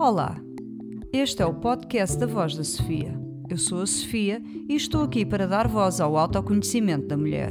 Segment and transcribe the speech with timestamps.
[0.00, 0.40] Olá,
[1.12, 3.12] este é o podcast da Voz da Sofia.
[3.50, 7.50] Eu sou a Sofia e estou aqui para dar voz ao autoconhecimento da mulher.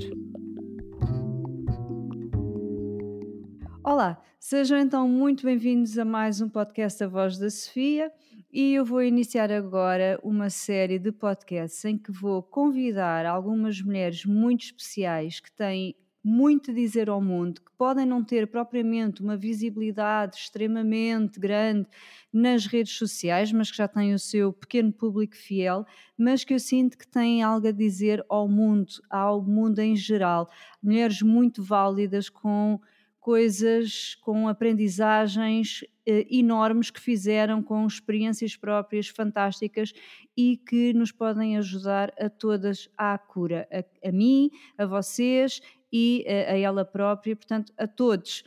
[3.83, 8.11] Olá, sejam então muito bem-vindos a mais um podcast da Voz da Sofia
[8.51, 14.25] e eu vou iniciar agora uma série de podcasts em que vou convidar algumas mulheres
[14.25, 15.95] muito especiais que têm
[16.29, 21.87] muito a dizer ao mundo, que podem não ter propriamente uma visibilidade extremamente grande
[22.31, 26.59] nas redes sociais, mas que já têm o seu pequeno público fiel, mas que eu
[26.59, 30.47] sinto que têm algo a dizer ao mundo, ao mundo em geral.
[30.81, 32.79] Mulheres muito válidas com
[33.19, 39.93] coisas, com aprendizagens eh, enormes que fizeram, com experiências próprias fantásticas
[40.35, 45.61] e que nos podem ajudar a todas à cura, a, a mim, a vocês
[45.91, 48.43] e a, a ela própria, portanto, a todos.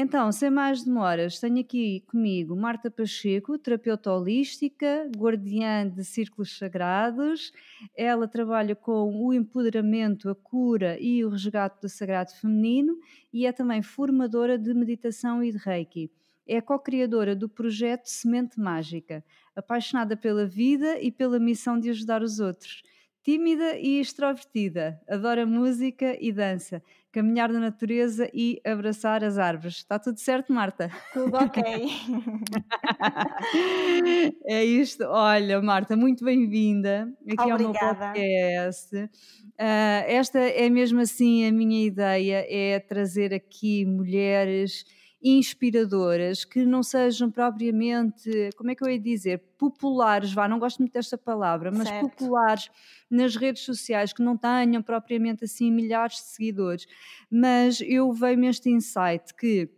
[0.00, 7.50] Então, sem mais demoras, tenho aqui comigo Marta Pacheco, terapeuta holística, guardiã de círculos sagrados.
[7.96, 12.96] Ela trabalha com o empoderamento, a cura e o resgate do sagrado feminino
[13.32, 16.10] e é também formadora de meditação e de reiki.
[16.46, 19.24] É co-criadora do projeto Semente Mágica,
[19.56, 22.82] apaixonada pela vida e pela missão de ajudar os outros
[23.22, 29.76] tímida e extrovertida, adora música e dança, caminhar na natureza e abraçar as árvores.
[29.76, 30.90] Está tudo certo, Marta?
[31.12, 31.62] Tudo ok.
[34.46, 35.04] é isto.
[35.04, 38.06] Olha, Marta, muito bem-vinda aqui Obrigada.
[38.06, 38.96] ao meu podcast.
[38.96, 44.84] Uh, esta é mesmo assim a minha ideia, é trazer aqui mulheres
[45.22, 50.78] inspiradoras, que não sejam propriamente, como é que eu ia dizer, populares, vá, não gosto
[50.78, 52.10] muito desta palavra, mas Certo.
[52.10, 52.70] populares
[53.10, 56.86] nas redes sociais, que não tenham propriamente assim milhares de seguidores.
[57.30, 59.68] Mas eu vejo este insight que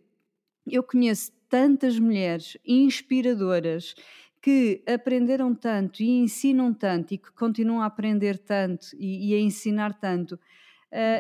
[0.66, 3.94] eu conheço tantas mulheres inspiradoras
[4.41, 9.39] que aprenderam tanto e ensinam tanto e que continuam a aprender tanto e, e a
[9.40, 10.39] ensinar tanto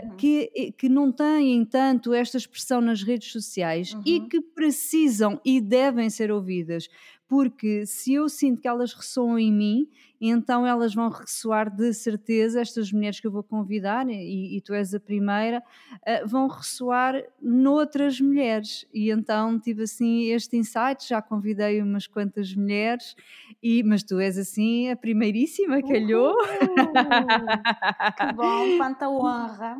[0.02, 0.16] Uhum.
[0.16, 4.28] que, que não têm tanto esta expressão nas redes sociais e Uhum.
[4.28, 6.88] que precisam e devem ser ouvidas,
[7.30, 9.88] porque se eu sinto que elas ressoam em mim,
[10.20, 14.74] então elas vão ressoar de certeza, estas mulheres que eu vou convidar, e, e tu
[14.74, 18.84] és a primeira, uh, vão ressoar noutras mulheres.
[18.92, 23.14] E então tive assim este insight, já convidei umas quantas mulheres,
[23.62, 26.34] e, mas tu és assim a primeiríssima, calhou.
[28.18, 29.78] Que bom, quanta honra.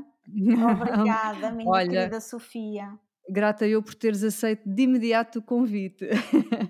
[0.70, 2.96] Obrigada, minha Olha, querida Sofia.
[3.30, 6.08] Grata eu por teres aceito de imediato o convite.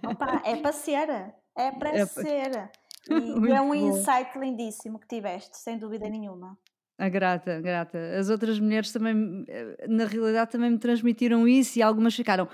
[0.06, 1.08] Opa, é para ser,
[1.56, 2.06] é para É.
[3.10, 3.74] E, é um bom.
[3.74, 6.56] insight lindíssimo que tiveste, sem dúvida nenhuma.
[6.98, 7.98] A grata, grata.
[8.18, 12.46] As outras mulheres também, eh, na realidade, também me transmitiram isso e algumas ficaram.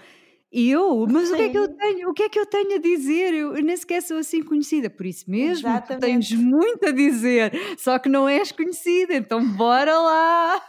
[0.59, 1.06] Eu?
[1.06, 2.09] Mas o que é que eu Sim, tenho?
[2.09, 3.34] O que é que eu tenho a dizer?
[3.34, 4.89] Eu, eu nem sequer sou assim conhecida.
[4.89, 5.69] Por isso mesmo,
[6.00, 10.62] tens muito a dizer, só que não és conhecida, então bora lá!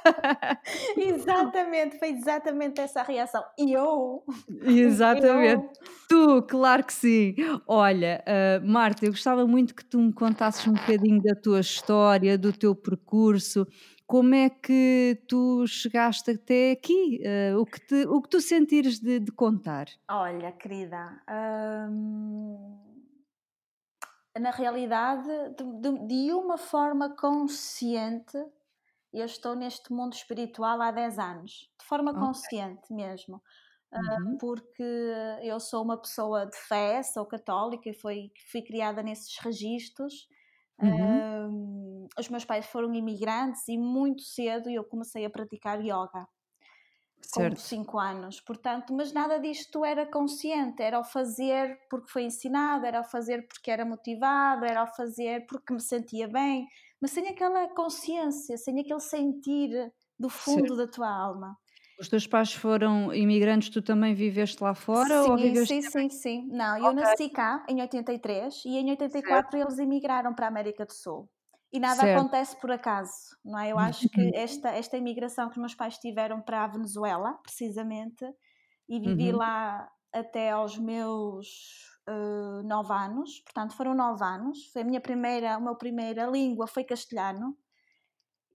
[0.97, 3.41] Exatamente, foi exatamente essa a reação.
[3.57, 4.23] E eu,
[4.65, 5.63] Exatamente.
[5.63, 5.69] eu,
[6.09, 7.35] Tu, claro que sim.
[7.67, 12.37] Olha, ah, Marta, eu gostava muito que tu me contasses um bocadinho da tua história,
[12.37, 13.67] do teu percurso,
[14.07, 18.99] como é que tu chegaste até aqui, Ah, o, que te- o que tu sentires
[18.99, 19.87] de, de contar.
[20.09, 22.77] olha, querida, hum,
[24.39, 28.37] na realidade, de, de- uma forma consciente,
[29.13, 32.17] eu estou neste mundo espiritual há 10 anos, de forma Ok.
[32.17, 33.41] consciente mesmo,
[33.91, 34.39] ah, Uhum.
[34.39, 34.83] porque
[35.43, 40.27] eu sou uma pessoa de fé, sou católica e fui, fui criada nesses registros.
[40.81, 41.27] Uhum.
[41.49, 46.27] Hum, os meus pais foram imigrantes e muito cedo eu comecei a praticar yoga
[47.29, 47.69] com Certo.
[47.69, 52.99] 5 anos, portanto, mas nada disto era consciente, era ao fazer porque foi ensinado, era
[52.99, 56.67] ao fazer porque era motivado, era ao fazer porque me sentia bem,
[57.01, 60.69] mas sem aquela consciência, sem aquele sentir do Certo.
[60.69, 61.57] fundo da tua alma.
[62.01, 65.93] Os teus pais foram imigrantes, tu também viveste lá fora ou Sim, viveste sim, também?
[65.93, 66.47] sim, sim.
[66.51, 70.85] Não, eu nasci cá em 83 e em certo, 84 eles emigraram para a América
[70.85, 71.29] do Sul.
[71.71, 72.05] E nada certo.
[72.05, 73.71] acontece por acaso, não é?
[73.71, 78.25] Eu acho que esta, esta imigração que os meus pais tiveram para a Venezuela, precisamente,
[78.87, 79.33] e vivi Uhum.
[79.33, 81.47] lá até aos meus
[82.07, 84.67] eh, nove anos, portanto foram nove anos.
[84.71, 87.57] Foi a minha primeira, a minha primeira língua foi castelhano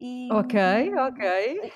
[0.00, 0.54] e, Ok,
[1.06, 1.20] ok.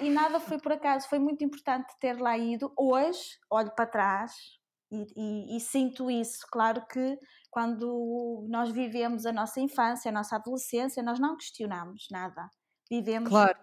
[0.00, 2.72] e nada foi por acaso, foi muito importante ter lá ido.
[2.78, 4.34] Hoje olho para trás
[4.90, 6.46] e, e- e sinto isso.
[6.50, 7.18] Claro que
[7.56, 12.50] quando nós vivemos a nossa infância, a nossa adolescência, nós não questionamos nada.
[12.90, 13.58] Vivemos Claro.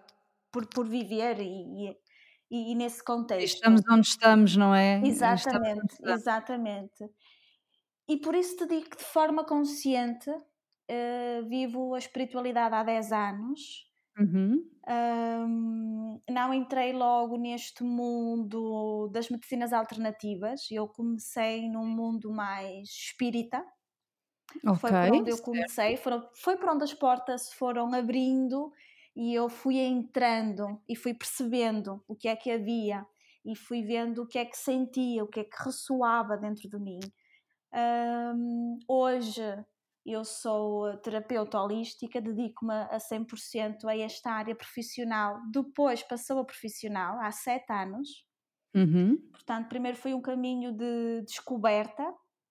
[0.50, 3.54] por, por viver e, e- e- nesse contexto.
[3.54, 5.00] estamos onde estamos, não é?
[5.06, 6.20] Exatamente, estamos.
[6.20, 7.04] exatamente.
[8.08, 13.12] e por isso te digo que de forma consciente uh, vivo a espiritualidade há 10
[13.12, 13.60] anos.
[14.18, 14.60] Uhum.
[14.88, 20.68] Um, não entrei logo neste mundo das medicinas alternativas.
[20.72, 23.64] Eu comecei num mundo mais espírita.
[24.62, 25.96] Okay, foi por onde eu comecei.
[25.96, 28.72] Foram, foi por onde as portas foram abrindo
[29.16, 33.06] e eu fui entrando e fui percebendo o que é que havia
[33.44, 36.78] e fui vendo o que é que sentia, o que é que ressoava dentro de
[36.78, 37.00] mim.
[37.72, 39.42] Um, hoje
[40.06, 45.40] eu sou terapeuta holística, dedico-me a 100% a esta área profissional.
[45.50, 48.26] Depois passou a profissional, há sete anos.
[48.74, 49.16] Uhum.
[49.32, 52.04] Portanto, primeiro foi um caminho de descoberta,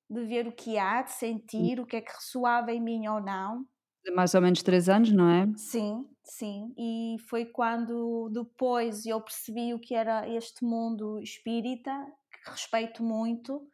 [0.10, 3.22] de ver o que há, de sentir o que é que ressoava em mim ou
[3.22, 3.66] não.
[4.04, 5.48] De mais ou menos três anos, não é?
[5.56, 6.74] Sim, sim.
[6.78, 11.92] E foi quando depois eu percebi o que era este mundo espírita,
[12.32, 13.66] que respeito muito,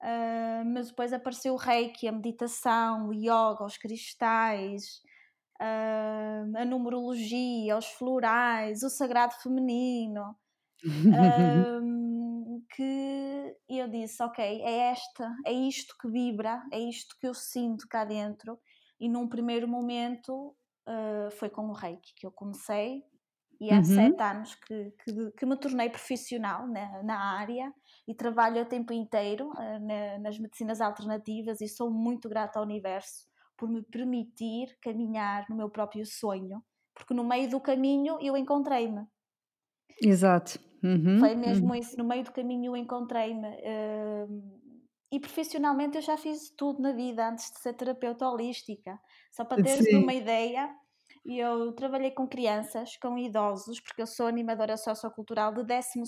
[0.00, 5.02] Uh, mas depois apareceu o reiki, a meditação, o yoga, os cristais,
[5.60, 10.36] uh, a numerologia, os florais, o sagrado feminino.
[11.12, 11.82] uh,
[12.74, 17.86] que eu disse, ok, é esta, é isto que vibra, é isto que eu sinto
[17.88, 18.58] cá dentro.
[19.00, 20.54] E num primeiro momento
[21.38, 23.02] foi com o reiki que eu comecei,
[23.60, 23.84] e há uhum.
[23.84, 27.72] sete anos que, que, que, me tornei profissional na, na área
[28.06, 32.64] e trabalho a tempo inteiro uh, na, nas medicinas alternativas e sou muito grata ao
[32.64, 33.26] universo
[33.56, 36.62] por me permitir caminhar no meu próprio sonho,
[36.94, 39.04] porque no meio do caminho eu encontrei-me.
[40.00, 40.60] Exato.
[40.82, 41.74] Uhum, Foi mesmo uhum.
[41.74, 43.48] isso, no meio do caminho eu encontrei-me.
[43.48, 44.78] Uh,
[45.10, 48.98] e profissionalmente eu já fiz tudo na vida antes de ser terapeuta holística.
[49.32, 50.02] Só para teres Sim.
[50.02, 50.70] uma ideia,
[51.26, 56.00] eu trabalhei com crianças, com idosos, porque eu sou animadora sociocultural de 12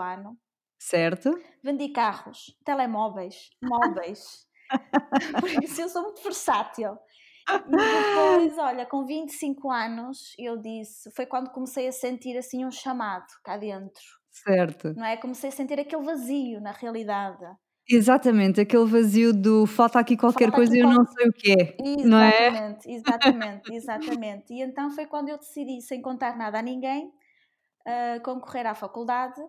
[0.00, 0.38] ano
[0.78, 1.30] Certo.
[1.62, 4.46] Vendi carros, telemóveis, móveis.
[5.40, 6.98] Por isso eu sou muito versátil.
[7.66, 12.70] E depois, olha, com 25 anos, eu disse, foi quando comecei a sentir assim um
[12.70, 14.02] chamado cá dentro.
[14.42, 14.94] Certo.
[14.94, 15.16] Não é?
[15.16, 17.44] Comecei a sentir aquele vazio na realidade.
[17.90, 21.52] Exatamente, aquele vazio do falta aqui qualquer falta coisa e eu não sei o que
[21.52, 21.76] é.
[21.80, 22.78] Exatamente, não é?
[22.86, 24.52] exatamente, exatamente.
[24.52, 29.40] E então foi quando eu decidi, sem contar nada a ninguém, uh, concorrer à faculdade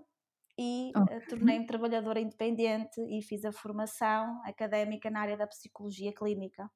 [0.58, 1.18] e okay.
[1.18, 6.70] uh, tornei-me trabalhadora independente e fiz a formação académica na área da psicologia clínica.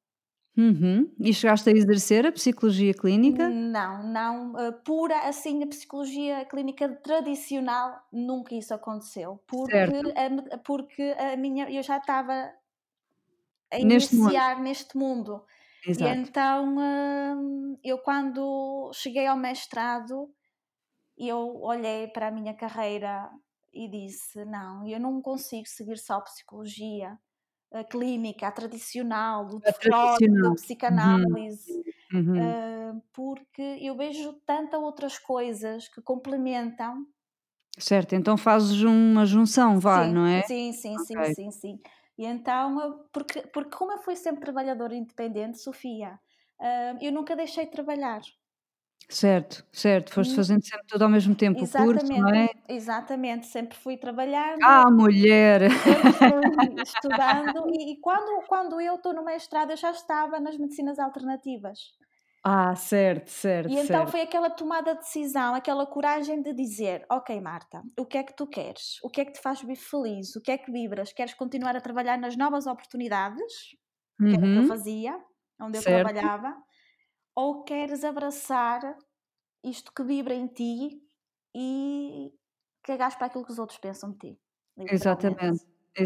[0.55, 1.11] Uhum.
[1.19, 3.49] E chegaste a exercer a psicologia clínica?
[3.49, 4.53] Não, não.
[4.53, 9.43] Uh, pura, assim, a psicologia clínica tradicional, nunca isso aconteceu.
[9.47, 12.51] Porque, a, porque a minha, eu já estava
[13.71, 14.63] a neste iniciar mundo.
[14.63, 15.45] neste mundo.
[15.87, 16.11] Exato.
[16.11, 20.29] E então, uh, eu quando cheguei ao mestrado,
[21.17, 23.27] eu olhei para a minha carreira
[23.73, 27.17] e disse: não, eu não consigo seguir só psicologia
[27.73, 30.55] a clínica, a tradicional, do Freud, da uhum.
[30.55, 31.83] psicanálise,
[32.13, 32.37] uhum.
[32.37, 37.05] Uh, porque eu vejo tantas outras coisas que complementam.
[37.77, 40.43] Certo, então fazes uma junção, vá, sim, não é?
[40.43, 41.25] Sim, sim, okay.
[41.25, 41.79] sim, sim, sim.
[42.15, 46.19] E então, porque, porque como eu fui sempre trabalhadora independente, Sofia,
[46.59, 48.21] uh, eu nunca deixei de trabalhar.
[49.09, 50.35] Certo, certo, foste hum.
[50.35, 52.47] fazendo sempre tudo ao mesmo tempo, o curso, não é?
[52.67, 55.61] exatamente, sempre fui trabalhando, Ah, mulher!
[56.81, 61.79] estudando e, e quando, quando eu estou no mestrado eu já estava nas medicinas alternativas.
[62.43, 64.07] Ah, certo, certo, E então certo.
[64.07, 68.35] foi aquela tomada de decisão, aquela coragem de dizer: Ok, Marta, o que é que
[68.35, 68.97] tu queres?
[69.03, 70.35] O que é que te faz feliz?
[70.35, 71.13] O que é que vibras?
[71.13, 73.53] Queres continuar a trabalhar nas novas oportunidades?
[74.29, 75.17] Que era o que eu Uhum, fazia,
[75.61, 76.23] onde eu certo.
[76.23, 76.55] trabalhava
[77.35, 78.97] ou queres abraçar
[79.63, 81.01] isto que vibra em ti
[81.55, 82.33] e
[82.83, 84.41] cagares para aquilo que os outros pensam de ti,
[84.89, 85.65] Exatamente,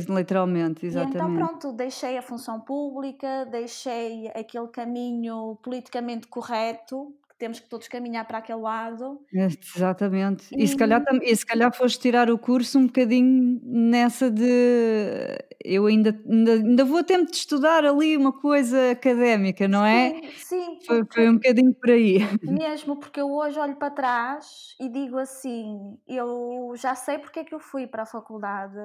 [0.09, 1.33] literalmente, E então exatamente.
[1.33, 8.39] pronto, deixei a função pública, deixei aquele caminho politicamente correto temos que todos caminhar para
[8.39, 9.21] aquele lado.
[9.31, 10.47] Exatamente.
[10.51, 15.85] E se calhar, e se calhar foste tirar o curso um bocadinho nessa de eu
[15.85, 20.13] ainda, ainda, ainda vou a tempo de estudar ali uma coisa académica, não é?
[20.13, 20.79] Sim, sim.
[20.85, 22.19] Foi, foi um bocadinho por aí.
[22.41, 27.43] Mesmo porque eu hoje olho para trás e digo assim, eu já sei porque é
[27.43, 28.77] que eu fui para a faculdade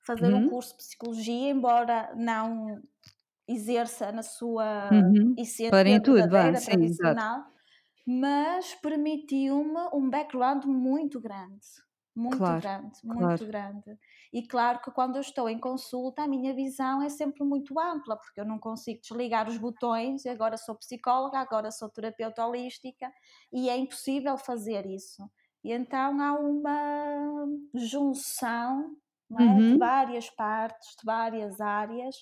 [0.00, 0.46] fazer uhum.
[0.46, 2.80] um curso de psicologia, embora não
[3.46, 5.34] exerça na sua uhum.
[5.36, 6.84] essência tudo, verdadeira, sim.
[6.84, 7.57] Exato
[8.10, 11.60] mas permitiu-me um background muito grande.
[12.16, 13.46] Muito claro, grande, muito claro.
[13.46, 13.98] grande.
[14.32, 18.16] E claro que quando eu estou em consulta, a minha visão é sempre muito ampla,
[18.16, 23.12] porque eu não consigo desligar os botões, agora sou psicóloga, agora sou terapeuta holística,
[23.52, 25.22] e é impossível fazer isso.
[25.62, 28.96] E então há uma junção
[29.38, 29.42] é?
[29.42, 29.72] uhum.
[29.72, 32.16] de várias partes, de várias áreas,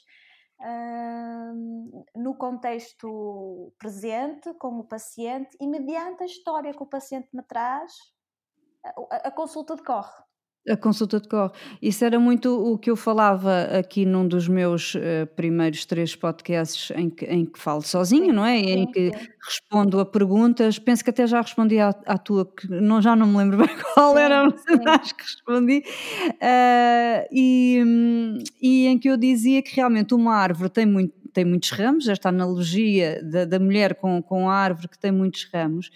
[2.15, 7.93] no contexto presente, com o paciente, e mediante a história que o paciente me traz,
[9.11, 10.26] a, a consulta decorre.
[10.69, 11.53] A consulta decorre.
[11.81, 16.91] Isso era muito o que eu falava aqui num dos meus uh, primeiros três podcasts
[16.97, 18.59] em que, em que falo sozinho, não é?
[18.59, 19.13] Em que
[19.47, 20.79] respondo a perguntas.
[20.79, 23.69] Penso que até já respondi à, à, tua, que não, já não me lembro bem
[23.95, 24.65] qual era, mas
[25.01, 25.83] acho que respondi.
[26.33, 31.69] Uh, e, e em que eu dizia que realmente uma árvore tem muito tem muitos
[31.69, 35.91] ramos, esta analogia da, da mulher com, com a árvore que tem muitos ramos,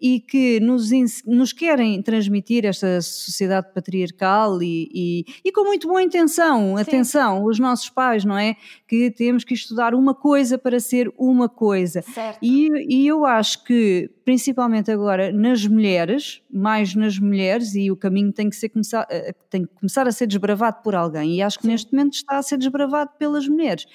[0.00, 0.90] e que nos,
[1.26, 6.82] nos querem transmitir esta sociedade patriarcal e, e, e com muito boa intenção, Sim.
[6.82, 8.56] atenção, os nossos pais, não é?
[8.88, 12.02] Que temos que estudar uma coisa para ser uma coisa.
[12.02, 12.38] Certo.
[12.42, 18.32] E, e eu acho que, principalmente agora nas mulheres, mais nas mulheres, e o caminho
[18.32, 21.58] tem que, ser começar, eh, tem que começar a ser desbravado por alguém, e acho
[21.58, 21.72] que Sim.
[21.72, 23.86] neste momento está a ser desbravado pelas mulheres.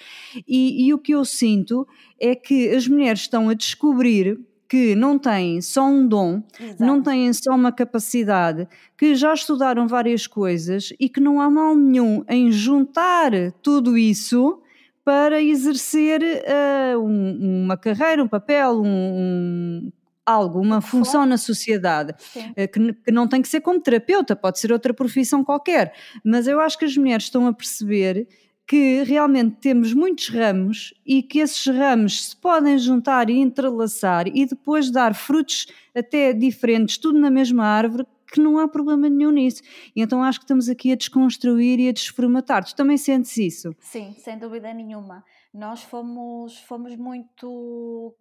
[0.48, 1.88] E, e o que eu sinto
[2.20, 6.84] é que as mulheres estão a descobrir que não têm só um dom, Exato.
[6.84, 8.68] não têm só uma capacidade,
[8.98, 13.32] que já estudaram várias coisas e que não há mal nenhum em juntar
[13.62, 14.62] tudo isso
[15.04, 19.92] para exercer uh, um, uma carreira, um papel, um, um
[20.26, 24.60] algo, uma função na sociedade, uh, que, que, não tem que ser como terapeuta, pode
[24.60, 25.94] ser outra profissão qualquer.
[26.24, 28.28] Mas eu acho que as mulheres estão a perceber
[28.68, 34.46] que realmente temos muitos ramos e que esses ramos se podem juntar e entrelaçar e
[34.46, 39.62] depois dar frutos até diferentes, tudo na mesma árvore, que não há problema nenhum nisso.
[39.96, 42.66] E então acho que estamos aqui a desconstruir e a desformatar.
[42.66, 43.76] Tu também sentes isso?
[43.80, 45.24] Sim, sem dúvida nenhuma.
[45.54, 48.16] Nós fomos, fomos muito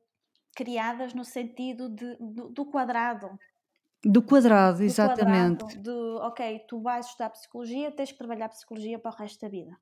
[0.54, 3.30] criadas no sentido de, do, do quadrado.
[4.04, 5.64] Do quadrado, do exatamente.
[5.64, 9.48] Quadrado, de, ok, tu vais estudar psicologia, tens que trabalhar psicologia para o resto da
[9.48, 9.76] vida.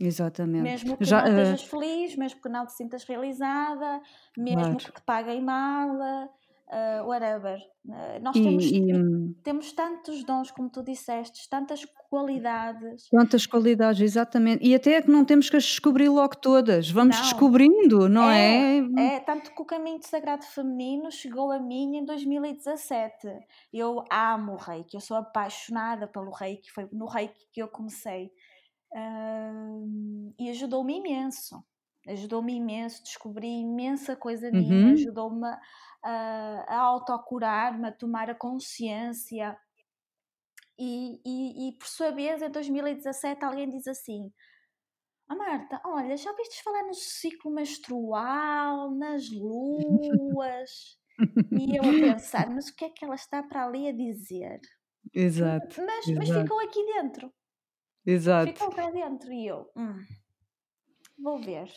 [0.00, 0.62] Exatamente.
[0.62, 1.68] Mesmo que Já, não estejas uh...
[1.68, 4.00] feliz, mesmo que não te sintas realizada,
[4.36, 4.76] mesmo claro.
[4.76, 5.90] que te paguem mal,
[6.68, 7.58] uh, whatever.
[7.86, 9.34] Uh, nós e, temos, e...
[9.42, 13.08] Temos tantos dons, como tu disseste, tantas qualidades.
[13.10, 14.66] Tantas qualidades, exatamente.
[14.66, 17.22] E até é que não temos que as descobrir logo todas, vamos não.
[17.22, 19.16] descobrindo, não é, é?
[19.16, 23.28] É, tanto que o caminho de sagrado feminino chegou a mim em 2017.
[23.72, 28.30] Eu amo o reiki, eu sou apaixonada pelo reiki, foi no reiki que eu comecei.
[30.38, 31.64] E ajudou-me imenso.
[32.06, 34.92] Ajudou-me imenso, descobri imensa coisa minha, uhum.
[34.92, 35.46] ajudou-me
[36.02, 39.56] a, a autocurar-me, a tomar a consciência.
[40.78, 44.32] E, e, e, por sua vez, em 2017, alguém diz assim:
[45.30, 50.98] oh, Marta, olha, já ouviste falar no ciclo menstrual, nas luas?
[51.52, 54.60] e eu a pensar, mas o que é que ela está para ali a dizer?
[55.12, 55.82] Exato.
[55.84, 56.18] Mas, exato.
[56.18, 57.32] mas ficou aqui dentro.
[58.10, 58.52] Exato.
[58.52, 60.02] Ficou cá dentro e eu, hum,
[61.18, 61.70] vou ver.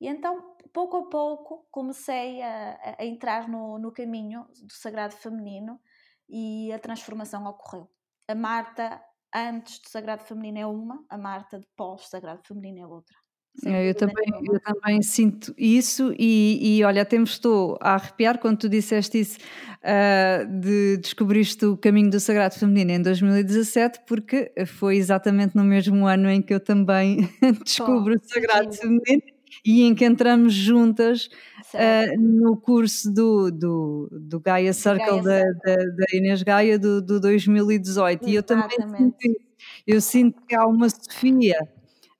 [0.00, 5.80] E então, pouco a pouco, comecei a, a entrar no, no caminho do sagrado feminino
[6.28, 7.88] e a transformação ocorreu.
[8.26, 9.00] A Marta
[9.32, 13.16] antes do sagrado feminino é uma, a Marta de pós sagrado feminino é outra.
[13.64, 18.38] É, eu, também, eu também sinto isso e, e olha, até me estou a arrepiar
[18.38, 19.38] quando tu disseste isso
[19.84, 26.06] uh, de descobriste o caminho do Sagrado Feminino em 2017 porque foi exatamente no mesmo
[26.06, 27.28] ano em que eu também
[27.62, 28.80] descubro oh, o Sagrado sim.
[28.80, 29.22] Feminino
[29.64, 31.28] e em que entramos juntas
[31.74, 37.02] uh, no curso do, do, do Gaia Circle Gaia da, da, da, Inês Gaia do,
[37.02, 38.32] do 2018 exatamente.
[38.32, 39.52] e eu também sinto.
[39.86, 41.56] Eu sinto que há uma Sofia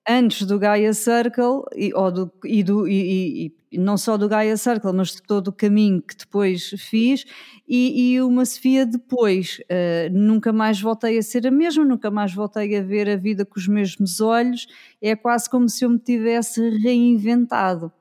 [0.09, 4.57] antes do Gaia Circle e, ou do, e, do, e, e, não só do Gaia
[4.57, 7.25] Circle, mas de todo o caminho que depois fiz
[7.69, 9.61] e, uma Sofia depois.
[9.61, 13.45] Uh, nunca mais voltei a ser a mesma, nunca mais voltei a ver a vida
[13.45, 14.67] com os mesmos olhos.
[15.01, 17.93] É quase como se eu me tivesse reinventado.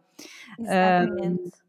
[0.60, 1.48] Exatamente.
[1.48, 1.61] Uh,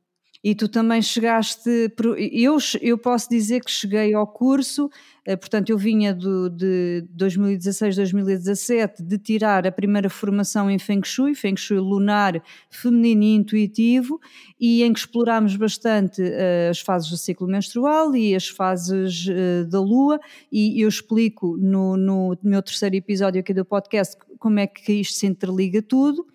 [0.45, 1.93] e tu também chegaste,
[2.33, 4.91] eu, eu posso dizer que cheguei ao curso,
[5.25, 11.03] eh, portanto eu vinha do, de 2016, 2017 de tirar a primeira formação em Feng
[11.05, 14.21] Shui, Feng Shui lunar, feminino e intuitivo,
[14.59, 19.65] e em que explorámos bastante uh, as fases do ciclo menstrual e as fases uh,
[19.69, 20.19] da lua,
[20.51, 25.15] e eu explico no, no meu terceiro episódio aqui do podcast como é que isto
[25.19, 26.27] se interliga tudo.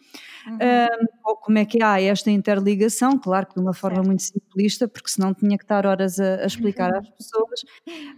[0.47, 1.35] Uhum.
[1.41, 4.07] como é que há esta interligação, claro que de uma forma certo.
[4.07, 7.65] muito simplista, porque senão tinha que estar horas a, a explicar às pessoas,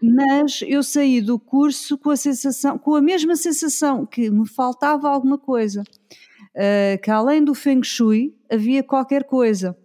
[0.01, 5.09] mas eu saí do curso com a sensação, com a mesma sensação que me faltava
[5.09, 9.75] alguma coisa, uh, que além do Feng Shui havia qualquer coisa.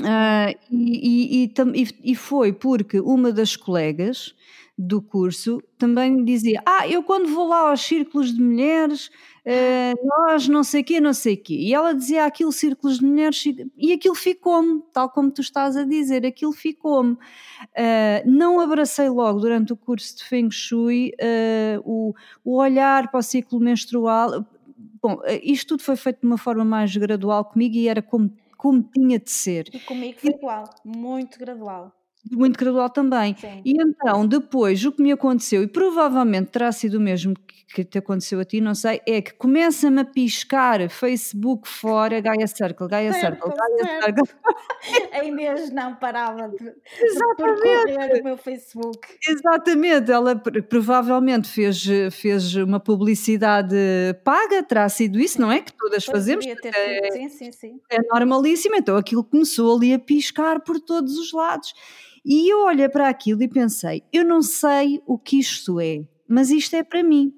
[0.00, 4.34] Uh, e, e, e, e, foi porque uma das colegas
[4.76, 9.06] do curso também dizia: Ah, eu quando vou lá aos círculos de mulheres,
[9.46, 11.54] uh, nós não sei quê, não sei quê.
[11.54, 13.44] E ela dizia aquilo, círculos de mulheres,
[13.76, 17.12] e aquilo ficou-me, tal como tu estás a dizer, aquilo ficou-me.
[17.12, 22.14] Uh, não abracei logo durante o curso de Feng Shui uh, o,
[22.44, 24.44] o olhar para o ciclo menstrual.
[25.00, 28.82] Bom, isto tudo foi feito de uma forma mais gradual comigo e era como, como
[28.82, 29.68] tinha de ser.
[29.72, 31.92] E comigo foi igual, muito gradual
[32.30, 33.36] muito gradual também.
[33.36, 33.62] Sim.
[33.64, 37.34] E então, depois, o que me aconteceu, e provavelmente terá sido o mesmo
[37.74, 42.46] que, te aconteceu a ti, não sei, é que começa-me a piscar Facebook fora, Gaia
[42.46, 44.28] Circle, Gaia Circle, Gaia Circle.
[45.12, 46.72] A Inês não parava de,
[47.36, 49.00] percorrer o meu Facebook.
[49.26, 50.36] Exatamente, ela
[50.68, 53.74] provavelmente fez, fez uma publicidade
[54.22, 55.60] paga, terá sido isso, não é?
[55.60, 56.46] Que todas pois fazemos.
[56.46, 57.80] É, sim, sim, sim.
[57.90, 61.74] É normalíssimo, então aquilo começou ali a piscar por todos os lados.
[62.24, 66.50] E eu olhei para aquilo e pensei: eu não sei o que isto é, mas
[66.50, 67.32] isto é para mim.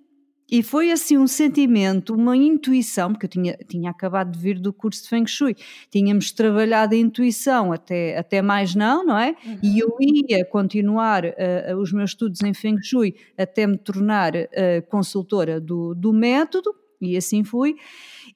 [0.49, 4.73] E foi assim um sentimento, uma intuição, porque eu tinha, tinha acabado de vir do
[4.73, 5.57] curso de Feng Shui,
[5.91, 9.35] tínhamos trabalhado a intuição até, até mais não, não é?
[9.45, 9.59] Uhum.
[9.61, 14.87] E eu ia continuar uh, os meus estudos em Feng Shui até me tornar uh,
[14.89, 17.77] consultora do, do método, e assim fui.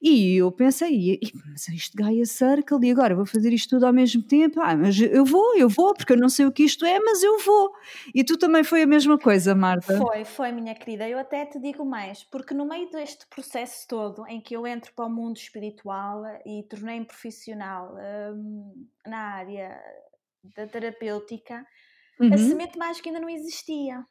[0.00, 4.22] E eu pensei, mas isto Gaia Circle, e agora vou fazer isto tudo ao mesmo
[4.22, 4.60] tempo?
[4.60, 7.22] Ah, mas eu vou, eu vou, porque eu não sei o que isto é, mas
[7.22, 7.72] eu vou.
[8.14, 9.98] E tu também foi a mesma coisa, Marta?
[9.98, 11.08] Foi, foi, minha querida.
[11.08, 14.92] Eu até te digo mais, porque no meio deste processo todo, em que eu entro
[14.94, 17.94] para o mundo espiritual e tornei-me profissional
[18.34, 19.78] hum, na área
[20.56, 21.66] da terapêutica,
[22.18, 22.32] uhum.
[22.32, 24.02] a semente mágica ainda não existia.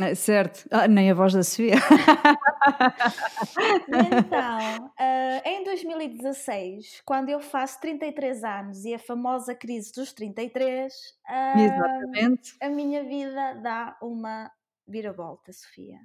[0.00, 1.74] É, certo, ah, nem a voz da Sofia.
[3.88, 10.92] então, uh, em 2016, quando eu faço 33 anos e a famosa crise dos 33,
[10.92, 12.56] uh, Exatamente.
[12.60, 14.50] a minha vida dá uma
[14.86, 15.98] viravolta, Sofia.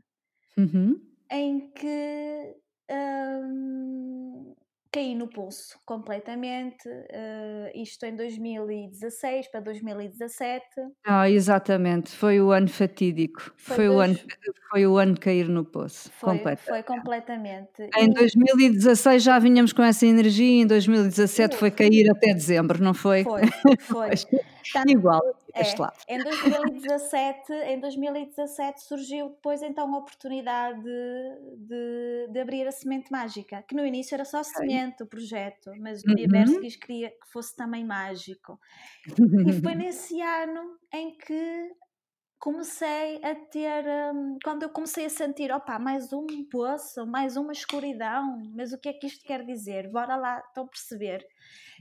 [0.57, 0.99] Uhum.
[1.31, 2.55] Em que
[4.95, 10.63] caí no poço completamente, uh, isto em 2016 para 2017.
[11.05, 13.97] Ah, exatamente, foi o ano fatídico, foi, foi dois...
[13.97, 14.19] o, ano,
[14.69, 16.69] foi o ano de cair no poço, foi, completamente.
[16.69, 17.89] Foi completamente.
[17.97, 23.25] Em 2016 já vinhamos com essa energia, em 2017 foi cair até dezembro, não foi?
[23.25, 23.41] Foi,
[23.79, 24.09] foi.
[24.73, 25.21] Tanto, Igual
[25.53, 32.71] é, em 2017, em 2017 surgiu depois então a oportunidade de, de, de, abrir a
[32.71, 36.13] semente mágica, que no início era só semente o projeto, mas o uhum.
[36.13, 38.59] universo quis queria que fosse também mágico.
[39.47, 41.71] E foi nesse ano em que
[42.39, 47.51] comecei a ter, um, quando eu comecei a sentir, opa, mais um poço, mais uma
[47.51, 49.89] escuridão, mas o que é que isto quer dizer?
[49.91, 51.25] Bora lá, estão a perceber?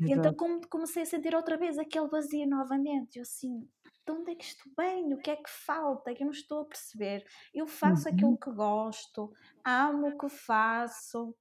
[0.01, 0.35] E então
[0.69, 3.69] comecei a sentir outra vez aquele vazio novamente, eu assim,
[4.07, 5.15] de onde é que isto vem?
[5.15, 6.11] O que é que falta?
[6.11, 7.25] É que eu não estou a perceber.
[7.55, 8.15] Eu faço uhum.
[8.15, 9.33] aquilo que gosto,
[9.65, 11.35] amo o que faço,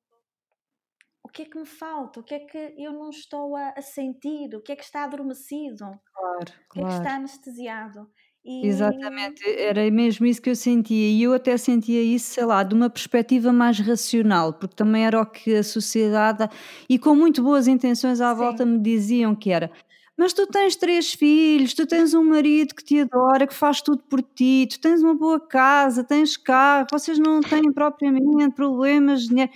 [1.23, 2.19] o que é que me falta?
[2.19, 4.53] O que é que eu não estou a, a sentir?
[4.55, 5.85] O que é que está adormecido?
[6.13, 6.87] Claro, o que claro.
[6.87, 8.11] é que está anestesiado?
[8.45, 8.67] E...
[8.67, 12.75] Exatamente, era mesmo isso que eu sentia, e eu até sentia isso, sei lá, de
[12.75, 16.49] uma perspectiva mais racional, porque também era o que a sociedade,
[16.89, 18.37] e com muito boas intenções à Sim.
[18.37, 19.71] volta, me diziam que era.
[20.17, 24.03] Mas tu tens três filhos, tu tens um marido que te adora, que faz tudo
[24.03, 29.29] por ti, tu tens uma boa casa, tens carro, vocês não têm propriamente problemas de
[29.29, 29.51] dinheiro.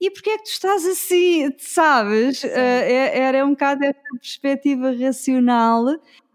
[0.00, 2.42] E porquê é que tu estás assim, sabes?
[2.42, 5.84] Uh, era um bocado essa perspectiva racional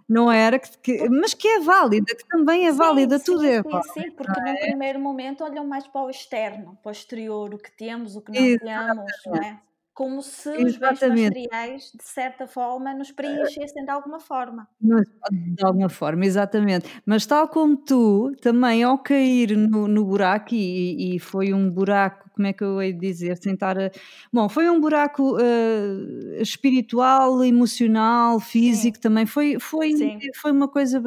[0.08, 0.58] não era?
[0.58, 3.94] Que, que, mas que é válida, que também é válida, sim, tudo sim, é válida.
[3.94, 4.54] Sim, porque é?
[4.54, 8.22] no primeiro momento olham mais para o externo, para o exterior, o que temos, o
[8.22, 9.22] que não Exatamente.
[9.24, 9.62] temos, não é?
[9.98, 10.68] Como se Exatamente.
[10.68, 14.68] os bens materiais, de certa forma, nos preenchessem de alguma forma.
[14.80, 16.88] De alguma forma, exatamente.
[17.04, 22.30] Mas tal como tu, também ao cair no, no buraco, e, e, foi um buraco,
[22.36, 23.90] como é que eu hei de dizer, sentar a...
[24.32, 29.02] Bom, foi um buraco uh, espiritual, emocional, físico Sim.
[29.02, 29.94] também, foi, foi,
[30.36, 31.02] foi uma coisa...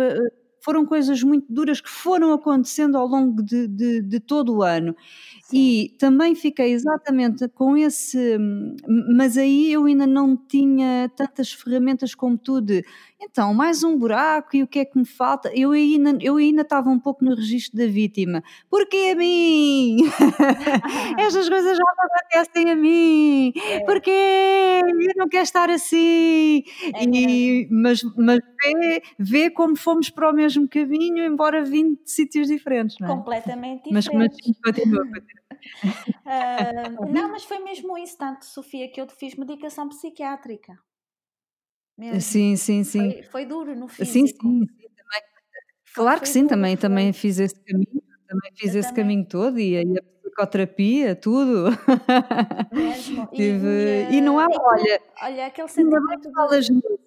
[0.62, 4.94] Foram coisas muito duras que foram acontecendo ao longo de, de, de todo o ano.
[5.52, 8.38] E também fiquei exatamente com esse.
[9.14, 12.84] Mas aí eu ainda não tinha tantas ferramentas como tu de.
[13.22, 15.50] Então, mais um buraco e o que é que me falta?
[15.54, 18.42] Eu ainda, eu ainda estava um pouco no registro da vítima.
[18.70, 19.98] Porquê a mim?
[21.18, 23.52] Estas coisas já acontecem a mim.
[23.56, 23.80] É.
[23.84, 24.80] Porquê?
[24.82, 26.62] Eu não quero estar assim.
[26.94, 27.04] É.
[27.04, 32.48] E, mas mas vê, vê como fomos para o mesmo caminho, embora vindo de sítios
[32.48, 32.96] diferentes.
[33.00, 33.10] Não é?
[33.10, 34.08] Completamente diferentes.
[34.12, 35.39] Mas, mas continua, continua.
[36.26, 40.78] Uh, não, mas foi mesmo um instante, Sofia, que eu te fiz medicação psiquiátrica.
[41.96, 42.20] Mesmo.
[42.20, 43.12] Sim, sim, sim.
[43.12, 44.12] Foi, foi duro no físico.
[44.12, 44.88] Sim, sim, sim.
[44.96, 45.22] Também,
[45.94, 49.04] Claro que Foi sim, duro, também, também fiz esse caminho, também fiz Eu esse também.
[49.04, 51.70] caminho todo e a, e a psicoterapia, tudo.
[52.72, 53.28] Mesmo.
[53.32, 56.28] E, e, Tive, e não eh, há, e aquele, olha, olha, aquele ainda bem que
[56.28, 56.32] sentimento de.
[56.34, 56.98] falas nisso,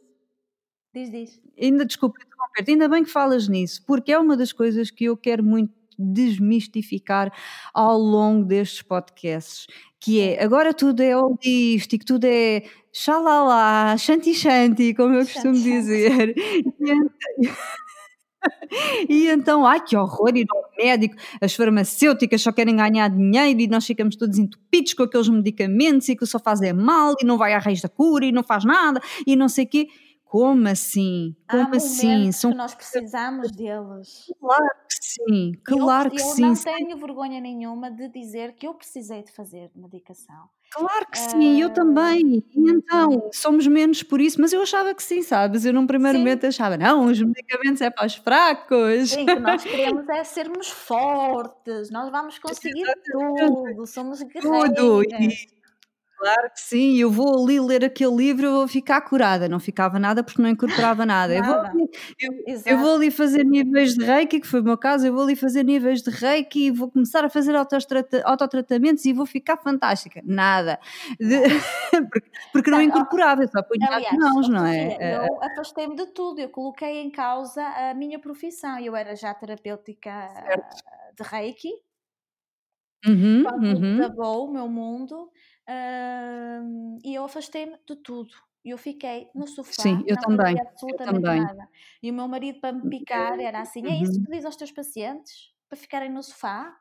[0.93, 1.41] Diz, diz.
[1.59, 5.17] ainda desculpa interromper ainda bem que falas nisso, porque é uma das coisas que eu
[5.17, 7.31] quero muito desmistificar
[7.73, 9.67] ao longo destes podcasts,
[9.99, 15.63] que é, agora tudo é holístico, tudo é xalala, shanti shanti, como eu costumo Shanti,
[15.63, 16.33] dizer.
[16.79, 17.11] E ent-
[19.07, 23.67] E então, ai que horror ir ao médico, as farmacêuticas só querem ganhar dinheiro e
[23.67, 27.53] nós ficamos todos entupidos com aqueles medicamentos e que só fazem mal e não vai
[27.53, 29.87] à raiz da cura e não faz nada e não sei o quê.
[30.25, 31.35] Como assim?
[31.47, 32.07] Há Como assim?
[32.07, 34.25] momentos São que nós precisamos deles.
[34.41, 38.07] claro que sim, E eu, claro que eu sim, não sem- tenho vergonha nenhuma de
[38.09, 40.49] dizer que eu precisei de fazer medicação.
[40.69, 42.43] claro que sim, eu também.
[42.55, 45.65] E então, somos menos por isso, mas eu achava que sim, sabes?
[45.65, 49.11] Eu num primeiro sim, momento achava, não, os medicamentos é para os fracos.
[49.11, 55.03] sim, que nós queremos é sermos fortes, nós vamos conseguir Exatamente, tudo, somos tudo.
[55.03, 55.27] E.
[56.17, 59.49] Claro que sim, eu vou ali ler aquele livro, eu vou ficar curada.
[59.49, 61.35] Não ficava nada porque não incorporava nada.
[61.35, 61.55] Eu vou
[62.19, 65.23] eu, eu vou ali fazer níveis de reiki, que foi o meu caso, eu vou
[65.23, 70.21] ali fazer níveis de reiki e vou começar a fazer autotratamentos e vou ficar fantástica.
[70.23, 70.79] Nada.
[71.19, 71.41] De-
[72.11, 74.97] porque, porque não incorporava, eu só punha as mãos, não é?
[74.99, 78.79] Eh, eu afastei-me de tudo, eu coloquei em causa a minha profissão.
[78.79, 80.83] Eu era já terapêutica certo.
[80.87, 81.69] ah, de Reiki,
[83.05, 83.97] Uhum, quando uhum.
[83.97, 85.29] desabou o meu mundo,
[85.69, 88.33] hum, e eu afastei-me de tudo.
[88.63, 90.55] Eu fiquei no sofá, Sim, eu não também.
[90.55, 91.47] fazia Eu absolutamente também.
[91.47, 91.69] nada.
[92.01, 94.25] E o meu marido, para me picar, era assim: é isso Uhum.
[94.25, 95.53] que dizes aos teus pacientes?
[95.69, 96.77] Para ficarem no sofá?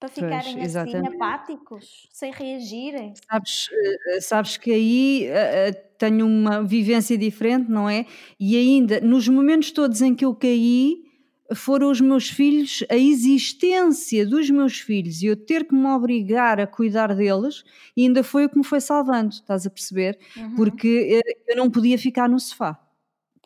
[0.00, 1.06] Para Pois, ficarem assim, exatamente.
[1.06, 3.20] apáticos, sem reagirem?
[3.30, 3.68] Sabes,
[4.14, 8.06] eh, sabes que aí eh, eh, tenho uma vivência diferente, não é?
[8.38, 11.05] E ainda, nos momentos todos em que eu caí,
[11.54, 16.58] foram os meus filhos, a existência dos meus filhos e eu ter que me obrigar
[16.60, 17.62] a cuidar deles,
[17.96, 20.18] e ainda foi o que me foi salvando, estás a perceber?
[20.36, 20.54] Uhum.
[20.56, 22.78] Porque eh, eu não podia ficar no sofá,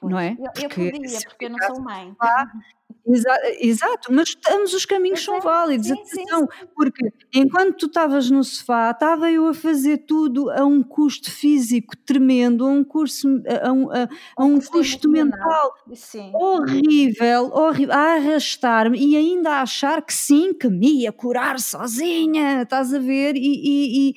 [0.02, 0.32] não Pois, é?
[0.32, 2.08] eu, eu Porque podia, porque eu não sou mãe.
[2.10, 2.50] sofá,
[3.06, 6.66] Exa- exato, mas ambos os caminhos são Exato, válidos, sim, sim, atenção, sim.
[6.76, 11.96] porque enquanto tu estavas no sofá, estava eu a fazer tudo a um custo físico
[12.04, 13.26] tremendo, a um, curso,
[13.62, 16.30] a, um, a, a Um custo mental Sim.
[16.34, 22.62] horrível, horrível, a arrastar-me e ainda a achar que sim, que me ia curar sozinha,
[22.62, 23.34] estás a ver?
[23.36, 24.14] E, e, e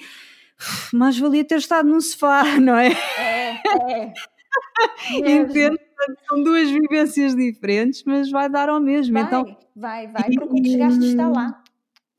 [0.93, 2.91] mais valia ter estado no sofá, não é?
[3.17, 3.51] É,
[4.05, 4.13] é.
[5.25, 9.17] Entendo, portanto, são duas vivências diferentes, mas vai dar ao mesmo.
[9.17, 9.43] Então,
[9.75, 11.63] Vai, vai, vai, e, porque o que chegaste está lá.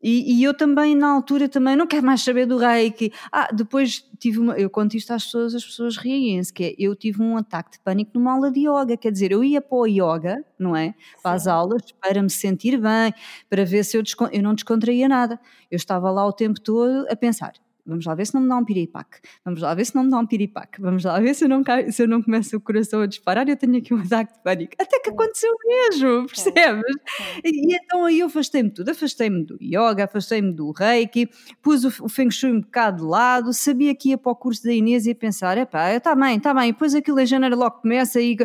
[0.02, 3.10] e, e eu também, na altura, também não quero mais saber do reiki.
[3.32, 4.54] Ah, depois tive uma.
[4.58, 7.78] Eu conto isto às pessoas, as pessoas riem-se, que é, eu tive um ataque de
[7.80, 8.96] pânico numa aula de yoga.
[8.98, 10.94] Quer dizer, eu ia para o yoga, não é?
[11.22, 11.48] Para as Sim.
[11.48, 13.14] aulas, para me sentir bem,
[13.48, 15.40] para ver se eu, eu não descontraía nada.
[15.70, 17.52] Eu estava lá o tempo todo a pensar.
[17.86, 19.18] Vamos lá ver se não me dá um piripaque.
[19.44, 20.80] Vamos lá ver se não me dá um piripaque.
[20.80, 23.48] Vamos lá ver se eu não, se eu não começo o coração a disparar.
[23.48, 24.72] Eu tenho aqui um ataque de pânico.
[24.78, 26.96] Até que aconteceu mesmo, percebes?
[27.44, 31.28] E, e então aí eu afastei-me tudo, afastei-me do yoga, afastei-me do reiki,
[31.60, 34.64] pus o, o Feng Shui um bocado de lado, sabia que ia para o curso
[34.64, 37.56] da Inês e ia pensar, epá, está bem, está bem, e depois aquilo em janeiro
[37.56, 38.36] logo começa e...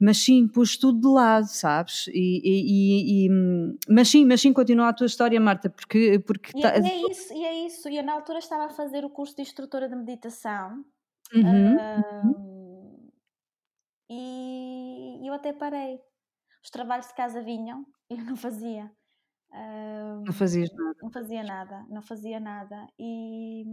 [0.00, 2.06] Mas sim, pus tudo de lado, sabes?
[2.08, 3.28] E, e- e-
[3.88, 6.18] mas sim, mas sim, continua a tua história, Marta, porque...
[6.20, 7.88] porque E, tá- e é isso, e é isso.
[7.88, 10.84] E eu na altura estava a fazer o curso de instrutora de meditação.
[11.34, 12.34] Uhum, uhum.
[12.38, 13.08] hum,
[14.10, 16.00] e eu até parei.
[16.62, 18.90] Os trabalhos de casa vinham eu não fazia.
[20.24, 20.98] Não fazias nada.
[21.02, 22.86] não fazia nada, não fazia nada.
[22.98, 23.64] E,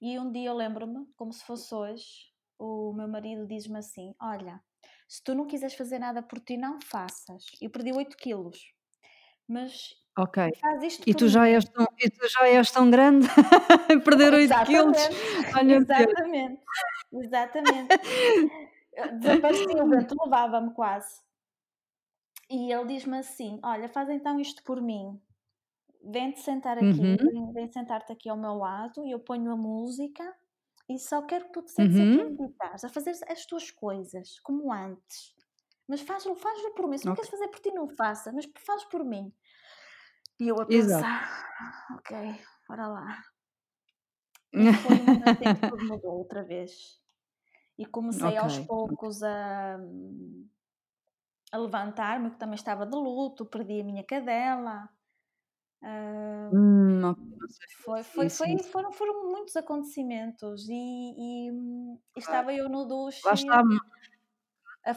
[0.00, 4.62] e um dia eu lembro-me, como se fosse hoje, o meu marido diz-me assim: Olha,
[5.08, 7.44] se tu não quiseres fazer nada por ti, não faças.
[7.60, 8.74] Eu perdi 8 quilos,
[9.48, 10.38] mas Ok.
[10.60, 11.56] faz isto E tu já mim.
[11.56, 13.26] és tão, e tu já és tão grande,
[14.04, 15.24] perder 8 quilos, Exatamente,
[15.56, 16.62] olha exatamente,
[17.12, 17.94] exatamente.
[19.20, 21.22] Desaparecia, o vento levava-me quase.
[22.50, 25.20] E ele diz-me assim: Olha, faz então isto por mim.
[26.02, 29.56] Vem-te sentar aqui, Uhum, vem, vem sentar-te aqui ao meu lado e eu ponho a
[29.56, 30.24] música
[30.88, 32.28] e só quero que tu te sentes a uhum.
[32.30, 35.34] meditar, a fazer as tuas coisas, como antes.
[35.88, 36.98] Mas faz-lo, faz-lo por mim.
[36.98, 37.24] Se não Ok.
[37.24, 39.32] queres fazer por ti, não faça, mas faz por mim.
[40.40, 41.04] E eu a Exato.
[41.06, 41.28] pensar:
[41.96, 42.16] Ok,
[42.68, 43.22] bora lá.
[44.56, 44.96] E foi
[45.40, 47.00] em que tudo mudou outra vez.
[47.78, 48.66] E comecei aos Ok.
[48.66, 49.78] poucos a,
[51.52, 54.88] a levantar-me, que também estava de luto, perdi a minha cadela.
[55.84, 57.14] Ah, Hum,
[57.84, 62.84] foi, foi, foi, foram, foram muitos acontecimentos e, e, hum, estava eu no
[63.24, 63.34] Lá duche.
[63.34, 63.62] está,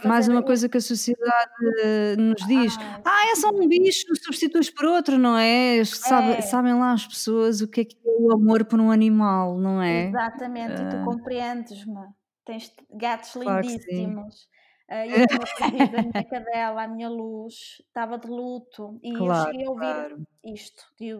[0.03, 4.05] mais uma coisa que a sociedade eh, nos diz: Ai, "Ah, é só um bicho,
[4.23, 5.83] substituis por outro", não é?
[5.85, 8.91] Sabe é, sabem lá as pessoas o que é que é o amor por um
[8.91, 10.19] animal, não é?
[10.19, 12.07] exatamente, e tu Ah, compreendes-me.
[12.45, 14.47] Tens gatos claro lindíssimos.
[14.89, 19.33] Ah, eu tinha perdido a minha cadela, a minha luz, estava de luto e eu
[19.33, 20.17] Claro, cheguei a ouvir claro.
[20.43, 21.13] isto de,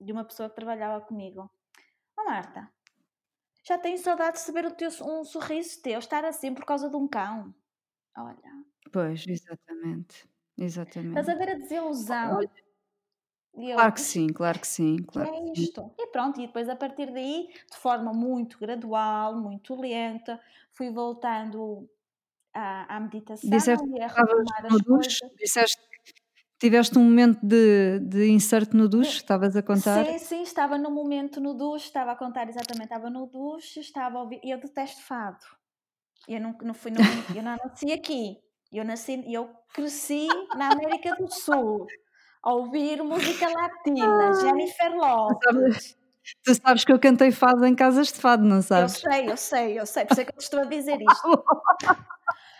[0.00, 1.50] de uma pessoa que trabalhava comigo.
[2.18, 2.72] Oh Marta,
[3.64, 6.96] já tenho saudade de saber o teu, um sorriso teu, estar assim por causa de
[6.96, 7.54] um cão.
[8.16, 10.28] Olha, Pois, exatamente,
[11.06, 11.40] estás a exatamente.
[11.40, 12.32] ver a desilusão?
[12.36, 12.48] Olha,
[13.60, 15.66] E eu, claro que sim, claro que sim, claro é sim.
[15.66, 15.92] isto?
[15.98, 20.40] E pronto, e depois a partir daí, de forma muito gradual, muito lenta,
[20.72, 21.88] fui voltando
[22.54, 23.00] à, à
[23.42, 25.18] Disseste meditação e a retomar as coisas.
[25.38, 25.80] Disseste
[26.58, 30.04] tiveste um momento de de inserto no Eh, duche, estavas a contar?
[30.04, 34.18] Sim, sim, estava no momento no duche, estava a contar exatamente, estava no duche, estava
[34.18, 35.44] a ouvir, eu detesto fado.
[36.28, 37.00] Eu não, não fui, não,
[37.34, 38.38] eu não nasci aqui.
[38.72, 41.86] Eu nasci, eu cresci na América do Sul,
[42.42, 45.96] a ouvir música latina, Ai, Jennifer Lopez.
[46.44, 48.88] Tu sabes que eu cantei fado em casas de fado, não Eu sabes?
[48.88, 51.26] sei, eu sei, eu sei, por isso é que eu te estou a dizer isto.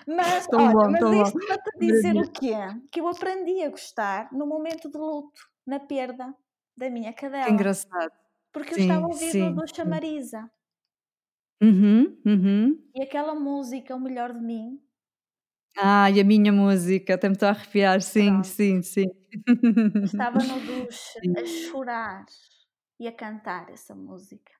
[0.06, 1.22] Mas, Tão olha, bom, mas tão bom.
[1.22, 2.30] isto para te dizer o Maravilha.
[2.30, 2.54] quê?
[2.92, 6.34] Que eu aprendi a gostar no momento de luto, na perda
[6.76, 8.12] da minha Que cadela, engraçado.
[8.52, 9.86] porque eu estava a Sim, ouvir sim, a sim.
[9.86, 10.50] Marisa
[11.62, 12.90] Uhum, uhum.
[12.94, 14.80] e aquela música, O Melhor de Mim,
[15.76, 18.02] Ai, a minha música, até me estou a arrepiar.
[18.02, 19.06] Sim, pronto, sim, sim.
[20.12, 22.24] estava no duche a Sim, chorar
[23.00, 24.52] e a cantar essa música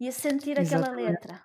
[0.00, 1.44] e a sentir aquela exatamente, letra.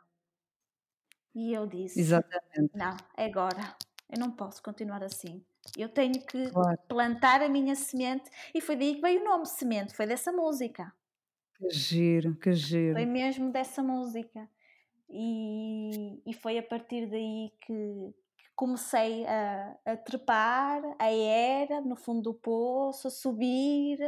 [1.33, 2.73] E eu disse: exatamente.
[2.73, 3.75] Não, é agora,
[4.09, 5.45] eu não posso continuar assim.
[5.77, 8.29] Eu tenho que Claro, plantar a minha semente.
[8.53, 10.93] E foi daí que veio o nome semente, foi dessa música.
[11.55, 12.51] que giro, que
[12.91, 13.05] Foi giro.
[13.05, 14.49] mesmo dessa música.
[15.09, 17.73] E, e foi a partir daí que,
[18.37, 23.99] que comecei a, a trepar, a era no fundo do poço, a subir.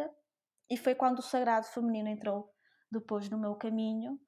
[0.72, 2.40] E foi quando o sagrado feminino entrou
[2.92, 4.20] depois no meu caminho.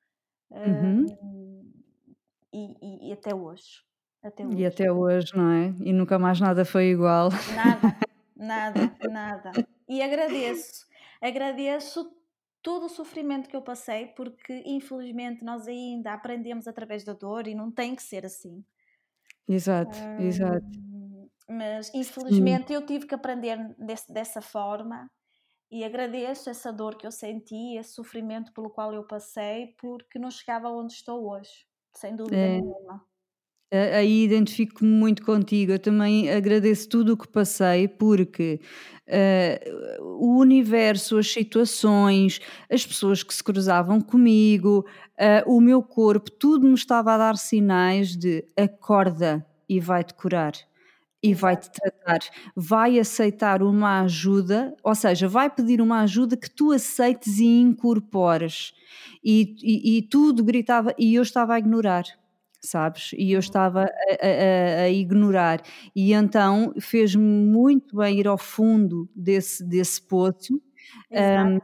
[0.65, 1.05] Uhum.
[1.21, 1.71] hum,
[2.53, 3.83] e, e- e até hoje.
[4.23, 4.65] Até E hoje.
[4.65, 5.67] até hoje, não é?
[5.79, 7.29] E nunca mais nada foi igual.
[7.45, 8.01] Nada,
[8.35, 9.59] nada, nada.
[9.87, 10.85] E agradeço,
[11.21, 12.11] agradeço
[12.61, 17.55] todo o sofrimento que eu passei, porque infelizmente nós ainda aprendemos através da dor e
[17.55, 18.63] não tem que ser assim.
[19.47, 20.67] Exato, exato.
[20.75, 21.91] Hum, mas
[22.27, 25.09] Sim, infelizmente eu tive que aprender desse- dessa forma
[25.79, 30.31] e agradeço essa dor que eu senti, esse sofrimento pelo qual eu passei, porque não
[30.31, 32.47] chegava onde estou hoje, sem dúvida é.
[32.47, 33.05] nenhuma.
[33.71, 35.71] Aí identifico-me muito contigo.
[35.71, 38.61] Eu também agradeço tudo o que passei, porque,
[39.07, 39.59] eh,
[39.99, 44.85] o universo, as situações, as pessoas que se cruzavam comigo,
[45.19, 50.53] ah, o meu corpo, tudo me estava a dar sinais de: "Acorda e vai-te curar,
[51.23, 52.19] e vai-te tratar,
[52.55, 58.73] vai aceitar uma ajuda", ou seja, vai pedir uma ajuda que tu aceites e incorpores.
[59.23, 62.03] E e e tudo gritava e eu estava a ignorar
[62.65, 63.11] sabes?
[63.17, 65.61] E eu estava a a a ignorar.
[65.95, 70.61] E então fez-me muito bem ir ao fundo desse desse poço,
[71.11, 71.61] exato,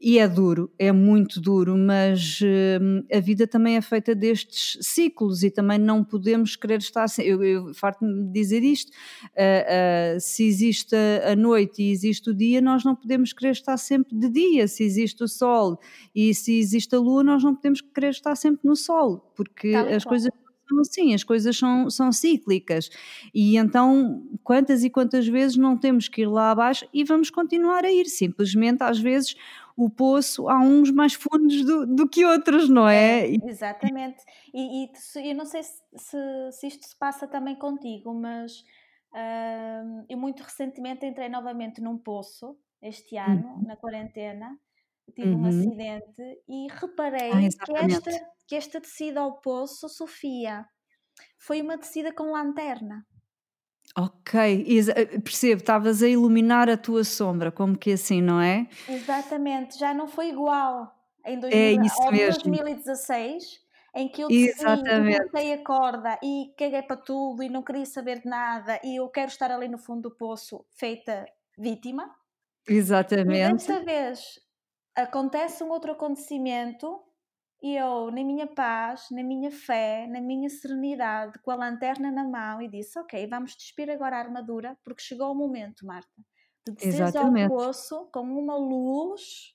[0.00, 5.42] e é duro, é muito duro, mas, hum, a vida também é feita destes ciclos
[5.42, 8.92] e também não podemos querer estar se eu eu farto-me de dizer isto,
[9.36, 13.50] ah, ah, se existe a a noite e existe o dia, nós não podemos querer
[13.52, 15.78] estar sempre de dia, se existe o sol
[16.14, 19.86] e se existe a lua, nós não podemos querer estar sempre no sol, porque tal
[19.90, 20.16] as qual.
[20.16, 20.30] coisas
[20.68, 22.90] são assim, as coisas são são cíclicas.
[23.34, 27.84] E então, quantas e quantas vezes não temos que ir lá abaixo e vamos continuar
[27.84, 29.34] a ir, simplesmente às vezes
[29.76, 33.36] o poço há uns mais fundos do do que outros, não É, é?
[33.42, 34.24] Exatamente.
[34.52, 34.90] E, e
[35.30, 36.16] eu não sei se, se,
[36.52, 38.64] se isto se passa também contigo, mas
[39.14, 44.58] hum, eu muito recentemente entrei novamente num poço, este ano, uhum, na quarentena,
[45.12, 45.48] tive um uhum.
[45.48, 48.10] acidente e Ah, reparei que esta,
[48.46, 50.64] que esta descida ao poço, Sofia,
[51.38, 53.06] foi uma descida com lanterna.
[53.96, 58.68] Ok, exa eh, percebo, estavas a iluminar a tua sombra, como que assim, não é?
[58.88, 60.92] Exatamente, já não foi igual
[61.24, 63.60] em É 2000 isso ao de mesmo, 2016,
[63.94, 64.62] em que eu desci
[65.34, 69.08] e a corda e caguei para tudo e não queria saber de nada e eu
[69.08, 71.24] quero estar ali no fundo do poço feita
[71.58, 72.14] vítima.
[72.68, 74.38] E exatamente, desta vez
[74.96, 77.02] acontece um outro acontecimento
[77.62, 82.24] e eu, na minha paz, na minha fé, na minha serenidade, com a lanterna na
[82.24, 86.10] mão, e disse: Ok, vamos despir agora a armadura, porque chegou o momento, Marta,
[86.66, 89.54] de desceres ao poço com uma luz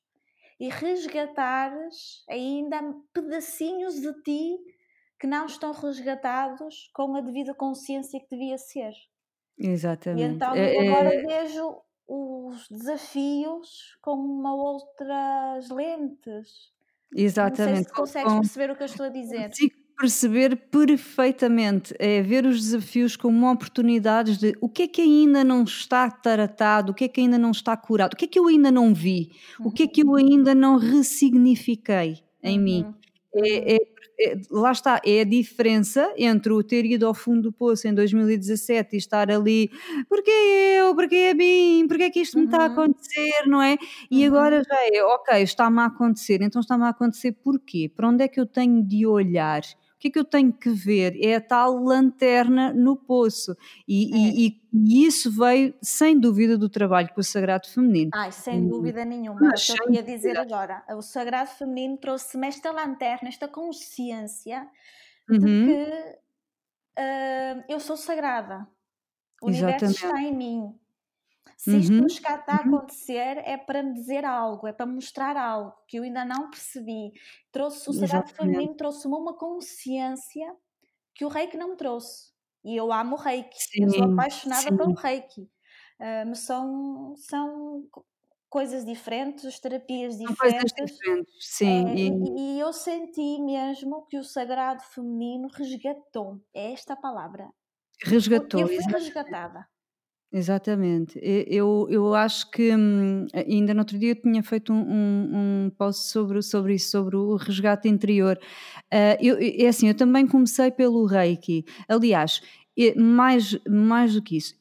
[0.60, 2.80] e resgatares ainda
[3.14, 4.58] pedacinhos de ti
[5.20, 8.94] que não estão resgatados com a devida consciência que devia ser.
[10.12, 10.24] E Exatamente.
[10.24, 11.82] então É, eu agora é- vejo
[12.14, 16.72] os desafios com uma outras lentes.
[17.40, 17.88] Não sei exatamente.
[17.88, 19.50] se consegues perceber o que eu estou a dizer.
[19.50, 21.94] Consigo perceber perfeitamente.
[22.00, 26.92] É ver os desafios como oportunidades de o que é que ainda não está tratado,
[26.92, 28.94] o que é que ainda não está curado, o que é que eu ainda não
[28.94, 29.32] vi,
[29.64, 32.84] o que é que eu ainda não ressignifiquei em mim.
[32.86, 32.94] Uhum,
[33.36, 33.91] É, é-
[34.22, 37.94] é- lá está, é a diferença entre o ter ido ao fundo do poço em
[37.94, 39.70] 2017 e estar ali,
[40.10, 42.66] porque eu, porque é mim, porque é que isto me está a Uhum.
[42.68, 43.78] acontecer, não é?
[44.10, 44.28] E Uhum.
[44.28, 47.92] agora já é, ok, está-me a acontecer, então está-me a acontecer porquê?
[47.96, 49.62] Para onde é que eu tenho de olhar?
[50.02, 51.16] O que é que eu tenho que ver?
[51.24, 53.56] É a tal lanterna no poço.
[53.88, 58.12] E, e- e- e isso veio, sem dúvida, do trabalho com o Sagrado Feminino.
[58.14, 60.84] Ai, sem dúvida nenhuma, mas que eu ia dizer agora.
[60.90, 64.70] O Sagrado Feminino trouxe-me esta lanterna, esta consciência
[65.40, 66.20] de Uhum, que
[66.98, 68.68] ah, eu sou sagrada.
[69.42, 69.96] O universo exatamente.
[69.96, 70.80] está em mim.
[71.64, 75.38] Se isto Uhum, está a uhum, acontecer, é para me dizer algo, é para mostrar
[75.38, 77.12] algo que eu ainda não percebi.
[77.52, 78.32] Trouxe o Sagrado.
[78.36, 80.56] Feminino, trouxe-me uma consciência
[81.16, 82.32] que o Reiki não me trouxe.
[82.64, 84.96] E eu amo o Reiki, eu sou Sim, apaixonada pelo sim.
[84.96, 85.52] Reiki.
[86.00, 88.06] Ah, mas são, são co-
[88.50, 90.82] coisas diferentes, terapias São coisas diferentes.
[90.82, 91.92] diferentes, sim.
[91.96, 96.42] É, E e, eu senti mesmo que o sagrado feminino resgatou.
[96.54, 97.52] É esta a palavra.
[98.06, 98.92] Resgatou, eu fui exatamente.
[98.92, 99.68] resgatada.
[100.34, 101.20] Exatamente.
[101.22, 105.70] Eu, eu acho que hum, ainda no outro dia eu tinha feito um, um, um
[105.78, 108.40] post sobre, sobre isso, sobre o resgate interior.
[108.90, 111.66] Ah, eu, é assim, eu também comecei pelo Reiki.
[111.86, 112.42] Aliás,
[112.96, 114.56] mais, mais do que isso,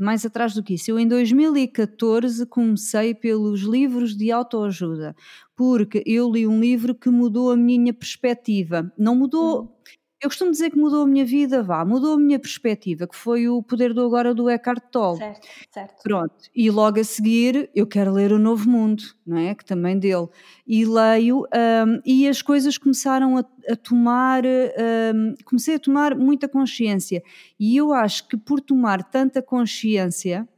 [0.00, 5.14] mais atrás do que isso, eu em 2014 comecei pelos livros de autoajuda,
[5.54, 8.90] porque eu li um livro que mudou a minha perspectiva.
[8.98, 9.76] Não mudou.
[10.22, 13.48] Eu costumo dizer que mudou a minha vida, vá, mudou a minha perspectiva, que foi
[13.48, 15.22] o Poder do Agora do Eckhart Tolle.
[15.22, 16.02] certo, certo.
[16.02, 19.54] Pronto, e logo a seguir eu quero ler o Novo Mundo, não é?
[19.54, 20.28] Que também dele.
[20.66, 21.42] E leio,
[21.86, 27.22] hum, e as coisas começaram a, a tomar, hum, comecei a tomar muita consciência.
[27.58, 30.48] E eu acho que por tomar tanta consciência,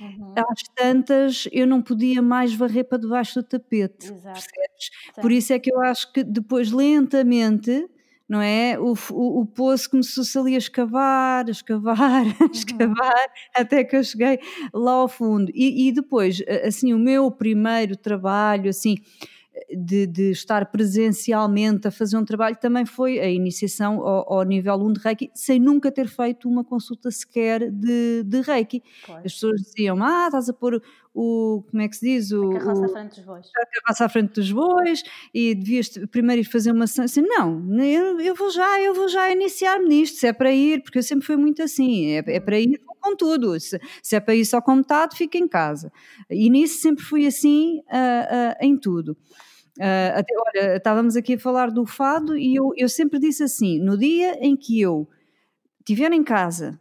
[0.00, 4.12] Uhum, às tantas eu não podia mais varrer para debaixo do tapete?
[5.20, 7.88] Por isso é que eu acho que depois lentamente,
[8.30, 8.78] não é?
[8.78, 11.98] O, o, o poço começou-se ali a escavar, a escavar,
[12.40, 14.38] a Uhum, escavar, até que eu cheguei
[14.72, 15.50] lá ao fundo.
[15.52, 18.94] E, e depois, assim, o meu primeiro trabalho, assim,
[19.76, 24.74] de, de estar presencialmente a fazer um trabalho também foi a iniciação ao, ao nível
[24.76, 28.82] 1 de Reiki, sem nunca ter feito uma consulta sequer de, de Reiki.
[29.24, 30.80] As pessoas diziam, ah, estás a pôr
[31.14, 33.46] o, como é que se diz, A o, carroça à frente dos bois.
[33.46, 35.02] a passa à frente dos bois
[35.34, 37.04] e devias primeiro ir fazer uma sessão.
[37.04, 40.82] Assim, não, eu, eu vou já, eu vou já iniciar-me nisto, se é para ir,
[40.82, 44.16] porque eu sempre fui muito assim, é, é para ir vou com tudo, se, se
[44.16, 45.92] é para ir só com metade, fica em casa.
[46.30, 49.16] E nisso sempre fui assim ah, ah, em tudo.
[49.80, 53.80] Ah, até, olha, estávamos aqui a falar do fado e eu, eu sempre disse assim:
[53.80, 55.08] no dia em que eu
[55.80, 56.78] estiver em casa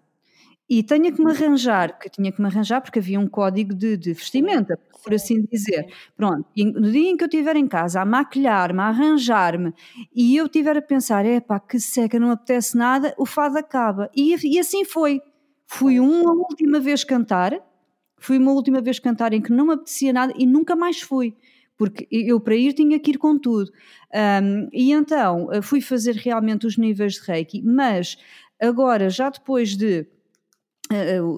[0.69, 3.73] e tenha que me arranjar, porque eu tinha que me arranjar porque havia um código
[3.73, 5.87] de, de vestimenta, por sim, assim dizer.
[6.15, 9.73] Pronto, e no dia em que eu estiver em casa a maquilhar-me, a arranjar-me
[10.13, 14.11] e eu estiver a pensar, epá, que seca, não apetece nada, o fado acaba.
[14.15, 15.21] E, e assim foi.
[15.65, 17.53] Fui uma última vez cantar,
[18.19, 21.35] fui uma última vez cantar em que não me apetecia nada e nunca mais fui.
[21.77, 23.71] Porque eu para ir tinha que ir com tudo.
[24.13, 28.17] Ahm, e então eh, fui fazer realmente os níveis de Reiki, mas
[28.61, 30.05] agora, já depois de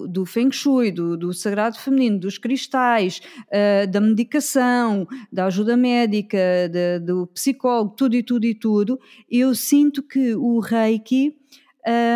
[0.08, 6.38] do Feng Shui, do, do Sagrado Feminino, dos cristais, eh, da medicação, da ajuda médica,
[6.70, 8.98] da- do psicólogo, tudo e tudo e tudo,
[9.30, 11.36] eu sinto que o Reiki,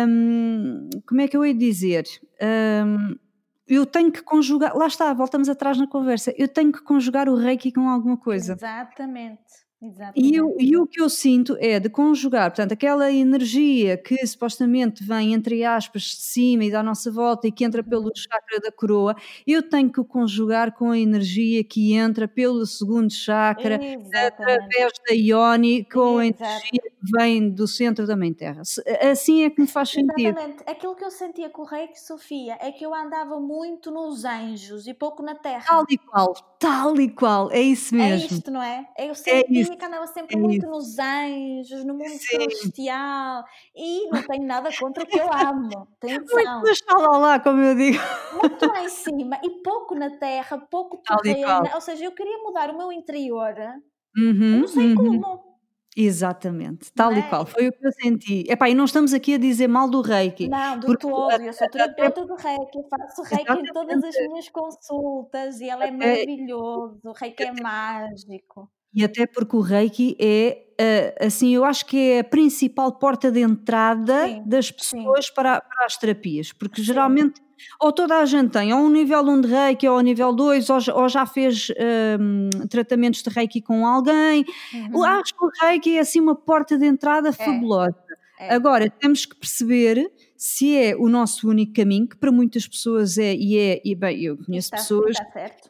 [0.07, 2.05] hum, como é que eu ia dizer?
[2.41, 3.15] Hum,
[3.67, 7.35] eu tenho que conjugar, lá está, voltamos atrás na conversa, eu tenho que conjugar o
[7.35, 8.53] Reiki com alguma coisa.
[8.53, 9.43] Exatamente,
[10.15, 10.35] E, exatamente.
[10.35, 15.33] eu- e o que eu sinto é de conjugar, portanto, aquela energia que supostamente vem,
[15.33, 18.11] entre aspas, de cima e da nossa volta e que entra pelo Uhum.
[18.15, 23.11] chakra da coroa, eu tenho que o conjugar com a energia que entra pelo segundo
[23.13, 26.67] chakra, Exatamente, através da Ioni, com a exato.
[26.71, 28.61] energia que vem do centro da Mãe Terra.
[29.11, 30.37] Assim é que me faz sentido.
[30.37, 30.63] Exatamente.
[30.67, 34.85] Aquilo que eu sentia com o Reiki, Sofia, é que eu andava muito nos anjos
[34.87, 35.65] e pouco na terra.
[35.65, 38.11] Tal e qual, tal e qual, é isso É mesmo.
[38.11, 38.87] isto, não é?
[38.97, 42.19] Eu É sentia isso, que andava sempre é muito nos anjos, no mundo Sim.
[42.19, 43.43] celestial
[43.75, 45.89] e não tenho nada contra o que eu amo.
[46.03, 46.61] Muito Atenção.
[46.63, 47.97] mas lá, lá, como eu digo.
[48.31, 51.69] Muito lá em cima e pouco na terra, pouco e terreno.
[51.73, 53.81] Ou seja, eu queria mudar o meu interior, eu
[54.17, 54.95] Uhum, não sei uhum.
[54.95, 55.57] como.
[55.99, 57.21] Exatamente, tal e é?
[57.23, 58.43] qual, foi o que eu senti.
[58.47, 61.67] Epá, e não estamos aqui a dizer mal do Reiki, Não, porque todo, eu sou
[61.69, 65.91] terapeuta de Reiki, eu faço Reiki em todas as exatamente, minhas consultas e ele é
[65.91, 68.71] maravilhoso, o Reiki é mágico.
[68.93, 70.65] E até porque o Reiki é,
[71.19, 75.61] ah, assim, eu acho que é a principal porta de entrada Sim, das pessoas para
[75.61, 77.41] para as terapias, porque sim, geralmente
[77.81, 80.69] ou toda a gente tem ou um nível 1 de Reiki ou um nível 2
[80.69, 81.69] ou já ou já fez,
[82.19, 84.45] hum, tratamentos de Reiki com alguém.
[84.93, 87.95] Eu uhum, acho que o Reiki é, assim, uma porta de entrada é, fabulosa.
[88.39, 93.17] é, Agora temos que perceber se é o nosso único caminho, que para muitas pessoas
[93.17, 95.66] é e é e bem, eu conheço está pessoas está certo,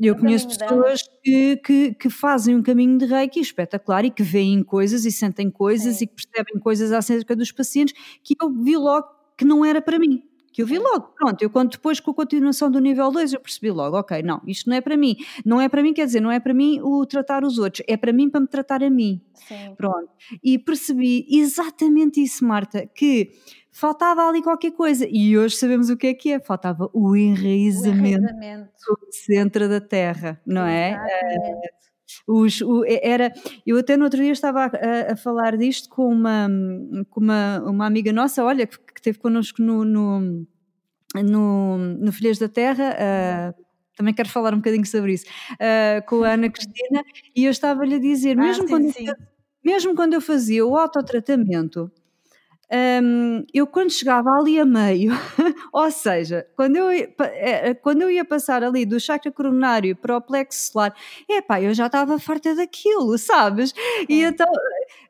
[0.00, 4.62] eu conheço pessoas que que que fazem um caminho de reiki espetacular e que veem
[4.62, 8.76] coisas e sentem coisas e sim, que percebem coisas acerca dos pacientes que eu vi
[8.76, 10.22] logo que não era para mim,
[10.52, 13.40] que eu vi logo, pronto, eu quando depois com a continuação do nível 2 eu
[13.40, 15.16] percebi logo: "Ok, não, isto não é para mim".
[15.44, 17.96] Não é para mim, quer dizer, não é para mim o tratar os outros, é
[17.96, 19.20] para mim para me tratar a mim.
[19.34, 20.10] sim, Pronto.
[20.42, 23.30] E percebi exatamente isso, Marta, que
[23.72, 25.06] faltava ali qualquer coisa.
[25.10, 27.16] E hoje sabemos o que é que é, faltava o
[27.82, 28.28] o enraizamento.
[28.28, 31.02] enraizamento, do centro da terra, não é?
[31.26, 31.68] exatamente,
[32.26, 33.32] Os o era
[33.66, 36.48] eu até no outro dia estava a a falar disto com uma
[37.10, 40.46] com uma uma amiga nossa, olha, que que esteve connosco no no
[41.24, 43.54] no no Filhas da Terra, ah,
[43.96, 45.26] também quero falar um bocadinho sobre isso,
[45.60, 47.02] ah, com a Ana Cristina,
[47.36, 49.14] e eu estava-lhe a dizer, Ah, mesmo sim, quando eu sim,
[49.64, 51.90] mesmo quando eu fazia o autotratamento
[52.70, 55.12] Hum, eu quando chegava ali a meio,
[55.72, 59.96] ou seja, quando eu ia pa eh, quando eu ia passar ali do chakra coronário
[59.96, 60.94] para o plexo solar,
[61.26, 63.72] epá, eu já estava farta daquilo, sabes?
[64.06, 64.46] E então,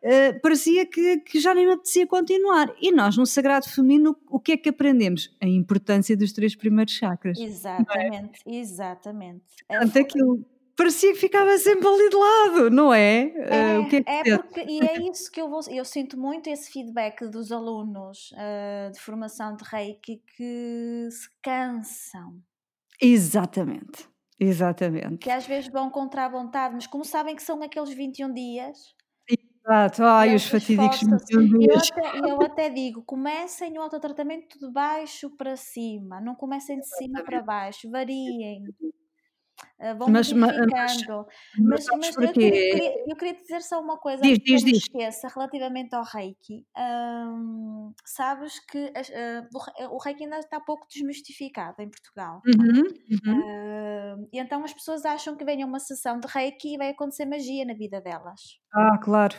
[0.02, 2.72] eh, parecia que que já nem me apetecia continuar.
[2.80, 5.34] E nós no sagrado feminino, o que é que aprendemos?
[5.40, 7.38] A importância dos 3 primeiros chakras.
[7.40, 9.42] Exatamente, exatamente.
[9.68, 10.46] É Portanto, fu aquilo
[10.78, 13.32] parecia que ficava sempre ali de lado, não é?
[13.50, 15.84] Eh, o que é que é, é porque e é isso que eu vou eu
[15.84, 22.42] sinto muito esse feedback dos alunos, hã, de formação de Reiki que se cansam,
[23.00, 24.08] Exatamente,
[25.20, 25.30] que exatamente.
[25.30, 28.96] às vezes vão contra a vontade, mas como sabem que são aqueles 21 dias,
[29.64, 31.34] Exato, ai os fatídicos esforçam-se.
[31.34, 31.82] 21 E eu dias.
[31.82, 37.22] até eu até digo: "Comecem o autotratamento de baixo para cima, não comecem de cima
[37.24, 38.74] para baixo, variem".
[39.80, 41.26] Ah, vão mas ma mas modificando.
[41.58, 44.78] mas Mas sabes mas eu queria eu queria dizer só uma coisa Diz, diz, diz.
[44.78, 46.66] esqueça, relativamente ao Reiki.
[46.76, 52.40] Hum, sabes que ah, o Rei o Reiki ainda está pouco desmistificado em Portugal.
[52.46, 52.82] Uhum,
[53.32, 53.40] uhum.
[54.18, 57.24] Hum, e então as pessoas acham que vem uma sessão de Reiki e vai acontecer
[57.26, 58.40] magia na vida delas.
[58.72, 59.36] Ah, claro.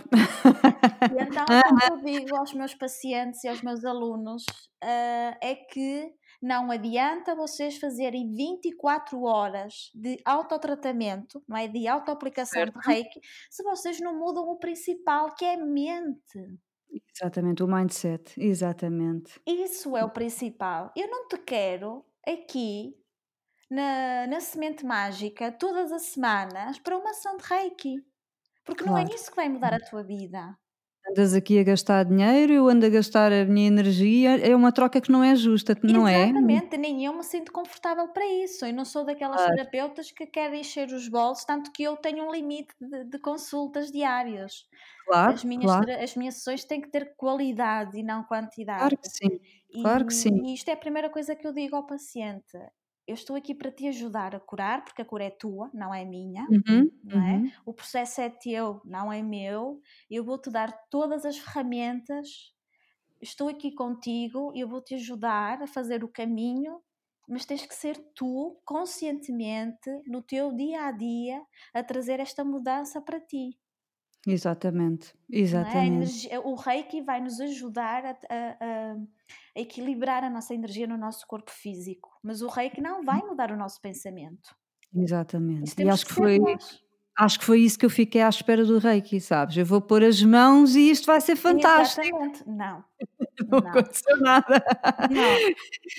[1.11, 4.43] E então aquilo que eu digo aos meus pacientes e aos meus alunos,
[4.83, 6.11] ah, é que
[6.41, 13.19] não adianta vocês fazerem 24 horas de autotratamento, não é, de autoaplicação de reiki,
[13.49, 16.59] se vocês não mudam o principal, que é a mente.
[17.13, 19.41] Exatamente, o mindset, exatamente.
[19.45, 20.91] Isso é o principal.
[20.95, 22.95] Eu não te quero aqui
[23.69, 28.05] na, na semente mágica todas as semanas para uma ação de reiki,
[28.65, 29.15] porque não é Claro.
[29.15, 30.57] isso que vai mudar a tua vida.
[31.09, 35.01] Andas aqui a gastar dinheiro, eu ando a gastar a minha energia, é uma troca
[35.01, 36.31] que não é justa, não é?
[36.31, 38.63] Exatamente, nem eu me sinto confortável para isso.
[38.65, 42.25] Eu não sou daquelas Claro, terapeutas que querem encher os bolsos, tanto que eu tenho
[42.27, 44.67] um limite de, de consultas diárias.
[45.25, 48.91] As claro, minhas, claro, as minhas sessões têm que ter qualidade e não quantidade.
[48.91, 49.39] claro que sim,
[49.81, 50.41] claro que sim.
[50.43, 52.57] E isto é a primeira coisa que eu digo ao paciente.
[53.09, 56.05] Eu estou aqui para te ajudar a curar, porque a cura é tua, não é
[56.05, 57.41] minha, Uhum, não é?
[57.41, 57.53] uhum.
[57.65, 59.81] O processo é teu, não é meu.
[60.09, 62.53] Eu vou-te dar todas as ferramentas
[63.21, 66.81] estou aqui contigo e eu vou te ajudar a fazer o caminho,
[67.27, 71.41] mas tens que ser tu, conscientemente, no teu dia a dia,
[71.73, 73.59] a trazer esta mudança para ti.
[74.27, 75.37] Exatamente, é?
[75.39, 75.95] Exatamente,
[76.27, 78.95] energia- o Reiki vai nos ajudar a, a- a-
[79.55, 83.57] equilibrar a nossa energia no nosso corpo físico, mas o Reiki não vai mudar o
[83.57, 84.55] nosso pensamento.
[84.95, 85.73] Exatamente.
[85.81, 86.81] E acho que que foi nós.
[87.17, 89.57] Acho que foi isso que eu fiquei à espera do Reiki, sabes?
[89.57, 92.01] Eu vou pôr as mãos e isto vai ser fantástico.
[92.07, 92.47] Exatamente.
[92.47, 92.83] Não,
[93.51, 94.63] Não não, aconteceu nada.
[95.07, 95.43] não.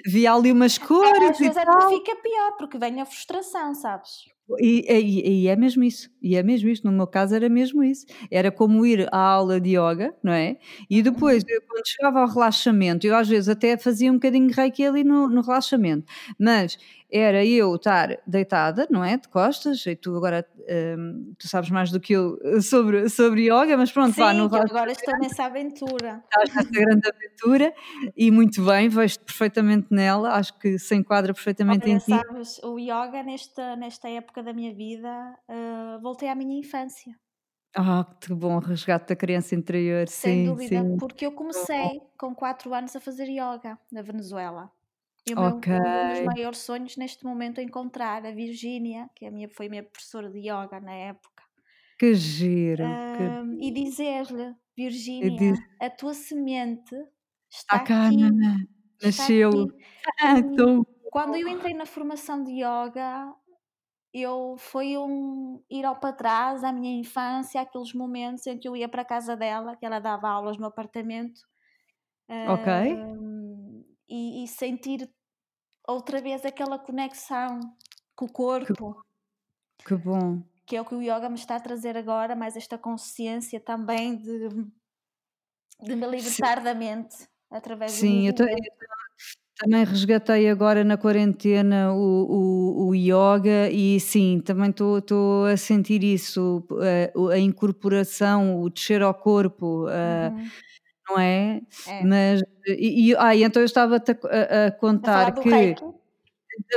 [0.07, 1.89] Vi ali umas cores Às e vezes tal.
[1.89, 4.27] fica pior, porque vem a frustração, sabes?
[4.59, 6.11] E, e- e é mesmo isso.
[6.21, 6.85] E é mesmo isto.
[6.85, 8.05] No meu caso era mesmo isso.
[8.31, 10.59] Era como ir à aula de yoga, não é?
[10.91, 11.49] E depois, Uhum.
[11.49, 15.05] eu, quando chegava ao relaxamento, eu às vezes até fazia um bocadinho de reiki ali
[15.05, 16.05] no, no relaxamento,
[16.39, 16.77] mas
[17.13, 19.17] era eu estar deitada, não é?
[19.17, 20.45] De costas, e tu agora
[20.99, 24.51] hum, tu sabes mais do que eu sobre, sobre yoga, mas pronto, vá, no Sim,
[24.53, 26.25] eu agora estou nessa aventura.
[26.33, 27.75] estás nessa grande aventura
[28.17, 32.21] e muito bem, vejo-te perfeitamente nela, acho que se enquadra perfeitamente em Olha, ti.
[32.21, 35.13] sabes, o yoga nesta, nesta época da minha vida,
[35.49, 37.13] eh, voltei à minha infância.
[37.75, 40.99] Ah, que bom, resgate da criança interior, Sem sim, dúvida, sim.
[40.99, 44.71] porque eu comecei com 4 anos a fazer ioga na Venezuela.
[45.27, 45.67] E o meu ok,
[46.03, 49.67] um dos maiores sonhos neste momento é encontrar a Virgínia, que é a minha foi
[49.67, 51.43] a minha professora de ioga na época,
[51.99, 54.55] que giro, que hã, e dizer-lhe:
[54.85, 56.95] "Virgínia, diz: a tua semente
[57.57, 58.37] "Está está cá, aqui,
[58.99, 59.53] está nasceu".
[59.53, 59.69] aqui".
[60.21, 63.35] Ah, E tão quando eu entrei na formação de ioga,
[64.15, 68.77] eu foi um ir ao para trás à minha infância, àqueles momentos em que eu
[68.77, 71.41] ia para a casa dela, que ela dava aulas no apartamento,
[72.45, 75.11] ok, hã, e e sentir
[75.89, 77.61] outra vez aquela conexão
[78.17, 78.97] com o que corpo,
[79.85, 80.43] que bom.
[80.71, 84.17] Que é o que o yoga me está a trazer agora, mais esta consciência também
[84.17, 84.49] de
[85.87, 87.17] de me Sim, libertar da mente
[87.51, 88.71] através do sim, eu ta movimento.
[89.59, 96.03] Também resgatei agora na quarentena o o o ioga e sim, também estou a sentir
[96.03, 100.53] isso, eh, o a incorporação, o descer ao corpo, ah, Uhum,
[101.09, 101.61] não é?
[101.87, 102.11] é.
[102.11, 105.85] Mas e e ah, então eu estava-te a a a A contar que reiki?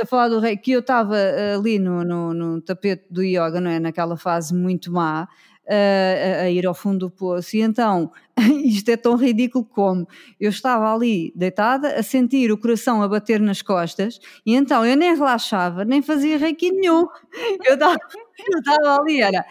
[0.02, 1.16] A falar do reiki, que eu estava
[1.56, 5.28] ali no no no tapete do ioga, não é, naquela fase muito má,
[5.68, 8.10] a a a ir ao fundo do poço e então,
[8.64, 10.06] isto é tão ridículo como,
[10.40, 14.96] eu estava ali deitada a sentir o coração a bater nas costas e então eu
[14.96, 17.06] nem relaxava, nem fazia reiki nenhum.
[17.66, 19.44] Eu estava ali era: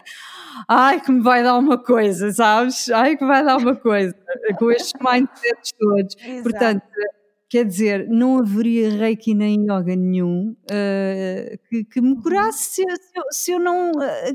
[0.68, 2.88] "Ai que me vai dar uma coisa", sabes?
[2.90, 4.14] "Ai que vai dar uma coisa",
[4.58, 6.16] com estes mindsets todos.
[6.42, 7.23] Portanto Exato.
[7.54, 12.96] Quer dizer, não haveria reiki nem ioga nenhum, hã, que que me curasse se eu
[12.96, 13.92] se eu se eu não,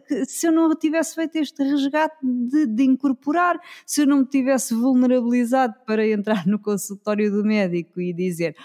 [0.07, 4.25] que se eu não tivesse feito este resgate de de incorporar, se eu não me
[4.25, 8.55] tivesse vulnerabilizado para entrar no consultório do médico e dizer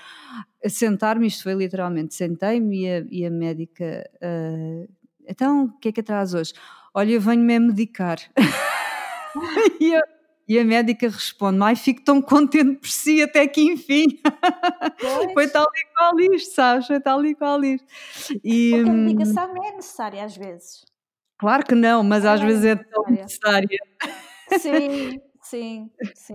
[0.68, 4.86] sentar-me, isto foi literalmente, sentei-me e a e a médica, hã:
[5.28, 6.52] "Então, o que é que a traz hoje?"
[6.94, 8.18] "Olha, eu venho-me é medicar."
[9.80, 10.02] E eu
[10.48, 14.06] e a médica responde-me: "Ai, fico tão contente por si, até que enfim."
[14.98, 16.86] Pois, Foi tal e qual isto, sabes?
[16.86, 17.86] Foi tal e qual isto.
[18.44, 20.84] E, porque a hum, medicação não é necessária às vezes.
[21.38, 23.78] claro que não, mas às é vezes é tão necessária.
[24.48, 25.20] Sim,
[25.54, 26.34] sim, sim.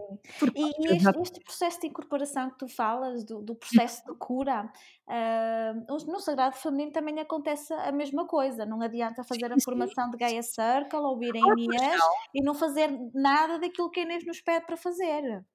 [0.55, 4.71] E e este este processo de incorporação que tu falas, do do processo de cura,
[5.07, 10.17] hã, no sagrado feminino também acontece a mesma coisa, não adianta fazer a formação de
[10.17, 12.01] Gaia Circle, ouvir a Ah, pois Inês
[12.33, 15.45] e não fazer nada daquilo que a Inês nos pede para fazer, não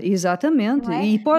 [0.00, 0.90] Exatamente.
[0.92, 1.04] é?
[1.04, 1.32] E po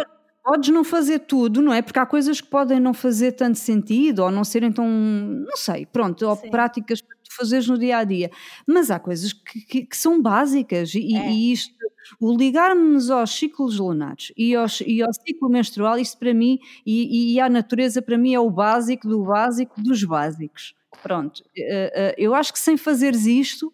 [0.44, 1.82] podes não fazer tudo, não é?
[1.82, 5.86] Porque há coisas que podem não fazer tanto sentido ou não serem tão não sei,
[5.86, 8.30] pronto, ou Sim, práticas para tu fazeres no dia a dia.
[8.68, 11.74] Mas há coisas que que que são básicas e é, e isto
[12.20, 17.34] o ligarmos aos ciclos lunares e aos e ao ciclo menstrual, isto para mim e
[17.36, 20.76] e à natureza, para mim é o básico do básico dos básicos.
[21.02, 23.74] Pronto, eh eh, eu acho que sem fazeres isto,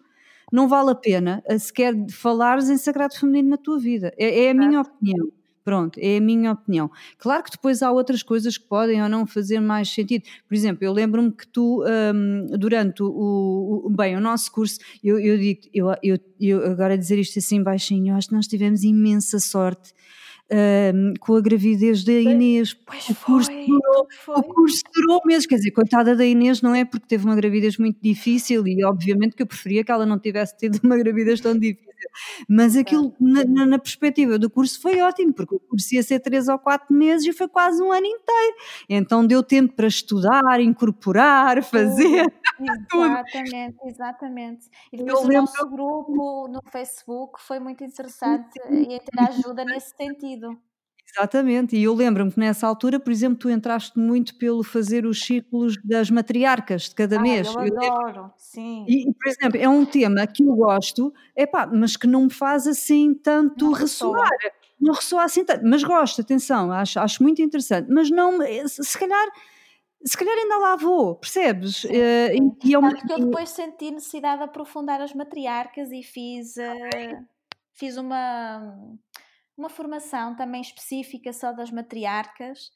[0.52, 4.14] não vale a pena, eh, sequer falares em sagrado feminino na tua vida.
[4.18, 5.32] É é a minha opinião.
[5.70, 6.90] Pronto, é a minha opinião.
[7.20, 10.24] Claro que depois há outras coisas que podem ou não fazer mais sentido.
[10.48, 15.20] Por exemplo, eu lembro-me que tu, hum, durante o, o- bem, o nosso curso, eu,
[15.20, 18.84] eu digo, eu, eu, eu agora dizer isto assim baixinho, eu acho que nós tivemos
[18.84, 19.94] imensa sorte
[20.52, 24.54] hum, com a gravidez da Inês, pois o curso foi, durou, pois o foi.
[24.54, 26.86] curso durou meses, quer dizer, coitada da Inês não é?
[26.86, 30.58] Porque teve uma gravidez muito difícil e obviamente que eu preferia que ela não tivesse
[30.58, 31.90] tido uma gravidez tão difícil,
[32.48, 36.20] mas aquilo na, na- na perspectiva do curso foi ótimo, porque o curso ia ser
[36.20, 38.56] 3 ou 4 meses e foi quase um ano inteiro,
[38.90, 42.26] então deu tempo para estudar, incorporar, fazer
[42.94, 44.68] exatamente, exatamente.
[44.92, 49.64] E depois Eu o lembro nosso grupo no Facebook foi muito interessante e ter ajuda
[49.66, 50.39] nesse sentido.
[51.12, 55.20] Exatamente, e eu lembro-me que nessa altura, por exemplo, tu entraste muito pelo fazer os
[55.26, 57.48] círculos das matriarcas de cada Ai, mês.
[57.48, 58.86] eu Eu adoro, sim.
[58.88, 62.68] E, por exemplo, é um tema que eu gosto, epá, mas que não me faz
[62.68, 64.30] assim tanto Não ressoar.
[64.30, 64.40] ressoa.
[64.80, 69.28] Não ressoa assim tanto, mas gosto, atenção, acho, acho muito interessante, mas não, se calhar,
[70.06, 71.86] se calhar ainda lá vou, percebes?
[71.86, 72.58] Sim, Eh, sim.
[72.64, 72.78] e, é
[73.14, 77.20] eu e- depois senti necessidade de aprofundar as matriarcas e fiz, eh,
[77.74, 78.98] fiz uma
[79.60, 82.72] uma formação também específica só das matriarcas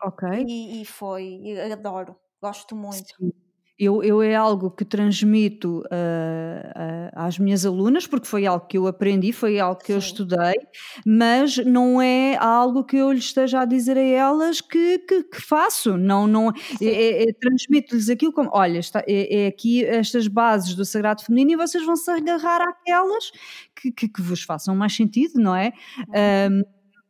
[0.00, 3.14] ok, e e foi adoro, gosto muito.
[3.16, 3.32] sim.
[3.78, 8.78] Eu, eu é algo que transmito ah, ah, às minhas alunas, porque foi algo que
[8.78, 10.54] eu aprendi, foi algo que eu Sim, estudei,
[11.04, 15.40] mas não é algo que eu lhes esteja a dizer a elas que, que, que
[15.42, 15.96] faço.
[15.98, 16.48] Não, não,
[16.80, 21.22] é, é- é- transmito-lhes aquilo como: olha, está, é, é aqui estas bases do sagrado
[21.22, 23.30] feminino e vocês vão se agarrar àquelas
[23.74, 25.72] que, que, que vos façam mais sentido, não é?
[26.08, 26.62] Uhum.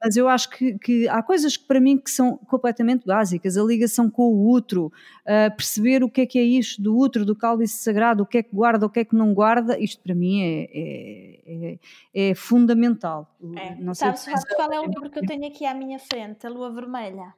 [0.02, 3.62] Mas eu acho que, que, há coisas que para mim que são completamente básicas, a
[3.62, 7.34] ligação com o útero, uh, perceber o que é que é isto do útero, do
[7.34, 10.14] cálice sagrado, o que é que guarda, o que é que não guarda, isto para
[10.14, 11.78] mim é, é,
[12.14, 13.34] é, é fundamental.
[13.56, 13.74] É.
[13.76, 16.46] Não Sabes, se qual é o livro que eu tenho aqui à minha frente?
[16.46, 17.34] A Lua Vermelha.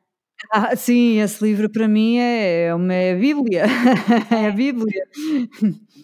[0.52, 3.64] Ah, sim, esse livro para mim é, é uma é a Bíblia,
[4.30, 4.52] é a é.
[4.52, 5.08] Bíblia.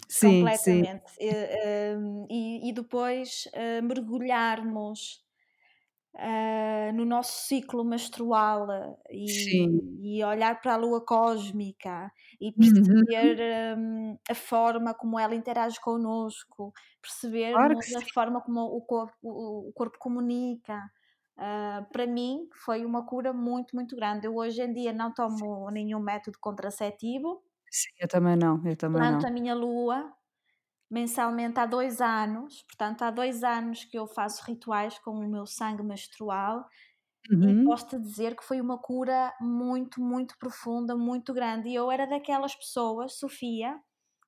[0.08, 0.82] Sim, sim.
[0.84, 1.04] Completamente.
[1.96, 5.23] Hum, e, e depois uh, mergulharmos
[6.14, 8.66] uh, no nosso ciclo menstrual
[9.10, 12.10] e, e, olhar para a lua cósmica
[12.40, 14.12] e perceber uhum.
[14.12, 19.72] um, a forma como ela interage connosco, perceber claro a forma como o corpo, o
[19.74, 20.80] corpo comunica.
[21.36, 24.26] Uh, para mim foi uma cura muito, muito grande.
[24.26, 27.42] Eu hoje em dia não tomo nenhum método contraceptivo.
[27.68, 29.28] Sim, eu também não, eu também Planto não.
[29.28, 30.14] a minha lua
[30.90, 35.46] mensalmente há dois anos, portanto há dois anos que eu faço rituais com o meu
[35.46, 36.64] sangue menstrual
[37.30, 37.62] uhum.
[37.62, 41.68] e posso-te dizer que foi uma cura muito, muito profunda, muito grande.
[41.68, 43.78] E eu era daquelas pessoas, Sofia,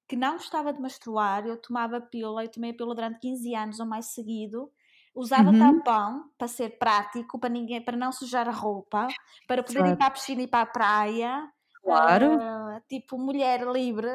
[0.08, 3.80] que não gostava de menstruar, eu tomava pílula, eu tomei a pílula durante 15 anos
[3.80, 4.70] ou mais seguido,
[5.14, 5.58] usava uhum.
[5.58, 9.08] tampão para ser prático, para ninguém, para não sujar a roupa,
[9.48, 9.94] para poder claro.
[9.94, 11.52] ir para a piscina e para a praia.
[11.86, 12.34] Claro.
[12.34, 14.08] Uh, tipo mulher livre,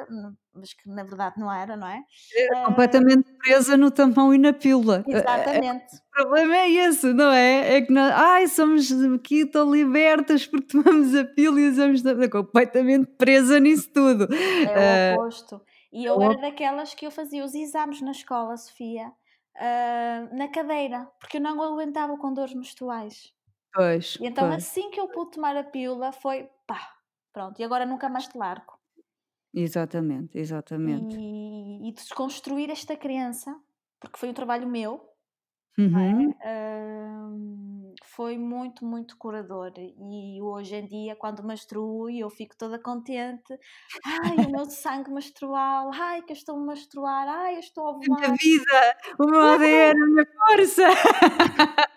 [0.54, 2.04] mas que na verdade não era, não é?
[2.36, 5.06] é completamente presa no tampão e na pílula.
[5.08, 5.96] Exatamente.
[5.96, 7.78] É, o problema é esse, não é?
[7.78, 12.02] É que nós, ai, somos aqui tão libertas porque tomamos a pílula e usamos.
[12.30, 14.28] completamente presa nisso tudo.
[14.34, 15.62] É o oposto.
[15.94, 21.10] E eu era daquelas que eu fazia os exames na escola, Sofia, uh, na cadeira,
[21.20, 23.34] porque eu não aguentava com dores menstruais.
[23.74, 24.18] Pois.
[24.20, 24.64] E então, pois.
[24.64, 26.80] assim que eu pude tomar a pílula, foi pá,
[27.32, 28.80] pronto, e agora nunca mais te largo.
[29.54, 31.18] Exatamente, exatamente.
[31.18, 33.56] E, e desconstruir esta crença,
[34.00, 35.12] porque foi um trabalho meu,
[35.78, 35.82] é?
[35.82, 36.34] Uhum.
[38.06, 39.72] foi muito, muito curador.
[39.78, 43.58] E hoje em dia, quando menstruo, eu fico toda contente.
[44.06, 47.92] Ai, o meu sangue menstrual, ai, que eu estou a menstruar, ai, eu estou a
[47.92, 50.84] A minha vida, o meu ADN, a minha força.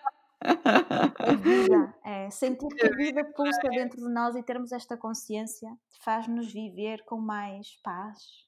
[1.19, 5.69] A vida, é, sentir que a vida pulsa dentro de nós e termos esta consciência
[6.03, 8.45] faz-nos viver com mais paz.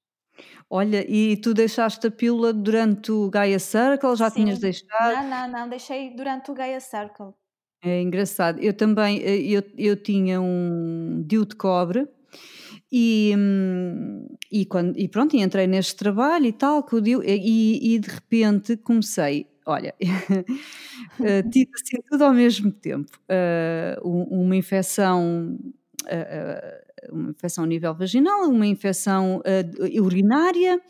[0.69, 4.15] Olha, e tu deixaste a pílula durante o Gaia Circle?
[4.15, 4.43] Já Sim.
[4.43, 5.15] tinhas deixado?
[5.15, 7.33] Não, não, não, deixei durante o Gaia Circle.
[7.83, 8.59] É engraçado.
[8.59, 12.07] Eu também, eh, eu, eu tinha um DIU de cobre
[12.91, 17.23] e, hum, e, quando, e pronto, e entrei neste trabalho e tal, com o DIU,
[17.23, 19.93] e, e de repente comecei olha,
[21.19, 23.11] uh, tive assim tudo ao mesmo tempo.
[23.29, 25.57] Uh, uma infecção.
[26.03, 29.41] Uh, uma infecção a nível vaginal, uma infecção
[30.01, 30.81] urinária,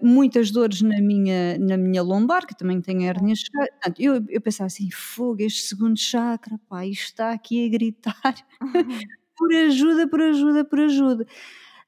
[0.00, 3.40] muitas dores na minha, na minha lombar, que também tenho hernias.
[3.52, 8.34] Portanto, eu, eu pensava assim: fogo, este segundo chakra, pá, isto está aqui a gritar
[9.36, 11.26] por ajuda, por ajuda, por ajuda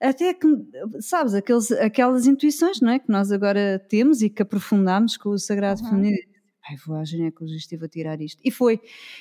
[0.09, 0.47] até que,
[1.01, 2.99] sabes, aqueles, aquelas intuições, não é?
[2.99, 5.89] Que nós agora temos e que aprofundamos com o Sagrado uhum.
[5.91, 6.34] Feminino.
[6.67, 8.41] Ai, vou à ginecologista e vou tirar isto.
[8.43, 8.81] E foi.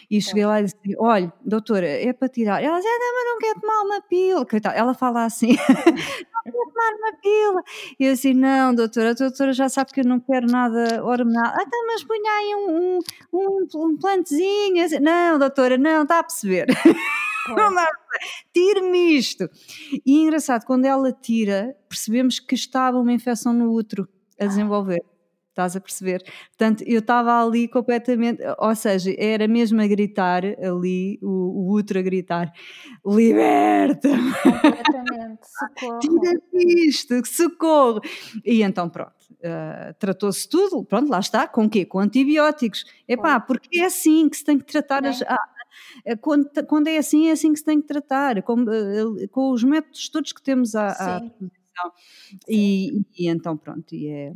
[0.10, 2.64] E cheguei lá e disse: Olha, doutora, é para tirar.
[2.64, 4.48] Ela disse: ah, mas não quer tomar uma pílula.
[4.74, 5.50] Ela fala assim:
[6.46, 7.64] Não quer tomar uma pílula.
[8.00, 11.52] E eu assim: Não, doutora, a doutora já sabe que eu não quero nada hormonal.
[11.54, 13.00] Ah, então, mas punha aí um, um,
[13.34, 14.84] um, um plantezinho.
[14.84, 16.68] Assim, não, doutora, não, está a perceber.
[18.54, 19.50] tire-me isto.
[20.06, 24.08] E engraçado, quando ela tira, percebemos que estava uma infecção no útero
[24.40, 25.04] a desenvolver.
[25.54, 26.24] Estás a perceber?
[26.50, 32.00] Portanto, eu estava ali completamente, ou seja, era mesmo a gritar ali, o, o útero
[32.00, 32.52] a gritar:
[33.06, 34.34] liberta-me!
[34.42, 36.00] Completamente, socorro!
[36.00, 36.42] Tira
[36.88, 38.02] isto, socorro!
[38.44, 41.86] E então, pronto, uh, tratou-se tudo, pronto, lá está, com o quê?
[41.86, 42.84] Com antibióticos.
[43.08, 45.38] Epá, porque é assim que se tem que tratar as, ah,
[46.04, 49.52] eh, quando, quando é assim, é assim que se tem que tratar, com, eh, com
[49.52, 51.92] os métodos todos que temos à, à disposição.
[52.50, 54.34] E, e, então, pronto, e é,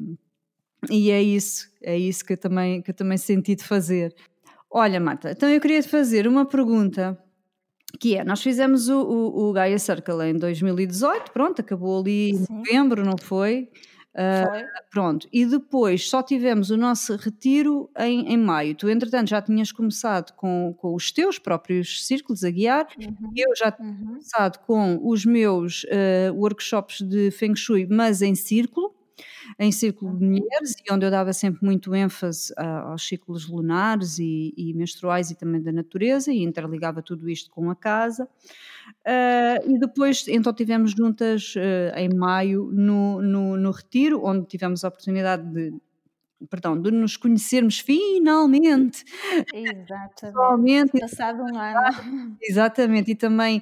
[0.89, 4.15] e é isso, é isso que eu também, que eu também senti de fazer.
[4.69, 7.17] Olha, Marta, então eu queria te fazer uma pergunta
[7.99, 12.45] que é, nós fizemos o, o, o Gaia Circle em 2018, pronto, acabou ali em
[12.49, 13.69] novembro, não foi?
[14.17, 18.73] Uh, pronto, e depois só tivemos o nosso retiro em, em maio.
[18.73, 23.31] Tu, entretanto, já tinhas começado com, com os teus próprios círculos a guiar, uhum.
[23.35, 24.05] eu já tinha uhum.
[24.07, 28.96] começado com os meus uh, workshops de Feng Shui, mas em círculo
[29.59, 30.31] em círculo de uhum.
[30.31, 35.31] mulheres e onde eu dava sempre muito ênfase uh, aos ciclos lunares e, e, menstruais
[35.31, 38.27] e também da natureza e interligava tudo isto com a casa.
[39.05, 44.83] Uh, e depois, então, tivemos juntas uh, em maio no, no, no, retiro, onde tivemos
[44.83, 45.73] a oportunidade de
[46.49, 49.03] perdão, de nos conhecermos finalmente,
[49.53, 50.99] Exatamente.
[50.99, 52.37] Passado um ano.
[52.41, 53.61] Exatamente, e também,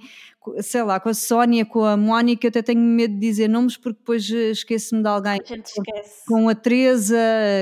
[0.59, 3.77] sei lá, com a Sónia, com a Mónica, eu até tenho medo de dizer nomes
[3.77, 5.39] porque depois, eh, esqueço-me de alguém.
[5.41, 6.25] A gente esquece.
[6.27, 7.17] Com a Teresa,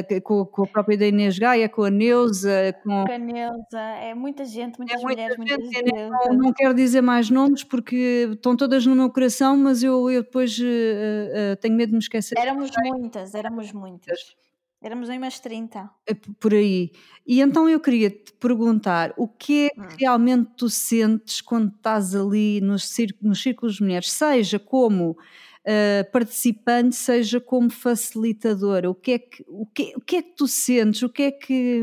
[0.07, 3.80] que com com a própria da Inês Gaia, com a Neuza, com Com a Neuza,
[3.80, 7.30] é muita gente, é muitas muita mulheres, muitas gente, eu nem não quero dizer mais
[7.30, 11.76] nomes porque estão todas no meu coração, mas eu eu depois, eh, eh, eh, tenho
[11.76, 14.36] medo de me esquecer Éramos muitas, éramos muitas.
[14.84, 15.90] Éramos aí umas 30.
[16.06, 16.92] É por aí.
[17.26, 19.88] E então eu queria te perguntar, o que é Hum.
[19.88, 22.90] que realmente tu sentes quando estás ali nos
[23.22, 25.18] nos círculos de mulheres, seja como,
[25.66, 30.36] hã, participante, seja como facilitadora, o que é que o que o que é que
[30.36, 31.02] tu sentes?
[31.02, 31.82] O que é que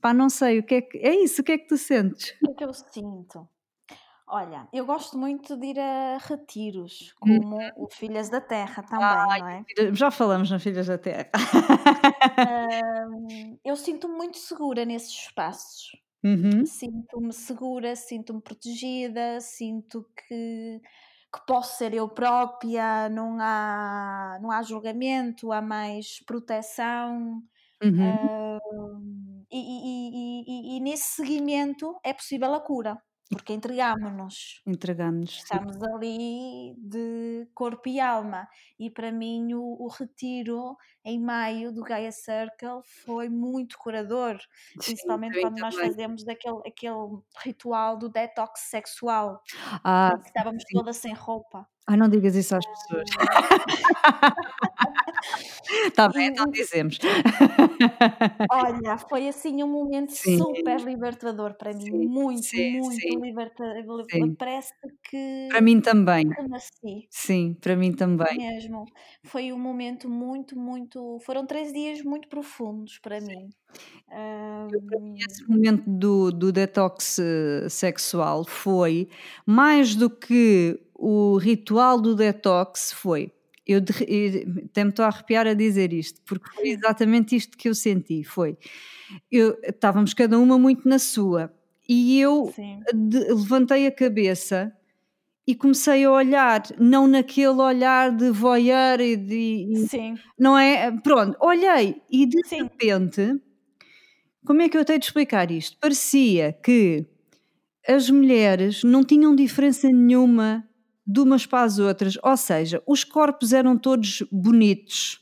[0.00, 2.30] pá, não sei, o que é que é isso, o que é que tu sentes?
[2.42, 3.46] O que é que eu sinto?
[4.32, 7.42] Olha, eu gosto muito de ir a retiros, Uhum.
[7.42, 9.64] como o Filhas da Terra também, Ai, não é?
[9.94, 11.30] já falamos na Filhas da Terra.
[12.44, 15.90] Hum, eu sinto-me muito segura nesses espaços.
[16.24, 16.72] Uhum.
[16.80, 20.80] Sinto-me segura, sinto-me protegida, sinto que
[21.34, 27.42] que posso ser eu própria, não há não há julgamento, há mais proteção.
[27.82, 28.18] Uhum.
[28.20, 34.62] Hum, e e e e nesse seguimento é possível a cura, porque entregamo-nos.
[34.66, 35.58] Entregamos-nos, sim.
[35.58, 38.48] Estamos ali de corpo e alma.
[38.78, 44.38] E para mim o o retiro em maio do Gaia Circle foi muito curador,
[44.80, 49.42] Sim, principalmente quando nós fazemos aquele aquele ritual do detox sexual,
[49.84, 50.72] Ah, estávamos sim.
[50.72, 51.68] todas sem roupa.
[51.86, 53.08] Ai, não digas isso às pessoas.
[55.88, 56.98] Está bem, então dizemos.
[58.50, 60.46] olha, foi assim um momento Sim.
[60.46, 63.20] super libertador para mim, Sim, muito, sim, muito sim.
[63.20, 63.64] liberta
[64.10, 64.36] Sim.
[64.38, 64.72] parece
[65.48, 66.24] Para que mim também.
[67.10, 68.38] Sim, para mim também.
[68.38, 68.90] Mesmo.
[69.24, 73.50] Foi um momento muito, muito foram 3 dias muito profundos para mim.
[74.70, 79.08] Para Hum, esse momento do do detox, eh, sexual foi,
[79.46, 83.32] mais do que o ritual do detox, foi
[83.66, 87.34] eu de re e até me estou a arrepiar a dizer isto, porque foi exatamente
[87.36, 88.56] isto que eu senti, foi,
[89.30, 91.52] eu estávamos cada uma muito na sua,
[91.88, 92.52] e eu
[92.94, 94.72] de levantei a cabeça
[95.46, 100.14] e comecei a olhar, não naquele olhar de voyeur e de Sim.
[100.38, 100.92] não é?
[101.00, 102.62] Pronto, olhei e de Sim.
[102.62, 103.40] repente,
[104.44, 105.76] como é que eu tenho de explicar isto?
[105.80, 107.04] Parecia que
[107.88, 110.64] as mulheres não tinham diferença nenhuma
[111.06, 115.20] de umas para as outras, ou seja, os corpos eram todos bonitos,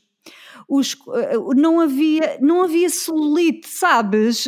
[0.69, 4.47] os eh, não havia não havia celulite, sabes?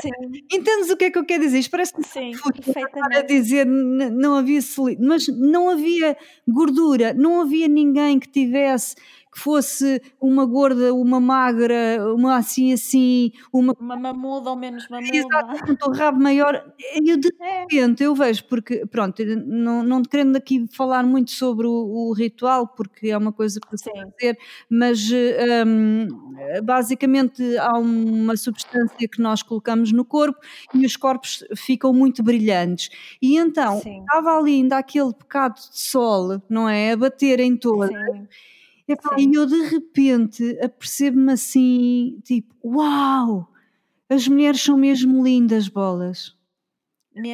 [0.00, 0.10] Sim.
[0.52, 1.58] entendes o que é que eu quero dizer?
[1.58, 2.80] Isto parece um Sim, fútil estar
[3.16, 3.26] a perfeitamente.
[3.26, 6.16] dizer não havia celulite, mas não havia
[6.48, 8.96] gordura, não havia ninguém que tivesse
[9.32, 11.76] que fosse uma gorda, uma magra,
[12.14, 15.62] uma assim assim, uma Uma mamuda ou menos mamuda.
[15.64, 16.72] exatamente, o rabo maior,
[17.06, 17.72] eu de É.
[17.72, 21.72] repente eu vejo porque pronto, não não querendo aqui falar muito sobre o
[22.10, 24.38] o ritual, porque é uma coisa para se fazer,
[24.70, 25.00] mas,
[25.66, 26.08] hum,
[26.64, 30.40] basicamente há uma substância que nós colocamos no corpo
[30.74, 32.90] e os corpos ficam muito brilhantes.
[33.22, 34.08] E então, Sim.
[34.08, 38.28] estava ali ainda aquele bocado de sol, não é, a bater em todas, Sim.
[38.88, 43.48] Epá, e eu de repente apercebo-me assim, tipo: "Uau!
[44.10, 46.36] As mulheres são mesmo lindas, bolas.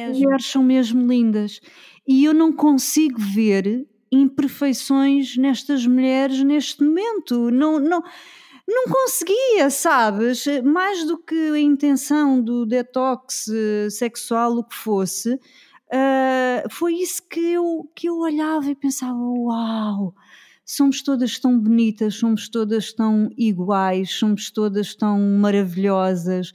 [0.07, 0.19] As Mesmo.
[0.19, 1.59] mulheres são mesmo lindas".
[2.07, 8.03] E eu não consigo ver imperfeições nestas mulheres neste momento, não não
[8.67, 10.45] não conseguia, sabes?
[10.63, 15.39] Mais do que a intenção do detox, eh, sexual, o que fosse,
[15.91, 20.13] ah, foi isso que eu que eu olhava e pensava: "Uau!
[20.71, 26.51] Somos todas tão bonitas, somos todas tão iguais, somos todas tão maravilhosas".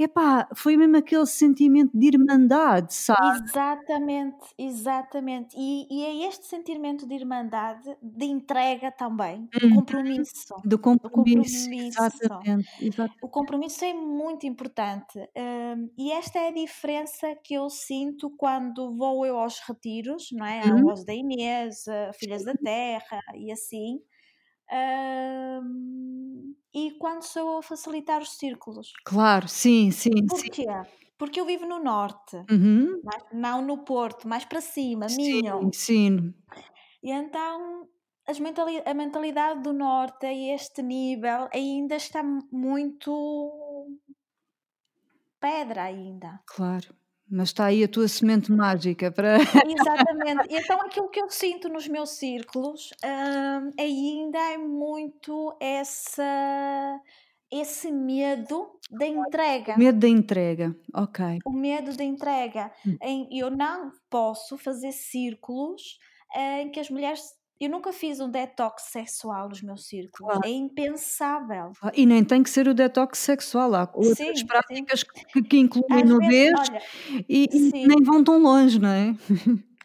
[0.00, 3.50] Epá, foi mesmo aquele sentimento de irmandade, sabe?
[3.50, 5.56] Exatamente, exatamente.
[5.58, 9.68] E e é este sentimento de irmandade, de entrega também, do Uhum.
[9.68, 11.96] compromisso, Do do compromisso, compromisso.
[11.96, 13.18] exatamente, exatamente.
[13.22, 18.96] O compromisso é muito importante, hum, e esta é a diferença que eu sinto quando
[18.96, 20.90] vou eu aos retiros, não é, Uhum.
[20.90, 21.84] aos da Inês,
[22.18, 24.00] Filhas da Terra e assim,
[24.72, 28.98] hum, e quando sou eu a facilitar os círculos.
[29.04, 30.48] Claro, sim, sim, sim.
[30.48, 30.66] Porquê?
[31.18, 33.02] Porque eu vivo no norte, Uhum.
[33.02, 35.74] mais não no Porto, mais para cima, Sim, Minho.
[35.74, 36.34] sim.
[37.02, 37.88] E então
[38.30, 42.20] as mentali a mentalidade do norte a este nível ainda está
[42.66, 43.10] muito
[45.40, 46.44] pedra ainda.
[46.52, 46.96] Claro,
[47.30, 50.48] mas está aí a tua semente mágica para Exatamente.
[50.50, 57.00] Então aquilo que eu sinto nos meus círculos, hum, ainda é muito essa
[57.50, 59.74] esse medo da entrega.
[59.74, 61.38] O medo da entrega, ok.
[61.44, 62.70] O medo da entrega.
[62.86, 63.26] Hum.
[63.30, 65.98] Eu não posso fazer círculos
[66.34, 67.37] em que as mulheres.
[67.60, 70.32] Eu nunca fiz um detox sexual nos meus círculos.
[70.32, 70.46] Claro.
[70.46, 71.72] É impensável.
[71.82, 74.46] Ah, E nem tem que ser o detox sexual, há outras Sim, sim.
[74.46, 76.82] práticas que, que incluem Às vezes, nudez olha,
[77.28, 77.86] e, e sim.
[77.86, 79.14] nem vão tão longe, não é?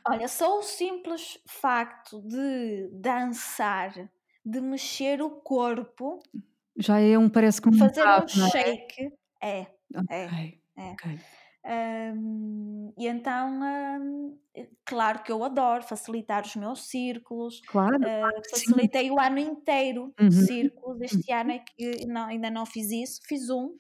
[0.08, 3.92] Olha, só o simples facto de dançar,
[4.46, 6.20] de mexer o corpo,
[6.78, 8.28] Já é um, parece que um fazer um é?
[8.28, 9.60] shake, é.
[9.60, 9.68] é.
[9.96, 10.92] Ok, é.
[10.92, 11.20] ok.
[11.66, 13.50] Hum, e então,
[14.02, 14.38] hum,
[14.86, 17.62] claro que eu adoro facilitar os meus círculos.
[17.66, 18.74] Claro, Uh, que sim.
[18.74, 20.48] facilitei o ano inteiro Uhum.
[20.48, 21.00] círculos.
[21.02, 23.22] Este ano é que não, ainda não fiz isso.
[23.26, 23.78] Fiz um,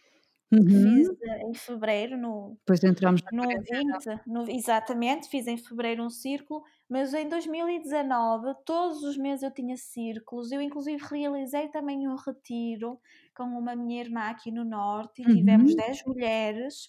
[0.51, 0.77] Uhum.
[0.81, 3.67] fiz uh, em fevereiro, no, Depois entramos no quarentena.
[3.69, 9.51] 20, no- exatamente, fiz em fevereiro um círculo, mas em 2019, todos os meses eu
[9.53, 10.51] tinha círculos.
[10.51, 12.99] Eu, inclusive, realizei também um retiro
[13.35, 15.75] com uma minha irmã aqui no Norte e tivemos Uhum.
[15.75, 16.87] 10 mulheres.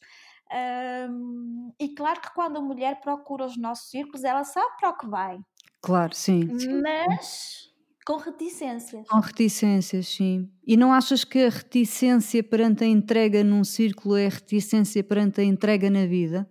[0.50, 4.96] Ahm, e claro que quando a mulher procura os nossos círculos, ela sabe para o
[4.96, 5.38] que vai,
[5.80, 6.82] Claro, sim, sim.
[6.82, 7.72] mas
[8.06, 9.08] com reticências.
[9.08, 10.50] Com reticências, sim.
[10.66, 15.40] E não achas que a reticência perante a entrega num círculo é a reticência perante
[15.40, 16.48] a entrega na vida?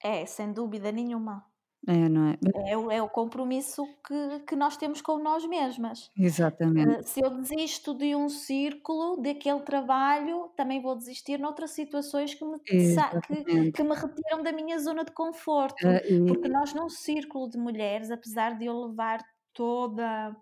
[0.00, 1.44] É, sem dúvida nenhuma.
[1.86, 2.38] É, não é?
[2.70, 6.10] É, o- é o compromisso que, que nós temos com nós mesmas.
[6.16, 7.00] Exatamente.
[7.00, 12.44] Eh, Se eu desisto de um círculo, daquele trabalho, também vou desistir noutras situações que
[12.44, 15.86] me, que, que me retiram da minha zona de conforto.
[15.86, 19.22] Ah, e- Porque nós, num círculo de mulheres, apesar de eu levar
[19.52, 20.34] toda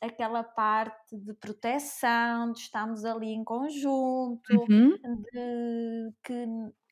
[0.00, 4.96] aquela parte de proteção, de estarmos ali em conjunto, Uhum.
[5.32, 6.46] de que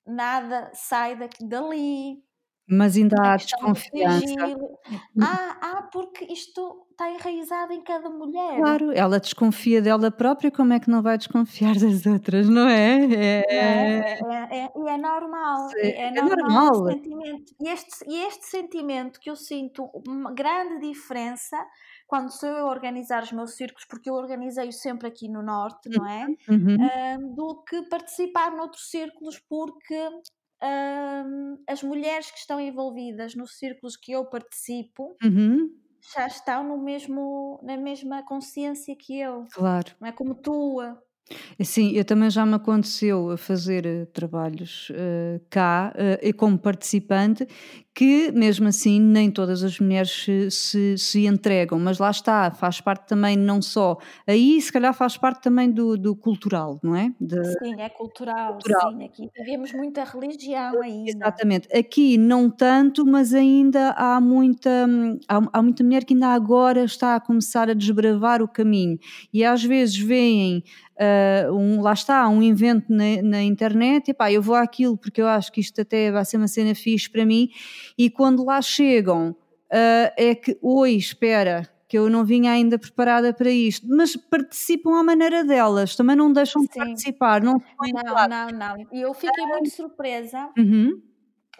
[0.06, 2.22] nada sai daqui, dali,
[2.68, 4.26] Mas ainda há desconfiança.
[4.26, 4.78] sigilo.
[5.20, 8.56] Ah, ah, porque isto está enraizado em cada mulher.
[8.56, 13.04] Claro, ela desconfia dela própria, como é que não vai desconfiar das outras, não é?
[13.04, 14.18] É, é?
[14.20, 16.86] É, é, e é normal, é, é, normal normal.
[16.86, 17.54] sentimento.
[17.60, 21.56] E este, e este sentimento que eu sinto uma grande diferença
[22.06, 25.88] quando sou eu a organizar os meus círculos, porque eu organizei-o sempre aqui no Norte,
[25.88, 26.26] não é?
[26.48, 26.76] Uhum.
[26.78, 30.10] Ahm, do que participar noutros círculos, porque
[30.62, 35.82] ahm, as mulheres que estão envolvidas nos círculos que eu participo Uhum.
[36.14, 39.92] já estão no mesmo, na mesma consciência que eu, Claro.
[40.00, 40.78] não é como tu.
[41.62, 47.46] Sim, eu também já me aconteceu a fazer eh, trabalhos eh, cá e como participante,
[47.94, 52.80] que mesmo assim nem todas as mulheres se, se, se entregam, mas lá está, faz
[52.80, 57.12] parte também não só, aí se calhar faz parte também do, do cultural, não é?
[57.20, 58.92] De- Sim, é cultural, Cultural.
[58.92, 59.04] sim.
[59.04, 61.10] Aqui vivemos muita religião ainda.
[61.10, 61.68] Exatamente.
[61.76, 66.84] Aqui não tanto, mas ainda há muita, hum, há, há muita mulher que ainda agora
[66.84, 68.96] está a começar a desbravar o caminho
[69.32, 70.62] e às vezes veem,
[71.02, 75.20] ah, um, lá está, um evento na, na internet e pá, eu vou àquilo porque
[75.20, 77.48] eu acho que isto até vai ser uma cena fixe para mim
[77.98, 79.36] e quando lá chegam
[79.72, 84.98] ah, é que, oi, espera, que eu não vinha ainda preparada para isto, mas participam
[84.98, 86.78] à maneira delas, também não deixam de Sim.
[86.78, 88.86] participar, não de Não, não, não.
[88.92, 90.50] E eu fiquei muito surpresa.
[90.56, 91.02] Uhum,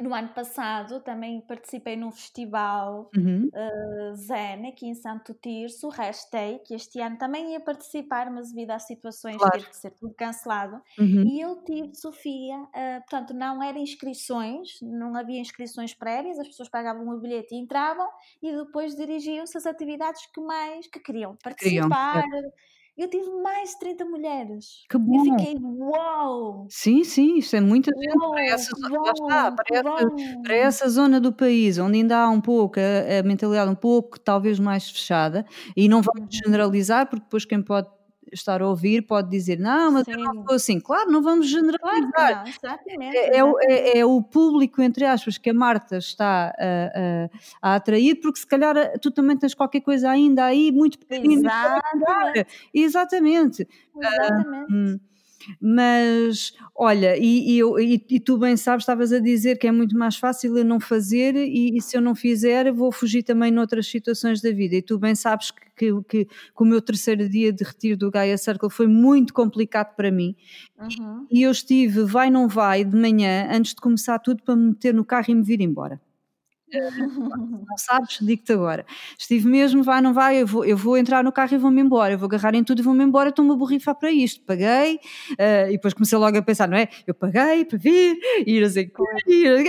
[0.01, 3.51] No ano passado também participei num festival uhum.
[3.55, 8.71] eh, Zen aqui em Santo Tirso, Restei, que este ano também ia participar, mas devido
[8.71, 9.53] às situações Claro.
[9.53, 10.81] teve que ser tudo cancelado.
[10.99, 11.25] Uhum.
[11.27, 16.71] E eu tive, Sofia, eh, portanto, não era inscrições, não havia inscrições prévias, as pessoas
[16.71, 18.09] pagavam o bilhete e entravam
[18.43, 22.25] e depois dirigiam-se às atividades que mais que queriam Queriam, participar.
[22.97, 24.89] Eu tive mais de 30 mulheres.
[24.89, 25.21] Que Eu bom!
[25.21, 26.73] fiquei, uau!
[26.75, 28.71] Sim, sim, isso é muita gente para essa,
[29.13, 30.13] está, para essa,
[30.43, 34.19] para essa zona do país onde ainda há um pouco a, a mentalidade um pouco
[34.19, 35.45] talvez mais fechada,
[35.77, 36.43] e não vamos Uhum.
[36.45, 37.89] generalizar, porque depois quem pode
[38.33, 40.81] estar a ouvir pode dizer, não, mas eu não Sim, sou assim.
[40.81, 42.45] Claro, não vamos claro generalizar.
[42.45, 46.55] não, exatamente, É, é o- é- é o público, entre aspas, que a Marta está
[46.59, 47.27] a,
[47.63, 50.99] a- a atrair, porque se calhar eh, tu também tens qualquer coisa ainda aí muito
[50.99, 51.49] pequenina.
[51.51, 53.69] Exatamente, Exatamente.
[53.97, 54.73] exatamente.
[54.73, 54.99] Hum,
[55.61, 59.73] Mas olha, e, e eu- e- e tu bem sabes, estavas a dizer que é
[59.73, 63.87] muito mais fácil eu não fazer, e, se eu não fizer, vou fugir também noutras
[63.87, 64.77] situações da vida.
[64.77, 68.11] E tu bem sabes que, que, que- que o meu terceiro dia de retiro do
[68.11, 70.35] Gaia Circle foi muito complicado para mim.
[70.79, 71.27] Uhum.
[71.31, 74.93] E eu estive, vai não vai, de manhã, antes de começar tudo, para me meter
[74.95, 76.01] no carro e me vir embora.
[76.73, 78.85] Não sabes, digo-te agora.
[79.19, 82.15] Estive mesmo, vai, não vai, eu vou, eu vou entrar no carro e vou-me embora,
[82.15, 84.43] eu vou agarrar em tudo e vou-me embora, estou-me a borrifar para isto.
[84.45, 84.97] Paguei,
[85.33, 86.89] uh, e depois comecei logo a pensar, não é?
[87.07, 88.17] Eu paguei para vir,
[88.47, 88.91] e não sei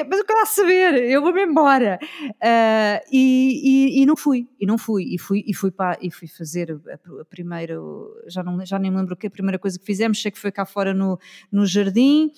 [0.09, 1.99] mas eu quero saber, eu vou-me embora.
[2.21, 6.11] Uh, e, e, e, não fui, e não fui, e fui, e fui, para, e
[6.11, 7.75] fui fazer a, a primeira,
[8.27, 10.39] já, não, já nem me lembro o que a primeira coisa que fizemos, sei que
[10.39, 11.19] foi cá fora no,
[11.51, 12.31] no jardim,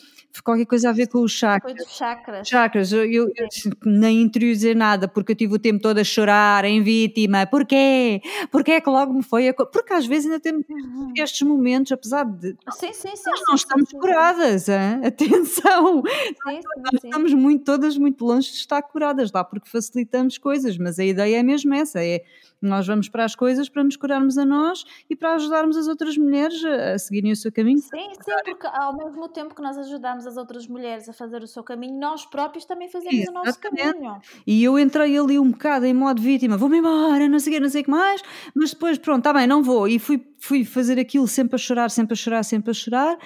[0.44, 1.74] qualquer coisa a ver com os chakras.
[1.74, 2.48] Foi dos chakras.
[2.48, 3.48] Chakras, eu, eu, eu
[3.86, 4.22] nem
[4.56, 7.46] interiorizei nada, porque eu tive o tempo todo a chorar em vítima.
[7.46, 8.22] Porquê?
[8.52, 9.54] Porquê é que logo me foi a...
[9.54, 11.12] Porque às vezes ainda temos uhum.
[11.18, 12.56] estes momentos, apesar de...
[12.72, 13.30] Sim, sim, sim.
[13.30, 15.02] Nós não sim, estamos sim, curadas, hein?
[15.06, 16.04] atenção!
[16.06, 20.98] Sim, nós estamos muito, todas muito longe de estar curadas lá, porque facilitamos coisas, mas
[21.00, 22.24] a ideia é mesmo essa, é
[22.62, 26.18] nós vamos para as coisas para nos curarmos a nós e para ajudarmos as outras
[26.18, 27.80] mulheres a seguirem o seu caminho.
[27.80, 31.48] Sim, sim, porque ao mesmo tempo que nós ajudamos as outras mulheres a fazer o
[31.48, 33.40] seu caminho, nós próprios também fazemos Exatamente.
[33.40, 34.22] o nosso caminho.
[34.46, 37.60] E eu entrei ali um bocado em modo vítima, vou-me embora, não sei o que,
[37.62, 38.22] não sei o que mais,
[38.54, 39.88] mas depois, pronto, está bem, não vou.
[39.88, 43.18] E fui, fui fazer aquilo sempre a chorar, sempre a chorar, sempre a chorar.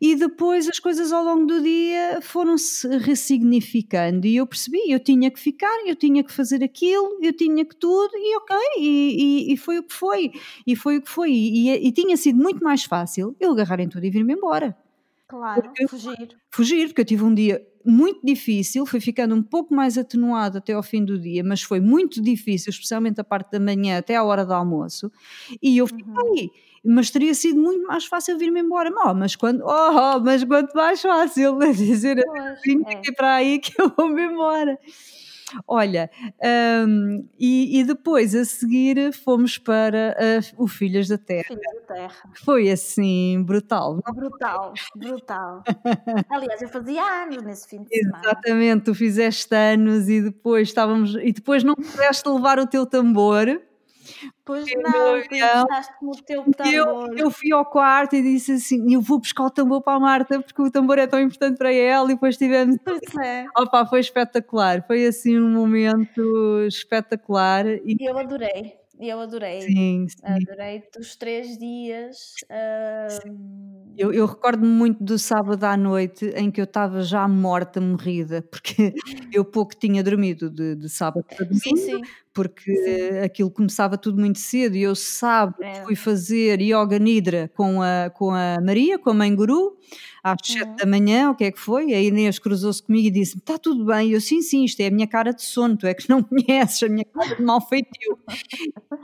[0.00, 5.30] E depois as coisas ao longo do dia foram-se ressignificando e eu percebi, eu tinha
[5.30, 9.52] que ficar, eu tinha que fazer aquilo, eu tinha que tudo e ok, e, e,
[9.52, 10.30] e foi o que foi,
[10.66, 13.88] e foi o que foi, e, e, tinha sido muito mais fácil eu agarrar em
[13.88, 14.76] tudo e vir-me embora.
[15.30, 16.36] Claro, porque fugir.
[16.50, 20.72] Fugir, porque eu tive um dia muito difícil, foi ficando um pouco mais atenuado até
[20.72, 24.24] ao fim do dia, mas foi muito difícil, especialmente a parte da manhã até à
[24.24, 25.10] hora do almoço,
[25.62, 26.04] e eu fiquei.
[26.44, 28.90] Uhum mas teria sido muito mais fácil vir-me embora.
[29.04, 33.12] Oh, mas quando, oh, mas quanto mais fácil dizer assim, é.
[33.12, 34.78] para aí que eu vou-me embora.
[35.66, 36.10] Olha,
[36.86, 41.44] um, e, e, depois a seguir fomos para uh, o Filhas da Terra.
[41.44, 42.30] Filhas da Terra.
[42.34, 44.00] Foi assim, brutal.
[44.14, 45.62] Brutal, brutal.
[46.30, 48.22] Aliás, eu fazia anos nesse fim de semana.
[48.24, 53.60] Exatamente, tu fizeste anos e depois estávamos, e depois não pudeste levar o teu tambor
[54.44, 56.72] Pois não, tu no teu tambor.
[56.72, 60.00] Eu, eu fui ao quarto e disse assim: eu vou buscar o tambor para a
[60.00, 62.76] Marta porque o tambor é tão importante para ela e depois tivemos.
[62.84, 63.46] Pois é.
[63.56, 67.66] Opa, foi espetacular, foi assim um momento espetacular.
[67.66, 68.80] E eu adorei.
[69.00, 69.62] Eu adorei.
[69.62, 70.16] Sim, sim.
[70.22, 72.34] Adorei os três dias.
[72.50, 73.90] Uh...
[73.96, 78.42] Eu, eu recordo-me muito do sábado à noite em que eu estava já morta, morrida,
[78.42, 78.92] porque
[79.32, 82.02] eu pouco tinha dormido de, de sábado para domingo, sim, sim.
[82.32, 83.18] Porque sim.
[83.18, 85.84] aquilo começava tudo muito cedo e eu sábado é.
[85.84, 89.76] fui fazer yoga nidra com a, com a Maria, com a mãe guru,
[90.22, 90.58] às uhum.
[90.58, 91.94] sete da manhã, o que é que foi?
[91.94, 94.10] A Inês cruzou-se comigo e disse-me: Está tudo bem?
[94.10, 96.82] Eu, sim, sim, isto é a minha cara de sono, tu é que não conheces,
[96.82, 98.18] a minha cara de mal feitio.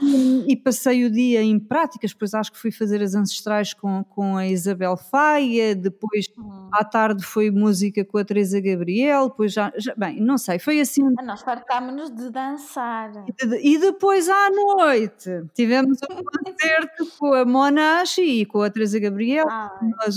[0.02, 4.04] e, e, passei o dia em práticas, depois acho que fui fazer as ancestrais com,
[4.04, 6.68] com a Isabel Faia, depois uhum.
[6.72, 10.80] à tarde foi música com a Teresa Gabriel, depois já, já bem, não sei, foi
[10.80, 11.02] assim.
[11.24, 13.15] Nós fartámos-nos de dançar.
[13.26, 18.70] E, de, e, depois à noite tivemos um concerto com a Monash e com a
[18.70, 19.46] Teresa Gabriel.
[19.48, 19.68] Ai,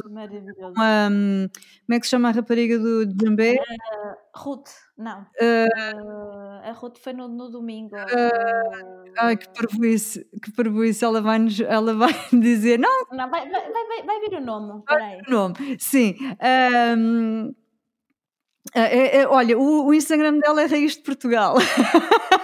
[0.09, 0.73] maravilhoso.
[0.75, 1.09] Uma,
[1.89, 3.55] como é que se chama a rapariga do Jambé?
[3.55, 5.21] Uh, Ruth, não.
[5.21, 7.95] Uh, a Ruth foi no, no domingo.
[7.95, 11.03] Uh, ai, que parvoíce, que parvoíce.
[11.03, 13.05] Ela vai, -nos, ela vai dizer, não.
[13.11, 14.83] Não, vai, vai, vai, vai vir o nome.
[14.87, 16.15] Vai o nome, sim.
[16.97, 17.53] Um,
[18.73, 21.55] é, olha, o, o, Instagram dela é Raiz de Portugal.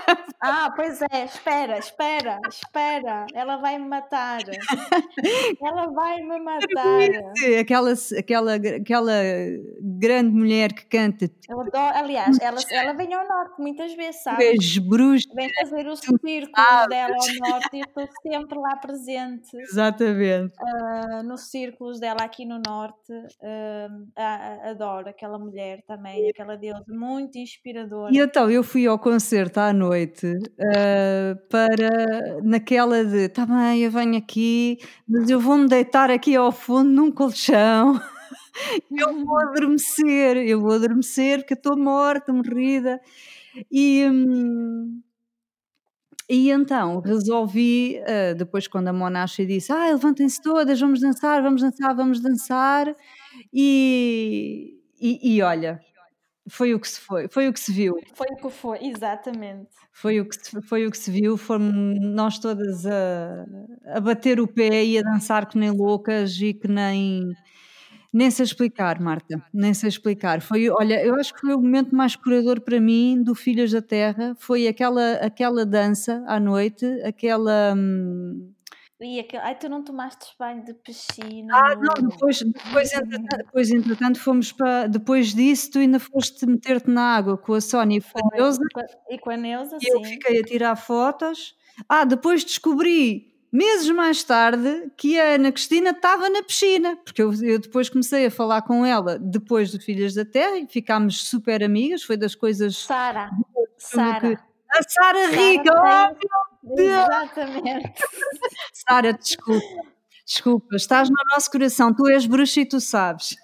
[0.47, 4.41] Ah, pois é, espera, espera, espera, ela vai me matar.
[5.59, 6.99] Ela vai me matar.
[7.59, 9.13] Aquela, aquela, aquela
[9.81, 11.29] grande mulher que canta.
[11.49, 14.37] Eu adoro, aliás, ela, ela vem ao norte muitas vezes, sabe?
[14.37, 15.33] Vês bruxos.
[15.33, 19.57] Vem fazer o círculo dela ao norte e eu estou sempre lá presente.
[19.57, 20.53] Exatamente.
[20.61, 23.11] Uh, nos círculos dela aqui no norte.
[23.11, 24.05] Uh,
[24.69, 28.13] adoro aquela mulher também, aquela deusa muito inspiradora.
[28.13, 33.91] E então, eu fui ao concerto à noite uh, para naquela de tá bem, eu
[33.91, 34.77] venho aqui,
[35.07, 37.99] mas eu vou-me deitar aqui ao fundo num colchão.
[38.91, 42.99] eu vou adormecer, eu vou adormecer porque estou morta, morrida.
[43.71, 45.01] E, hum,
[46.29, 51.61] e então resolvi, uh, depois quando a Monacha disse, ah, levantem-se todas, vamos dançar, vamos
[51.61, 52.95] dançar, vamos dançar.
[53.53, 55.79] E, e, e olha,
[56.47, 57.99] foi o que se foi, foi o que se viu.
[58.13, 59.69] Foi o que foi, exatamente.
[59.91, 63.45] Foi o que se, foi o que se viu, fomos nós todas a,
[63.85, 67.23] a bater o pé e a dançar que nem loucas e que nem
[68.13, 70.39] nem sei explicar, Marta, nem sei explicar.
[70.39, 73.81] Foi, olha, eu acho que foi o momento mais curador para mim do Filhas da
[73.81, 78.54] Terra, foi aquela aquela dança à noite, aquela hum,
[79.01, 83.69] E aquele, ai, tu não tomaste banho de piscina Ah, não, depois, depois, entretanto, depois,
[83.71, 84.87] entretanto, fomos para.
[84.87, 88.61] Depois disso, tu ainda foste meter-te na água com a Sónia e com a Neuza
[89.09, 90.11] e com a- Neuza, e eu sim.
[90.11, 91.55] fiquei a tirar fotos.
[91.89, 97.33] Ah, depois descobri, meses mais tarde, que a Ana Cristina estava na piscina, porque eu,
[97.43, 101.61] eu depois comecei a falar com ela depois do Filhas da Terra e ficámos super
[101.61, 102.01] amigas.
[102.01, 102.77] Foi das coisas.
[102.77, 103.29] Sara,
[103.77, 104.41] Sara.
[104.73, 105.73] A Sara Rica!
[105.73, 106.54] Oh!
[106.71, 107.93] Exatamente.
[108.73, 109.65] Sara, desculpa.
[110.25, 111.93] Desculpa, estás no nosso coração.
[111.93, 113.35] Tu és bruxa e tu sabes.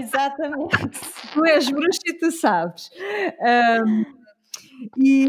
[0.00, 0.76] Exatamente.
[1.34, 2.90] Tu és bruxa e tu sabes.
[3.40, 4.04] Ahm,
[4.96, 5.26] e,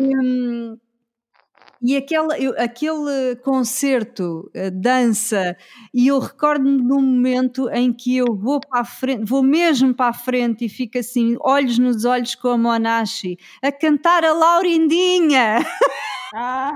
[1.82, 5.56] e aquela, eu- aquele concerto, dança,
[5.94, 9.94] e eu recordo-me de um momento em que eu vou para a frente, vou mesmo
[9.94, 14.34] para a frente e fico assim, olhos nos olhos com a Monashi, a cantar a
[14.34, 15.66] Laurindinha,
[16.36, 16.76] Ah,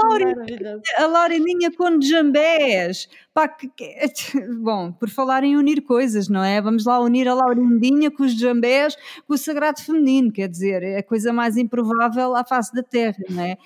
[0.00, 0.82] a Laurin- maravilhoso.
[0.98, 3.08] a Laurindinha com jambés.
[3.32, 3.94] Pá, que- que-
[4.62, 6.60] Bom, por falar em unir coisas, não é?
[6.62, 10.98] Vamos lá unir a Laurindinha com os jambés, com o sagrado feminino, quer dizer, é
[10.98, 13.56] a coisa mais improvável à face da Terra, não é?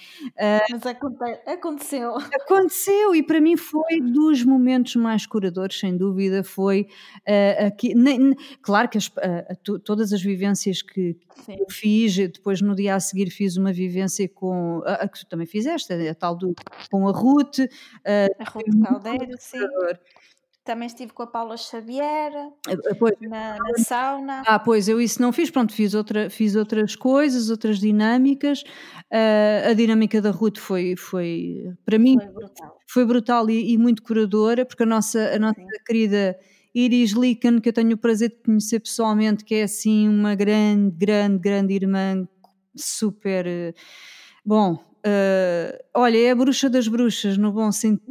[0.71, 2.15] Mas aconte- aconteceu.
[2.17, 6.87] Aconteceu e para mim foi dos momentos mais curadores, sem dúvida, foi
[7.27, 11.15] eh, aqui, nem- nem- claro que as- eh, to- todas as vivências que,
[11.45, 11.57] Sim.
[11.59, 15.27] eu fiz, depois no dia a seguir fiz uma vivência com, a, a que tu
[15.27, 16.55] também fizeste, a, tal do,
[16.91, 17.59] com a Ruth,
[18.05, 19.59] eh, A Ruth Caldeira, sim.
[20.65, 22.33] Também estive com a Paula Xavier
[22.69, 24.43] eh, pois, na, na sauna.
[24.47, 28.63] Ah, pois eu isso não fiz, pronto, fiz, outra, fiz outras coisas, outras dinâmicas.
[29.11, 32.79] Ah, a dinâmica da Ruth foi, foi para mim, Foi brutal.
[32.87, 35.55] foi brutal e, e muito curadora, porque a nossa, a nossa
[35.87, 36.37] querida
[36.75, 40.95] Iris Licken, que eu tenho o prazer de conhecer pessoalmente, que é assim uma grande,
[40.97, 42.29] grande, grande irmã,
[42.77, 43.47] super.
[43.47, 43.75] eh,
[44.45, 48.03] Bom, eh, olha, é a bruxa das bruxas, no bom sentido.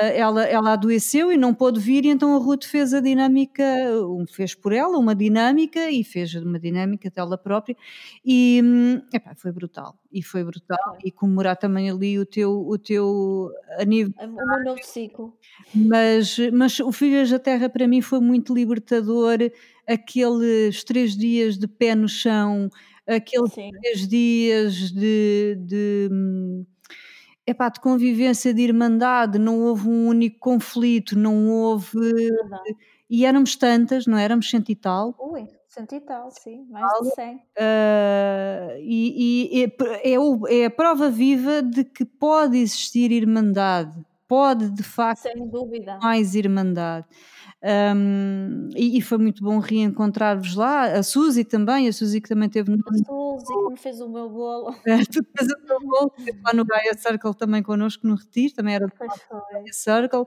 [0.00, 3.64] Eh, ela, ela adoeceu e não pôde vir, e então a Ruth fez a dinâmica,
[4.06, 7.76] um, fez por ela uma dinâmica e fez uma dinâmica dela própria,
[8.24, 9.96] e hum, epá, foi brutal.
[10.12, 14.32] E foi brutal, e comemorar também ali o teu, o teu aniversário.
[14.32, 15.36] O meu novo ciclo.
[15.74, 19.38] Mas, mas o Filhas da Terra para mim foi muito libertador,
[19.86, 22.68] aqueles três dias de pé no chão,
[23.06, 23.70] aqueles Sim.
[23.80, 26.08] três dias de, de,
[27.46, 31.98] epá, de convivência, de irmandade, não houve um único conflito, não houve.
[32.00, 32.76] Verdade.
[33.10, 34.24] E éramos tantas, não é?
[34.24, 35.14] éramos cento e tal.
[35.18, 36.66] Ui, cento e tal, sim.
[36.70, 37.42] Mais de 100.
[37.58, 44.70] ah, e e é, é é a prova viva de que pode existir irmandade, pode
[44.70, 45.98] de facto Sem dúvida.
[46.02, 47.06] mais irmandade.
[47.64, 52.48] Um, e, e foi muito bom reencontrar-vos lá, a Suzy também, a Suzy que também
[52.48, 52.78] teve no.
[52.78, 54.74] A Suzy que me fez o meu bolo.
[55.12, 56.12] Tu fez o teu bolo,
[56.44, 58.92] lá no Gaia Circle também connosco no Retiro, também era do.
[59.52, 60.24] Gaia Circle,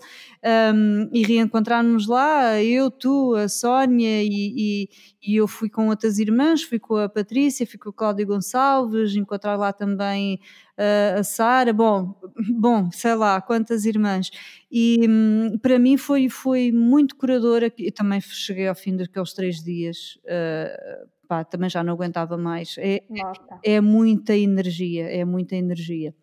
[0.73, 4.89] um, e reencontrar-nos lá, eu, tu, a Sónia, e, e,
[5.25, 9.15] e eu fui com outras irmãs, fui com a Patrícia, fui com o Cláudio Gonçalves,
[9.15, 10.39] encontrar lá também
[10.77, 12.13] uh, a Sara, bom,
[12.59, 14.29] bom, sei lá, quantas irmãs.
[14.71, 17.73] E hum, para mim foi, foi muito curadora.
[17.77, 22.75] Eu também cheguei ao fim daqueles três dias, uh, pá, também já não aguentava mais.
[22.77, 23.59] É, Morta.
[23.63, 26.13] é muita energia, é muita energia.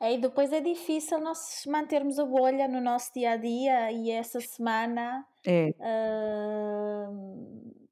[0.00, 4.10] É, e depois é difícil nós mantermos a bolha no nosso dia a dia e
[4.10, 7.10] essa semana É, ah,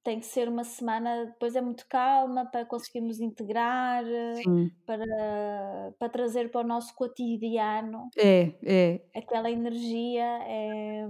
[0.03, 4.05] tem que ser uma semana, depois é muito calma para conseguirmos integrar,
[4.43, 5.05] sim, para,
[5.99, 10.25] para trazer para o nosso cotidiano é, é, aquela energia.
[10.47, 11.07] É,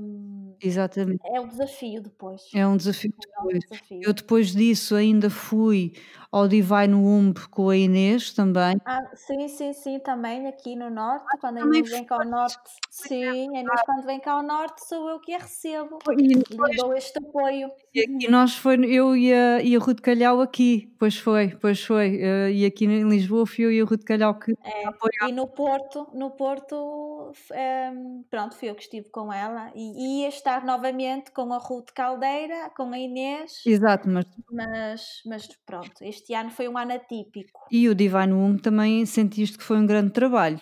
[0.61, 1.21] exatamente.
[1.25, 2.43] é o desafio depois.
[2.55, 3.61] É um desafio É um depois.
[3.69, 4.01] desafio.
[4.03, 5.93] Eu depois disso ainda fui
[6.33, 8.77] ao Divine Womb com a Inês também.
[8.85, 12.59] Ah, sim, sim, sim, também aqui no norte, quando a Inês vem cá ao norte,
[12.91, 16.57] sim, a Inês quando vem cá ao norte sou eu que a recebo E, e
[16.57, 17.71] lhe dou este apoio.
[17.95, 21.83] e aqui nós foi eu e a, e a Ruth Calhau aqui, pois foi, pois
[21.85, 22.21] foi.
[22.23, 25.29] eh, E aqui em Lisboa fui eu e a Ruth Calhau que É, apoiaram.
[25.29, 30.21] e no Porto, no Porto, f- ehm, pronto, fui eu que estive com ela e
[30.23, 36.03] ia estar novamente com a Ruth Caldeira, com a Inês, Exato, mas mas, mas pronto,
[36.03, 37.61] este ano foi um ano atípico.
[37.71, 40.61] e o Divine Womb também sentiste que foi um grande trabalho.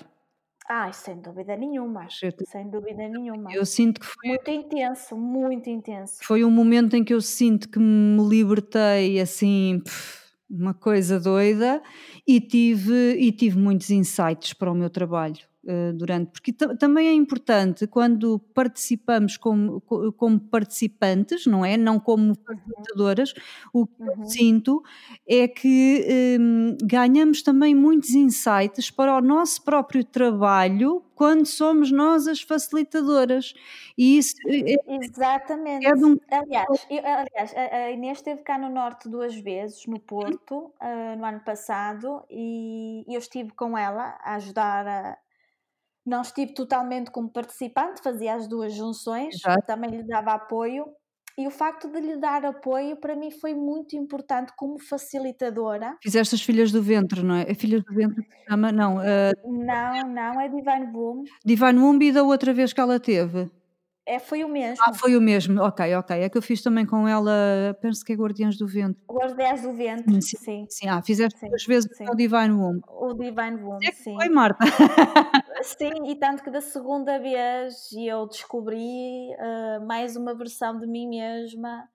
[0.71, 3.51] Ai, sem dúvida nenhuma, Eu, sem dúvida nenhuma.
[3.55, 6.19] eu sinto que foi, Muito intenso, muito intenso.
[6.23, 9.83] foi um momento em que eu sinto que me libertei assim,
[10.51, 11.83] uma coisa doida,
[12.27, 15.39] e tive, e tive muitos insights para o meu trabalho.
[15.69, 19.81] Uh, durante, porque também é importante quando participamos como,
[20.17, 21.77] como participantes, não é?
[21.77, 23.35] Não como facilitadoras,
[23.73, 24.09] o que uhum.
[24.19, 24.83] eu sinto
[25.29, 32.29] é que um, ganhamos também muitos insights para o nosso próprio trabalho quando somos nós
[32.29, 33.53] as facilitadoras.
[33.99, 35.85] E isso é, Exatamente.
[35.85, 36.17] É um...
[36.31, 41.25] aliás, eu, aliás, a Inês esteve cá no Norte duas vezes, no Porto, uh, no
[41.25, 45.19] ano passado, e eu estive com ela a ajudar a.
[46.09, 49.35] Não estive totalmente como participante, fazia as duas junções,
[49.67, 50.87] também lhe dava apoio,
[51.37, 55.99] e o facto de lhe dar apoio para mim foi muito importante como facilitadora.
[56.03, 57.43] Fizeste as Filhas do Ventre, não é?
[57.43, 58.73] É Filhas do Ventre que se chama?
[58.73, 58.97] Não.
[58.97, 59.33] Uh...
[59.45, 61.25] Não, não, é Divine Boom.
[61.45, 63.51] Divine Boom e da outra vez que ela teve?
[64.09, 64.83] É, foi o mesmo.
[64.83, 66.19] Ah, foi o mesmo, ok, ok.
[66.19, 68.99] É que eu fiz também com ela, penso que é Guardiães do Vento.
[69.07, 70.39] Guardiães do Vento, sim.
[70.39, 70.89] Sim, sim.
[70.89, 72.07] ah, fizeste sim, duas vezes sim.
[72.09, 72.81] o Divine Womb.
[72.89, 74.15] O Divine Womb, é sim.
[74.15, 74.65] Foi, Marta.
[75.63, 81.07] sim, e tanto que da segunda vez eu descobri uh, mais uma versão de mim
[81.07, 81.87] mesma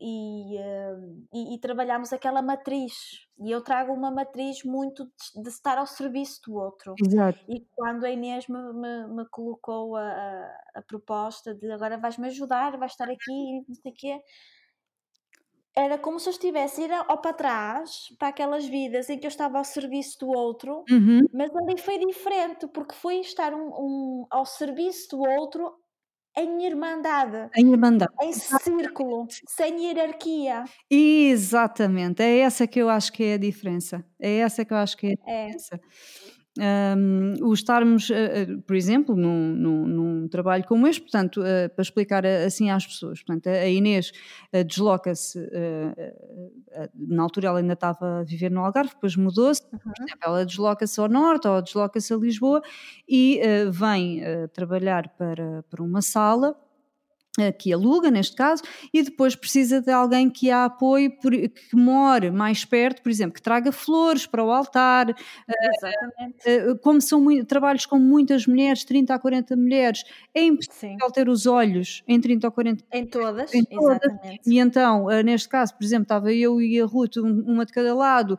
[0.00, 2.94] e, uh, e, e trabalhamos aquela matriz.
[3.38, 6.94] E eu trago uma matriz muito de, de, estar ao serviço do outro.
[7.04, 7.38] Exato.
[7.48, 12.28] E quando a Inês me, me, me colocou a, a, a, proposta de agora vais-me
[12.28, 14.20] ajudar, vais estar aqui, não sei o quê,
[15.76, 19.26] era como se eu estivesse a ir ao para trás para aquelas vidas em que
[19.26, 21.20] eu estava ao serviço do outro, uhum.
[21.32, 25.72] mas ali foi diferente, porque foi estar um, um, ao serviço do outro
[26.36, 27.50] em irmandade.
[27.56, 28.12] Em irmandade.
[28.22, 30.64] Em círculo, sem hierarquia.
[30.90, 34.04] Exatamente, é essa que eu acho que é a diferença.
[34.18, 35.46] É essa que eu acho que é a é.
[35.46, 35.76] diferença.
[35.76, 36.39] É.
[36.58, 41.70] Um, o estarmos, uh, uh, por exemplo, num, num, num, trabalho como este, portanto, uh,
[41.72, 44.10] para explicar assim às pessoas, portanto, a Inês
[44.66, 45.38] desloca-se,
[46.94, 50.06] na altura ela ainda estava a viver no Algarve, depois mudou-se, uhum.
[50.20, 52.60] ela desloca-se ao Norte ou desloca-se a Lisboa
[53.08, 53.40] e
[53.70, 54.20] vem
[54.52, 56.69] trabalhar para, para uma sala eh,
[57.58, 58.62] que aluga, neste caso,
[58.92, 63.42] e depois precisa de alguém que a apoie, que more mais perto, por exemplo, que
[63.42, 65.10] traga flores para o altar.
[65.10, 65.14] Eh,
[65.76, 66.70] Exatamente.
[66.70, 70.02] Uh, como são trabalhos com muitas mulheres, 30 a 40 mulheres,
[70.34, 71.12] é impossível Sim.
[71.14, 73.96] ter os olhos em 30 ou 40 Em todas, em todas.
[74.02, 74.40] exatamente.
[74.50, 77.94] E então, neste caso, por exemplo, estava eu e a Ruth, um, uma de cada
[77.94, 78.38] lado.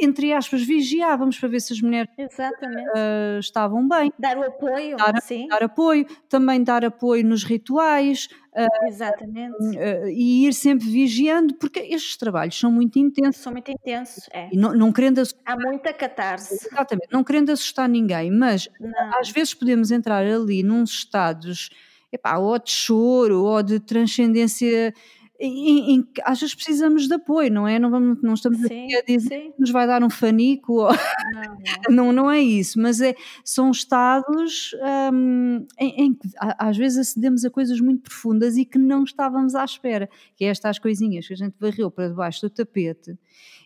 [0.00, 4.12] Entre aspas, vigiávamos para ver se as mulheres uh, estavam bem.
[4.18, 5.48] Dar o apoio, dar, sim.
[5.48, 8.28] Dar apoio, também dar apoio nos rituais.
[8.54, 9.56] Uh, Exatamente.
[9.56, 13.42] Uh, e ir sempre vigiando, porque estes trabalhos são muito intensos.
[13.42, 14.48] São muito intensos, é.
[14.52, 15.42] Não, não querendo assustar.
[15.44, 16.54] Há muita catarse.
[16.54, 19.18] Exatamente, não querendo assustar ninguém, mas não.
[19.18, 21.70] às vezes podemos entrar ali num estados
[22.12, 24.92] epá, ou de choro ou de transcendência
[25.38, 27.78] em, em, às vezes precisamos de apoio, não é?
[27.78, 29.52] Não, vamos, não estamos sim, a dizer sim.
[29.52, 30.90] que nos vai dar um fanico, ou...
[30.90, 30.96] não,
[31.88, 31.96] não.
[32.06, 33.14] não, não é isso, mas é,
[33.44, 34.74] são estados
[35.78, 39.64] em, em, que às vezes acedemos a coisas muito profundas e que não estávamos à
[39.64, 43.18] espera, que é estas coisinhas que a gente varreu para debaixo do tapete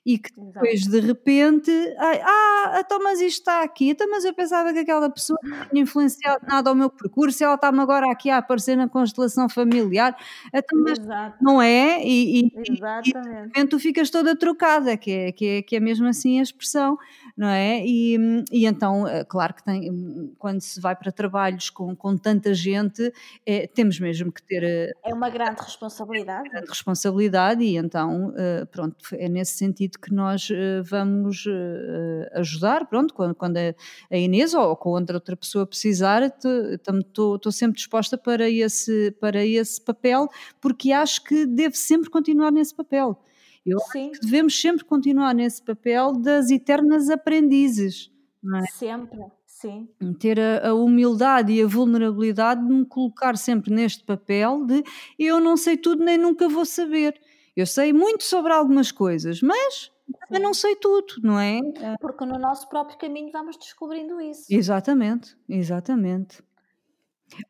[0.05, 0.91] e que depois Exato.
[0.91, 5.39] de repente, ah, então mas isto está aqui, então mas eu pensava que aquela pessoa
[5.43, 9.49] não tinha influenciado nada ao meu percurso, ela está-me agora aqui a aparecer na constelação
[9.49, 10.17] familiar,
[10.55, 11.37] então mas Exato.
[11.41, 12.03] não é?
[12.03, 13.09] E, e, Exatamente.
[13.09, 16.39] e de repente tu ficas toda trocada, que é, que é, que é mesmo assim
[16.41, 16.97] a expressão,
[17.37, 17.83] não é?
[17.85, 18.17] E,
[18.53, 23.13] e então, eh, claro que tem, quando se vai para trabalhos com, com tanta gente,
[23.47, 24.63] é, temos mesmo que ter...
[24.63, 26.41] Eh, é uma grande responsabilidade.
[26.41, 28.33] É uma grande responsabilidade e então,
[28.71, 34.17] pronto, é nesse sentido sentido que nós uh, vamos uh, ajudar, pronto, quando, quando a,
[34.17, 40.29] Inês ou quando outra pessoa precisar, estou sempre disposta para esse, para esse papel,
[40.61, 43.19] porque acho que deve sempre continuar nesse papel.
[43.67, 44.11] Eu Sim.
[44.11, 48.11] acho que devemos sempre continuar nesse papel das eternas aprendizes.
[48.57, 48.67] É?
[48.73, 49.87] Sempre, sim.
[50.19, 54.83] Ter a, a, humildade e a vulnerabilidade de me colocar sempre neste papel de
[55.19, 57.21] eu não sei tudo nem nunca vou saber.
[57.57, 59.91] Eu sei muito sobre algumas coisas, mas
[60.31, 61.61] eu não sei tudo, não é?
[62.01, 64.47] Porque no nosso próprio caminho vamos descobrindo isso.
[64.51, 66.43] Exatamente, exatamente.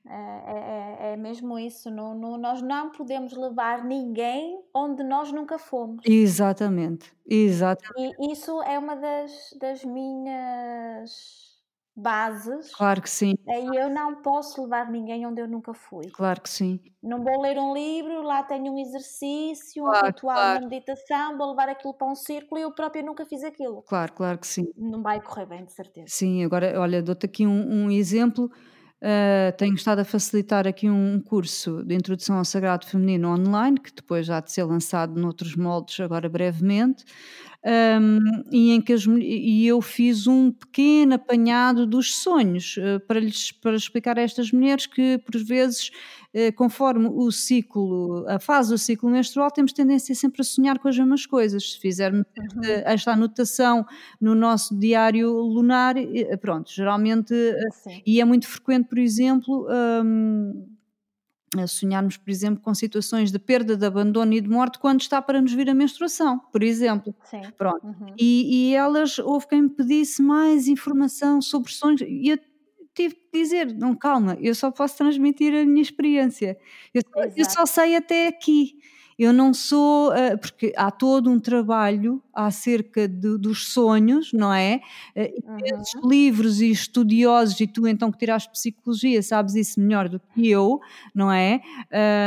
[0.07, 1.91] É, é, é, é mesmo isso.
[1.91, 6.03] Não, não, nós não podemos levar ninguém onde nós nunca fomos.
[6.05, 8.17] Exatamente, exatamente.
[8.21, 11.50] E isso é uma das, das minhas
[11.97, 12.73] bases.
[12.75, 13.35] Claro que sim.
[13.47, 16.09] E eu não posso levar ninguém onde eu nunca fui.
[16.11, 16.81] Claro que sim.
[17.03, 20.61] Não vou ler um livro, lá tenho um exercício, claro, um ritual, claro.
[20.61, 23.83] uma meditação, vou levar aquilo para um círculo e eu própria nunca fiz aquilo.
[23.83, 24.67] Claro, claro que sim.
[24.77, 26.07] Não vai correr bem, de certeza.
[26.09, 28.51] Sim, agora, olha, dou-te aqui um, um exemplo.
[29.03, 33.91] Uh, tenho estado a facilitar aqui um curso de introdução ao sagrado feminino online, que
[33.95, 37.05] depois já de ser lançado noutros moldes agora brevemente.
[37.65, 38.19] um,
[38.51, 43.53] e em que as, e eu fiz um pequeno apanhado dos sonhos uh, para lhes
[43.53, 45.91] para explicar a estas mulheres que por vezes
[46.57, 50.97] conforme o ciclo, a fase do ciclo menstrual, temos tendência sempre a sonhar com as
[50.97, 51.73] mesmas coisas.
[51.73, 52.63] Se fizermos uhum.
[52.63, 53.85] esta, esta, anotação
[54.21, 55.97] no nosso diário lunar,
[56.41, 57.35] pronto, geralmente,
[57.73, 58.03] Sim.
[58.07, 59.67] e é muito frequente, por exemplo,
[60.05, 60.67] um,
[61.67, 65.41] sonharmos, por exemplo, com situações de perda, de abandono e de morte quando está para
[65.41, 67.15] nos vir a menstruação, por exemplo.
[67.25, 67.43] Sim.
[67.59, 67.85] Pronto.
[67.85, 68.15] Uhum.
[68.19, 72.39] E, e, elas, houve quem me pedisse mais informação sobre sonhos e eu
[73.01, 76.59] tive que dizer, não, calma, eu só posso transmitir a minha experiência.
[76.93, 77.03] Eu,
[77.37, 78.79] eu só sei até aqui.
[79.19, 84.81] Eu não sou, uh, porque há todo um trabalho acerca de, dos sonhos, não é?
[85.15, 86.09] Uh, uhum.
[86.09, 90.81] livros e estudiosos, e tu então que tiraste psicologia sabes isso melhor do que eu,
[91.15, 91.61] não é?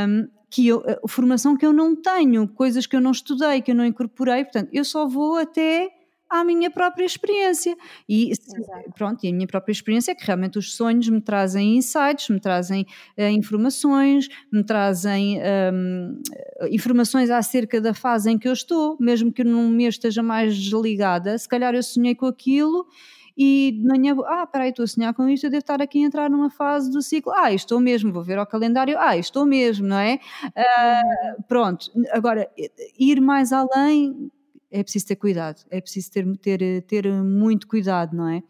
[0.07, 3.75] Um, que eu, formação que eu não tenho, coisas que eu não estudei, que eu
[3.75, 5.89] não incorporei, portanto, eu só vou até
[6.33, 7.77] à minha própria experiência.
[8.09, 8.31] E
[8.95, 12.39] pronto, e a minha própria experiência é que realmente os sonhos me trazem insights, me
[12.39, 12.87] trazem
[13.17, 15.39] uh, informações, me trazem
[15.71, 16.21] um,
[16.71, 21.37] informações acerca da fase em que eu estou, mesmo que num mês esteja mais desligada,
[21.37, 22.87] se calhar eu sonhei com aquilo
[23.37, 26.07] e de manhã, ah, peraí, estou a sonhar com isto, eu devo estar aqui a
[26.07, 29.87] entrar numa fase do ciclo, ah, estou mesmo, vou ver ao calendário, ah, estou mesmo,
[29.87, 30.19] não é?
[30.45, 32.49] Uh, pronto, agora,
[32.97, 34.31] ir mais além
[34.73, 38.41] é preciso ter cuidado, é preciso ter, ter, ter muito cuidado, não é?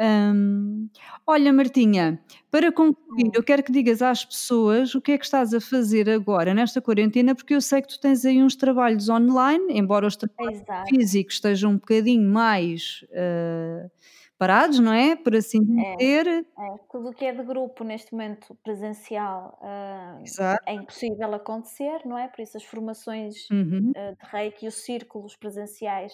[0.00, 0.88] Hum,
[1.26, 2.20] olha, Martinha,
[2.52, 6.08] para concluir, eu quero que digas às pessoas o que é que estás a fazer
[6.08, 10.14] agora nesta quarentena, porque eu sei que tu tens aí uns trabalhos online, embora os
[10.14, 10.88] trabalhos Exato.
[10.88, 13.90] físicos estejam um bocadinho mais uh,
[14.38, 15.16] parados, não é?
[15.16, 16.26] Por assim é, dizer.
[16.26, 16.78] É, é.
[16.90, 20.22] Tudo o que é de grupo neste momento presencial uh,
[20.64, 22.28] é impossível acontecer, não é?
[22.28, 23.90] Por isso as formações uhum.
[23.90, 26.12] uh, de reiki e os círculos presenciais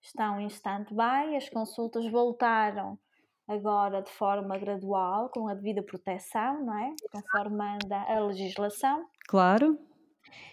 [0.00, 2.98] estão em stand-by, as consultas voltaram
[3.46, 6.94] agora de forma gradual, com a devida proteção, não é?
[7.12, 9.06] Conforme manda a legislação.
[9.28, 9.78] Claro.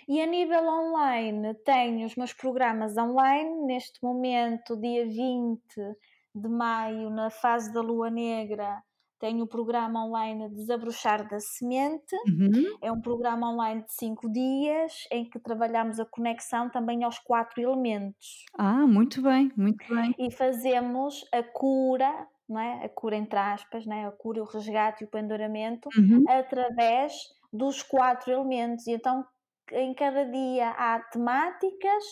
[0.08, 5.96] E a nível online, tenho os meus programas online, neste momento, dia 20
[6.34, 8.82] de maio, na fase da lua negra,
[9.24, 12.14] tenho o programa online Desabrochar da Semente.
[12.28, 12.78] Uhum.
[12.82, 17.62] É um programa online de cinco dias em que trabalhamos a conexão também aos quatro
[17.62, 18.44] elementos.
[18.58, 20.14] Ah, muito bem, muito bem.
[20.20, 22.84] E fazemos a cura, não é?
[22.84, 24.06] A cura entre aspas, não é?
[24.06, 26.26] A cura, o resgate e o penduramento uhum.
[26.28, 27.14] através
[27.54, 28.88] dos quatro elementos.
[28.88, 29.26] E então
[29.72, 32.04] em cada dia há temáticas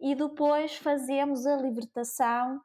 [0.00, 2.60] e depois fazemos a libertação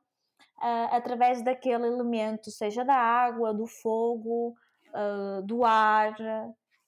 [0.63, 4.55] uh, através daquele elemento, seja da água, do fogo,
[4.93, 6.15] uh, do ar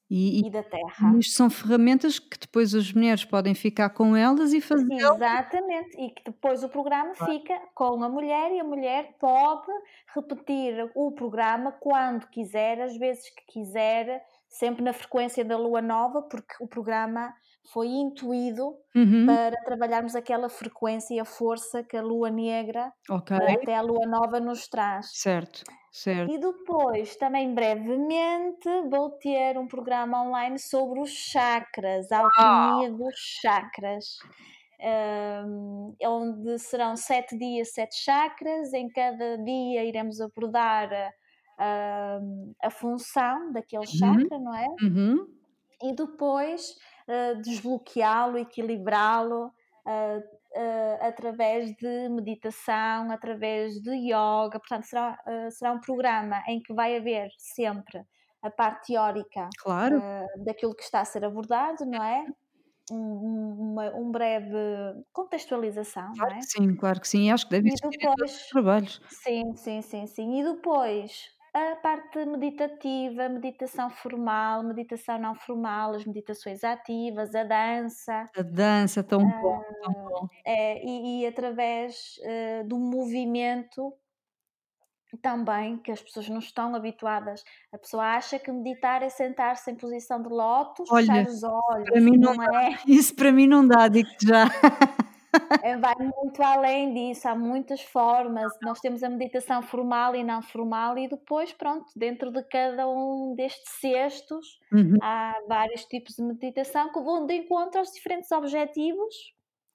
[0.10, 1.18] e, e, da terra.
[1.19, 4.93] Isto são ferramentas que depois as mulheres podem ficar com elas e fazer.
[4.93, 9.72] Exatamente, e que depois o programa fica com a mulher e a mulher pode
[10.14, 16.22] repetir o programa quando quiser, às vezes que quiser, sempre na frequência da lua nova,
[16.22, 17.34] porque o programa
[17.71, 19.25] foi intuído uhum.
[19.25, 23.37] para trabalharmos aquela frequência e a força que a lua negra okay.
[23.37, 25.09] até a lua nova nos traz.
[25.13, 26.31] Certo, certo.
[26.31, 32.97] E depois, também brevemente, vou ter um programa online sobre os chakras, a alquimia ah.
[32.97, 34.05] dos chakras.
[34.77, 38.73] Um, onde serão sete dias, sete chakras.
[38.73, 40.89] Em cada dia iremos abordar
[41.57, 42.19] a,
[42.61, 43.97] a função daquele uhum.
[43.97, 44.67] chakra, não é?
[44.81, 45.27] Uhum.
[45.81, 46.75] E depois
[47.07, 54.60] uh, desbloqueá-lo, equilibrá-lo uh, uh, através de meditação, através de yoga.
[54.60, 55.18] Portanto, será,
[55.52, 58.03] será um programa em que vai haver sempre
[58.44, 60.02] a parte teórica claro.
[60.44, 62.26] daquilo que está a ser abordado, não é?
[62.91, 64.56] Um, uma um breve
[65.11, 66.41] contextualização, claro não é?
[66.44, 69.02] sim, claro que sim, acho que deve existir depois, trabalhos.
[69.10, 70.40] Sim, sim, sim, sim.
[70.40, 78.30] E depois a parte meditativa, meditação formal, meditação não formal, as meditações ativas, a dança.
[78.36, 80.27] A dança, tão uh, bom, tão bom.
[80.45, 83.94] É, e, e através uh, do movimento
[85.22, 87.41] também, que as pessoas não estão habituadas.
[87.72, 91.90] A pessoa acha que meditar é sentar-se em posição de lótus, fechar os olhos.
[91.90, 92.77] Para mim não, não é.
[92.86, 94.45] Isso para mim não dá, digo já.
[95.63, 98.51] É, vai muito além disso, há muitas formas.
[98.61, 103.33] Nós temos a meditação formal e não formal, e depois, pronto, dentro de cada um
[103.35, 104.97] destes cestos, uhum.
[105.01, 109.15] há vários tipos de meditação que vão de encontro aos diferentes objetivos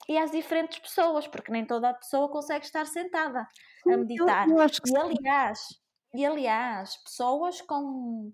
[0.08, 3.46] e às diferentes pessoas, porque nem toda a pessoa consegue estar sentada
[3.86, 4.48] a meditar.
[4.48, 5.60] Eu, eu e aliás,
[6.14, 8.32] e aliás, pessoas com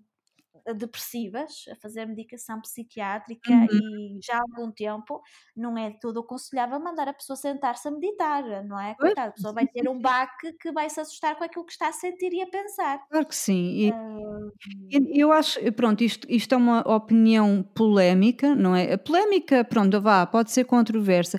[0.75, 3.67] depressivas, a fazer medicação psiquiátrica uhum.
[3.71, 5.21] e já há algum tempo
[5.55, 8.95] não é todo aconselhável mandar a pessoa sentar-se a meditar, não é?
[8.95, 11.89] Coitada, a pessoa vai ter um baque que vai se assustar com aquilo que está
[11.89, 12.99] a sentir e a pensar.
[13.09, 13.75] Claro que sim.
[13.77, 14.51] E, uh...
[15.13, 18.93] eu acho, pronto, isto, isto é uma opinião polémica, não é?
[18.93, 21.37] A polémica, pronto, vá, pode ser controversa.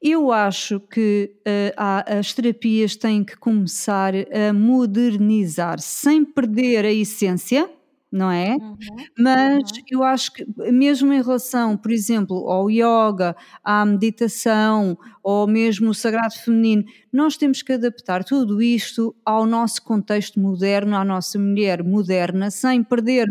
[0.00, 7.70] Eu acho que uh, as terapias têm que começar a modernizar sem perder a essência
[8.14, 8.54] não é?
[8.54, 8.76] Uhum,
[9.18, 9.82] Mas uhum.
[9.90, 15.94] eu acho que, mesmo em relação, por exemplo, ao yoga, à meditação, ou mesmo o
[15.94, 21.82] sagrado feminino, nós temos que adaptar tudo isto ao nosso contexto moderno, à nossa mulher
[21.82, 23.28] moderna, sem perder,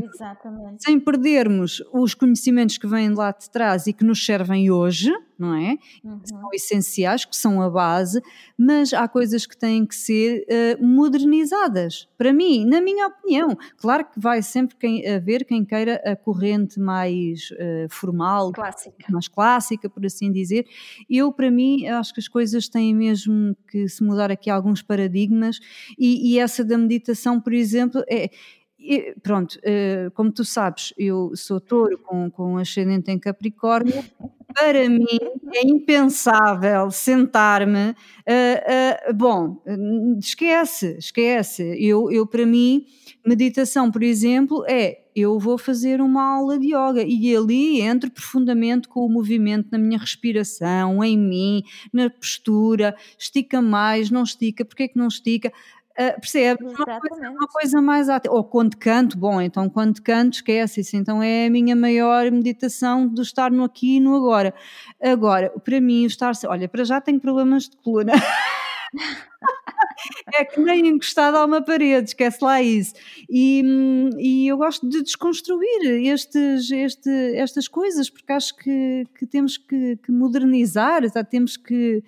[0.77, 5.13] sem perdermos os conhecimentos que vêm lá de trás e que nos servem hoje,
[5.43, 5.77] não é?
[6.03, 6.21] Uhum.
[6.23, 8.21] São essenciais, que são a base,
[8.57, 12.07] mas há coisas que têm que ser uh, modernizadas.
[12.17, 16.79] Para mim, na minha opinião, claro que vai sempre quem, haver quem queira a corrente
[16.79, 19.05] mais uh, formal, clássica.
[19.09, 20.65] mais clássica, por assim dizer.
[21.09, 25.59] Eu, para mim, acho que as coisas têm mesmo que se mudar aqui alguns paradigmas
[25.97, 28.29] e, e essa da meditação, por exemplo, é
[28.83, 34.03] e, pronto, uh, como tu sabes, eu sou touro com, com ascendente em Capricórnio.
[34.53, 35.19] Para mim
[35.53, 37.91] é impensável sentar-me.
[37.91, 39.63] Uh, uh, bom,
[40.19, 41.63] esquece, esquece.
[41.79, 42.85] Eu, eu, para mim,
[43.25, 48.87] meditação, por exemplo, é eu vou fazer uma aula de yoga e ali entro profundamente
[48.87, 54.83] com o movimento na minha respiração, em mim, na postura, estica mais, não estica, porque
[54.83, 55.53] é que não estica?
[55.93, 56.63] Uh, percebe?
[56.63, 58.33] Uma coisa, uma coisa, mais ativa.
[58.33, 60.95] Ou quando canto, bom, então quando canto, esquece isso.
[60.95, 64.53] Então é a minha maior meditação de estar no aqui e no agora.
[65.01, 66.33] Agora, para mim, estar.
[66.47, 68.13] Olha, para já tenho problemas de coluna.
[70.33, 72.93] é que nem encostado a uma parede, esquece lá isso.
[73.29, 73.63] E,
[74.17, 79.97] e eu gosto de desconstruir estes, este, estas coisas, porque acho que, que temos que,
[79.97, 81.23] que modernizar, tá?
[81.23, 82.03] temos que.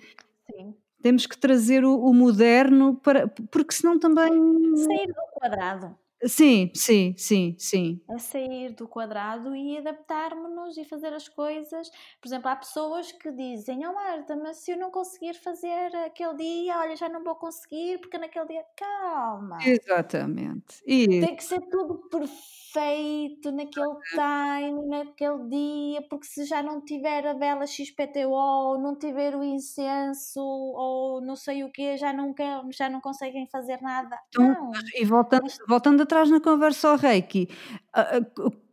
[1.02, 4.32] Temos que trazer o, o moderno para, porque senão também.
[4.76, 5.96] Sair do quadrado.
[6.24, 8.00] Sim, sim, sim, sim.
[8.08, 11.90] A sair do quadrado e adaptarmos-nos e fazer as coisas.
[12.20, 16.36] Por exemplo, há pessoas que dizem: Oh Marta, mas se eu não conseguir fazer aquele
[16.36, 18.64] dia, olha, já não vou conseguir, porque naquele dia.
[18.76, 19.58] Calma.
[19.62, 20.82] Exatamente.
[20.86, 21.20] E...
[21.20, 27.34] Tem que ser tudo perfeito naquele time, naquele dia, porque se já não tiver a
[27.34, 32.34] vela XPTO, não tiver o incenso, ou não sei o que, já não,
[32.70, 34.18] já não conseguem fazer nada.
[34.28, 34.72] Então, não.
[34.94, 37.48] E voltando, voltando atrás na conversa ao Reiki,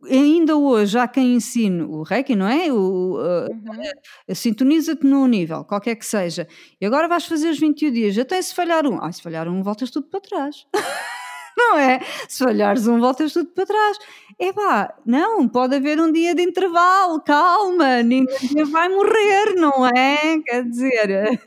[0.08, 2.72] ainda hoje há quem ensine o Reiki, não é?
[2.72, 4.34] O, uhum.
[4.34, 6.46] Sintoniza-te num nível, qualquer que seja,
[6.80, 9.62] e agora vais fazer os 21 dias, até se falhar um, ah, se falhar um,
[9.62, 10.66] voltas tudo para trás.
[11.58, 12.00] não é?
[12.28, 13.98] Se falhares um, voltas tudo para trás.
[14.38, 20.40] É pá, não, pode haver um dia de intervalo, calma, ninguém vai morrer, não é?
[20.44, 21.40] Quer dizer.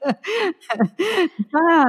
[1.54, 1.84] ah.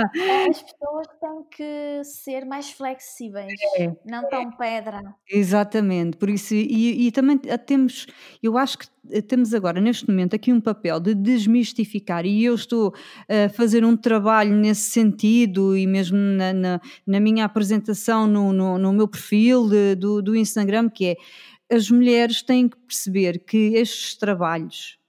[0.49, 4.51] As pessoas têm que ser mais flexíveis, é, não tão é.
[4.57, 5.01] pedra.
[5.29, 8.05] Exatamente, por isso, e, e também temos,
[8.43, 8.87] eu acho que
[9.27, 12.93] temos agora, neste momento, aqui um papel de desmistificar, e eu estou
[13.29, 18.77] a fazer um trabalho nesse sentido, e mesmo na, na, na minha apresentação no, no,
[18.77, 21.15] no meu perfil de, do, do Instagram, que é
[21.71, 24.99] as mulheres têm que perceber que estes trabalhos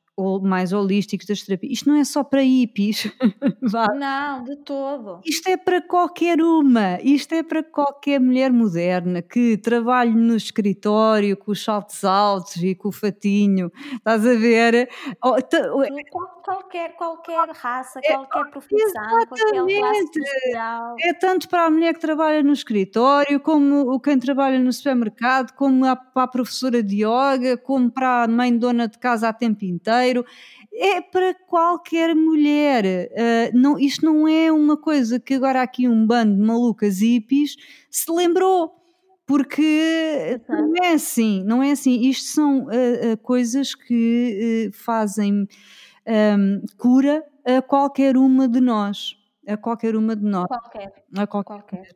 [0.42, 1.72] mais holísticos das terapias.
[1.74, 3.12] Isto não é só para hippies.
[3.98, 5.20] não, de todo.
[5.24, 6.98] Isto é para qualquer uma.
[7.02, 12.74] Isto é para qualquer mulher moderna que trabalhe no escritório com os saltos altos e
[12.74, 13.70] com o fatinho.
[13.94, 14.88] Estás a ver?
[16.42, 19.80] Qualquer, qualquer raça, é, qualquer profissão, Exatamente.
[19.80, 21.08] qualquer.
[21.08, 25.82] É tanto para a mulher que trabalha no escritório, como quem trabalha no supermercado, como
[26.14, 30.05] para a professora de yoga, como para a mãe dona de casa a tempo inteiro
[30.72, 32.84] é para qualquer mulher.
[32.84, 37.56] Uh, não, isto não é uma coisa que agora aqui um bando de malucas hippies
[37.90, 38.74] se lembrou.
[39.26, 42.00] Porque não é assim, não é assim.
[42.02, 45.48] Isto são uh, uh, coisas que fazem
[46.06, 49.16] um, cura a qualquer uma de nós.
[49.48, 50.46] A qualquer uma de nós.
[50.46, 51.04] Qualquer.
[51.16, 51.62] A qualquer.
[51.62, 51.92] qualquer.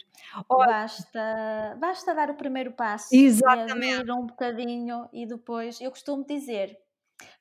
[0.48, 3.08] basta, basta dar o primeiro passo.
[3.12, 4.10] Exatamente.
[4.10, 6.76] um bocadinho e depois, eu costumo dizer,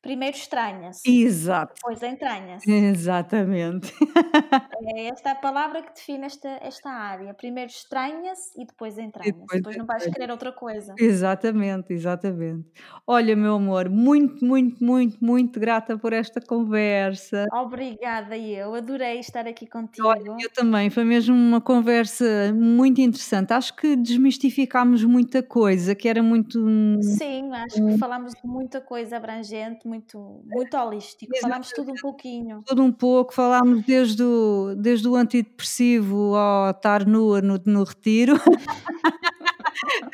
[0.02, 1.74] primeiro estranha-se, Exato.
[1.76, 2.66] depois entranha-se.
[2.68, 3.94] Exatamente.
[4.96, 7.34] É esta a palavra que define esta, esta área.
[7.34, 9.34] Primeiro estranha-se e depois entranha-se.
[9.40, 10.98] depois Depois não vais querer outra coisa.
[10.98, 12.70] Exatamente, exatamente.
[13.06, 17.46] Olha, meu amor, muito, muito, muito, muito grata por esta conversa.
[17.52, 19.68] Obrigada, eu adorei estar aqui
[20.02, 20.36] Olha, contigo.
[20.38, 23.52] eu também, foi mesmo uma conversa muito interessante.
[23.54, 26.60] Acho que desmistificámos muita coisa, que era muito.
[27.02, 31.34] Sim, acho que falámos de muita coisa abrangente, muito, muito holístico.
[31.42, 32.62] Falámos tudo um pouquinho.
[32.66, 38.36] Tudo um pouco, falámos desde o, desde o antidepressivo ao estar nua no, no retiro.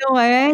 [0.00, 0.50] Não é?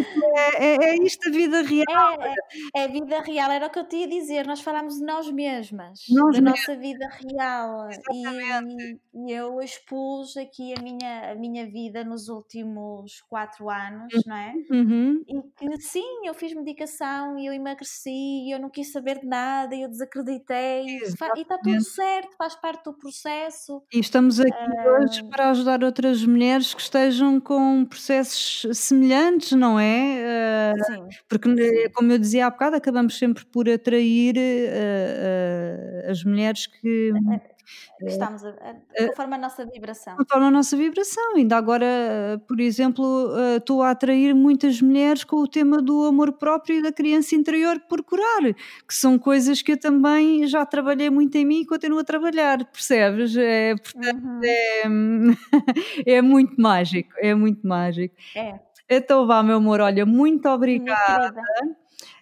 [0.56, 2.22] É, é, é isto a vida real.
[2.22, 2.34] É,
[2.76, 4.46] é, é vida real, era o que eu te ia dizer.
[4.46, 6.60] Nós falámos de nós mesmas, Nós da mesmas.
[6.60, 7.88] nossa vida real.
[8.12, 14.36] E, e eu expus aqui a minha, a minha vida nos últimos quatro anos, não
[14.36, 14.52] é?
[14.70, 15.22] Uhum.
[15.28, 19.26] E que sim, eu fiz medicação e eu emagreci e eu não quis saber de
[19.26, 20.86] nada e eu desacreditei.
[20.86, 21.84] E fa- E está tudo Exatamente.
[21.84, 23.82] certo, faz parte do processo.
[23.92, 24.98] E estamos aqui Ah.
[25.00, 29.21] hoje para ajudar outras mulheres que estejam com processos semelhantes,
[29.56, 30.72] não é?
[30.72, 36.10] Ah, Sim, Porque, eh, como eu dizia há bocado, acabamos sempre por atrair eh, eh,
[36.10, 37.12] as mulheres que
[37.98, 38.50] que estamos a,
[39.06, 40.16] conforme a nossa vibração.
[40.16, 41.36] conforme a nossa vibração.
[41.36, 41.86] Ainda agora,
[42.48, 43.04] por exemplo,
[43.56, 47.78] estou a atrair muitas mulheres com o tema do amor próprio e da criança interior
[47.88, 48.42] por curar,
[48.88, 52.64] que são coisas que eu também já trabalhei muito em mim e continuo a trabalhar,
[52.66, 53.36] percebes?
[53.36, 54.40] É, portanto, Uhum.
[54.44, 54.82] é,
[56.06, 58.14] é muito mágico, é muito mágico.
[58.34, 58.58] É,
[58.94, 61.42] Então vá, meu amor, olha, muito obrigada.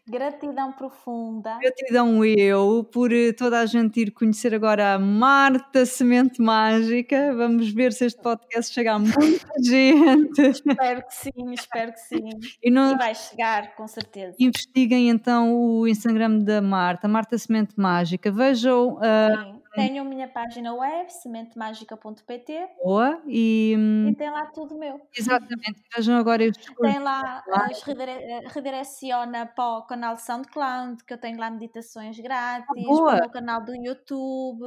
[0.09, 1.57] Gratidão profunda.
[1.61, 7.33] Gratidão eu por eh, toda a gente ir conhecer agora a Marta Semente Mágica.
[7.37, 9.15] Vamos ver se este podcast chega a muita
[9.63, 10.41] gente.
[10.41, 12.29] Espero que sim, espero que sim.
[12.61, 14.35] E não E vai chegar, com certeza.
[14.41, 18.33] investiguem então o Instagram da Marta, Marta Semente Mágica.
[18.33, 19.60] Vejam Sim.
[19.75, 25.01] Tenho a minha página web, sementemagica.pt boa e hum, e tem lá tudo meu.
[25.17, 26.65] exatamente, vejam agora cursos.
[26.81, 32.19] Tem lá, as redire- eh, redireciona para o canal SoundCloud, que eu tenho lá meditações
[32.19, 33.17] grátis, boa.
[33.17, 34.65] para o canal do YouTube,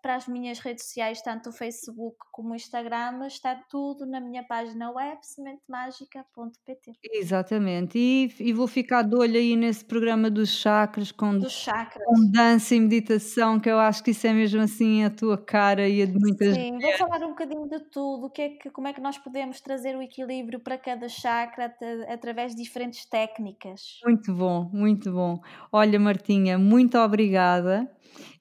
[0.00, 4.44] para as minhas redes sociais, tanto o Facebook como o Instagram, está tudo na minha
[4.44, 6.92] página web, sementemagica.pt.
[7.12, 7.98] Exatamente.
[7.98, 12.04] E, e vou ficar de olho aí nesse programa dos chakras com, Dos chakras.
[12.04, 15.88] com dança e meditação, que eu acho que isso é mesmo assim a tua cara
[15.88, 18.86] e a de muitas Sim, vou falar um bocadinho de tudo, que é que, como
[18.88, 24.04] é que nós podemos trazer o equilíbrio para cada chakra at- através de diferentes técnicas.
[24.04, 25.40] Muito bom, muito bom.
[25.72, 27.90] Olha, Martinha, muito obrigada.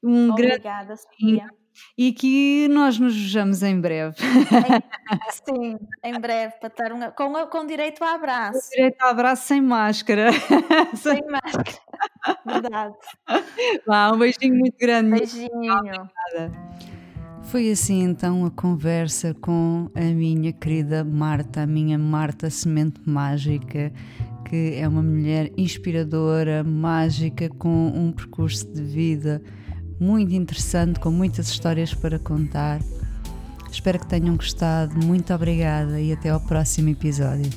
[0.03, 1.49] Um grande Obrigada, Sofia.
[1.97, 4.15] E que nós nos vejamos em breve.
[5.31, 8.69] Sim, em breve, para estar um, com, com direito a abraço.
[8.71, 10.31] Direito a abraço sem máscara.
[10.95, 11.77] Sem máscara.
[12.45, 12.95] Verdade.
[13.85, 15.19] Vá, um beijinho muito grande.
[15.19, 15.49] Beijinho.
[17.43, 23.91] Foi assim então a conversa com a minha querida Marta, a minha Marta Semente Mágica,
[24.49, 29.41] que é uma mulher inspiradora, mágica, com um percurso de vida
[30.03, 32.81] muito interessante, com muitas histórias para contar.
[33.71, 34.93] Espero que tenham gostado.
[35.03, 37.49] Muito obrigada e até ao próximo episódio.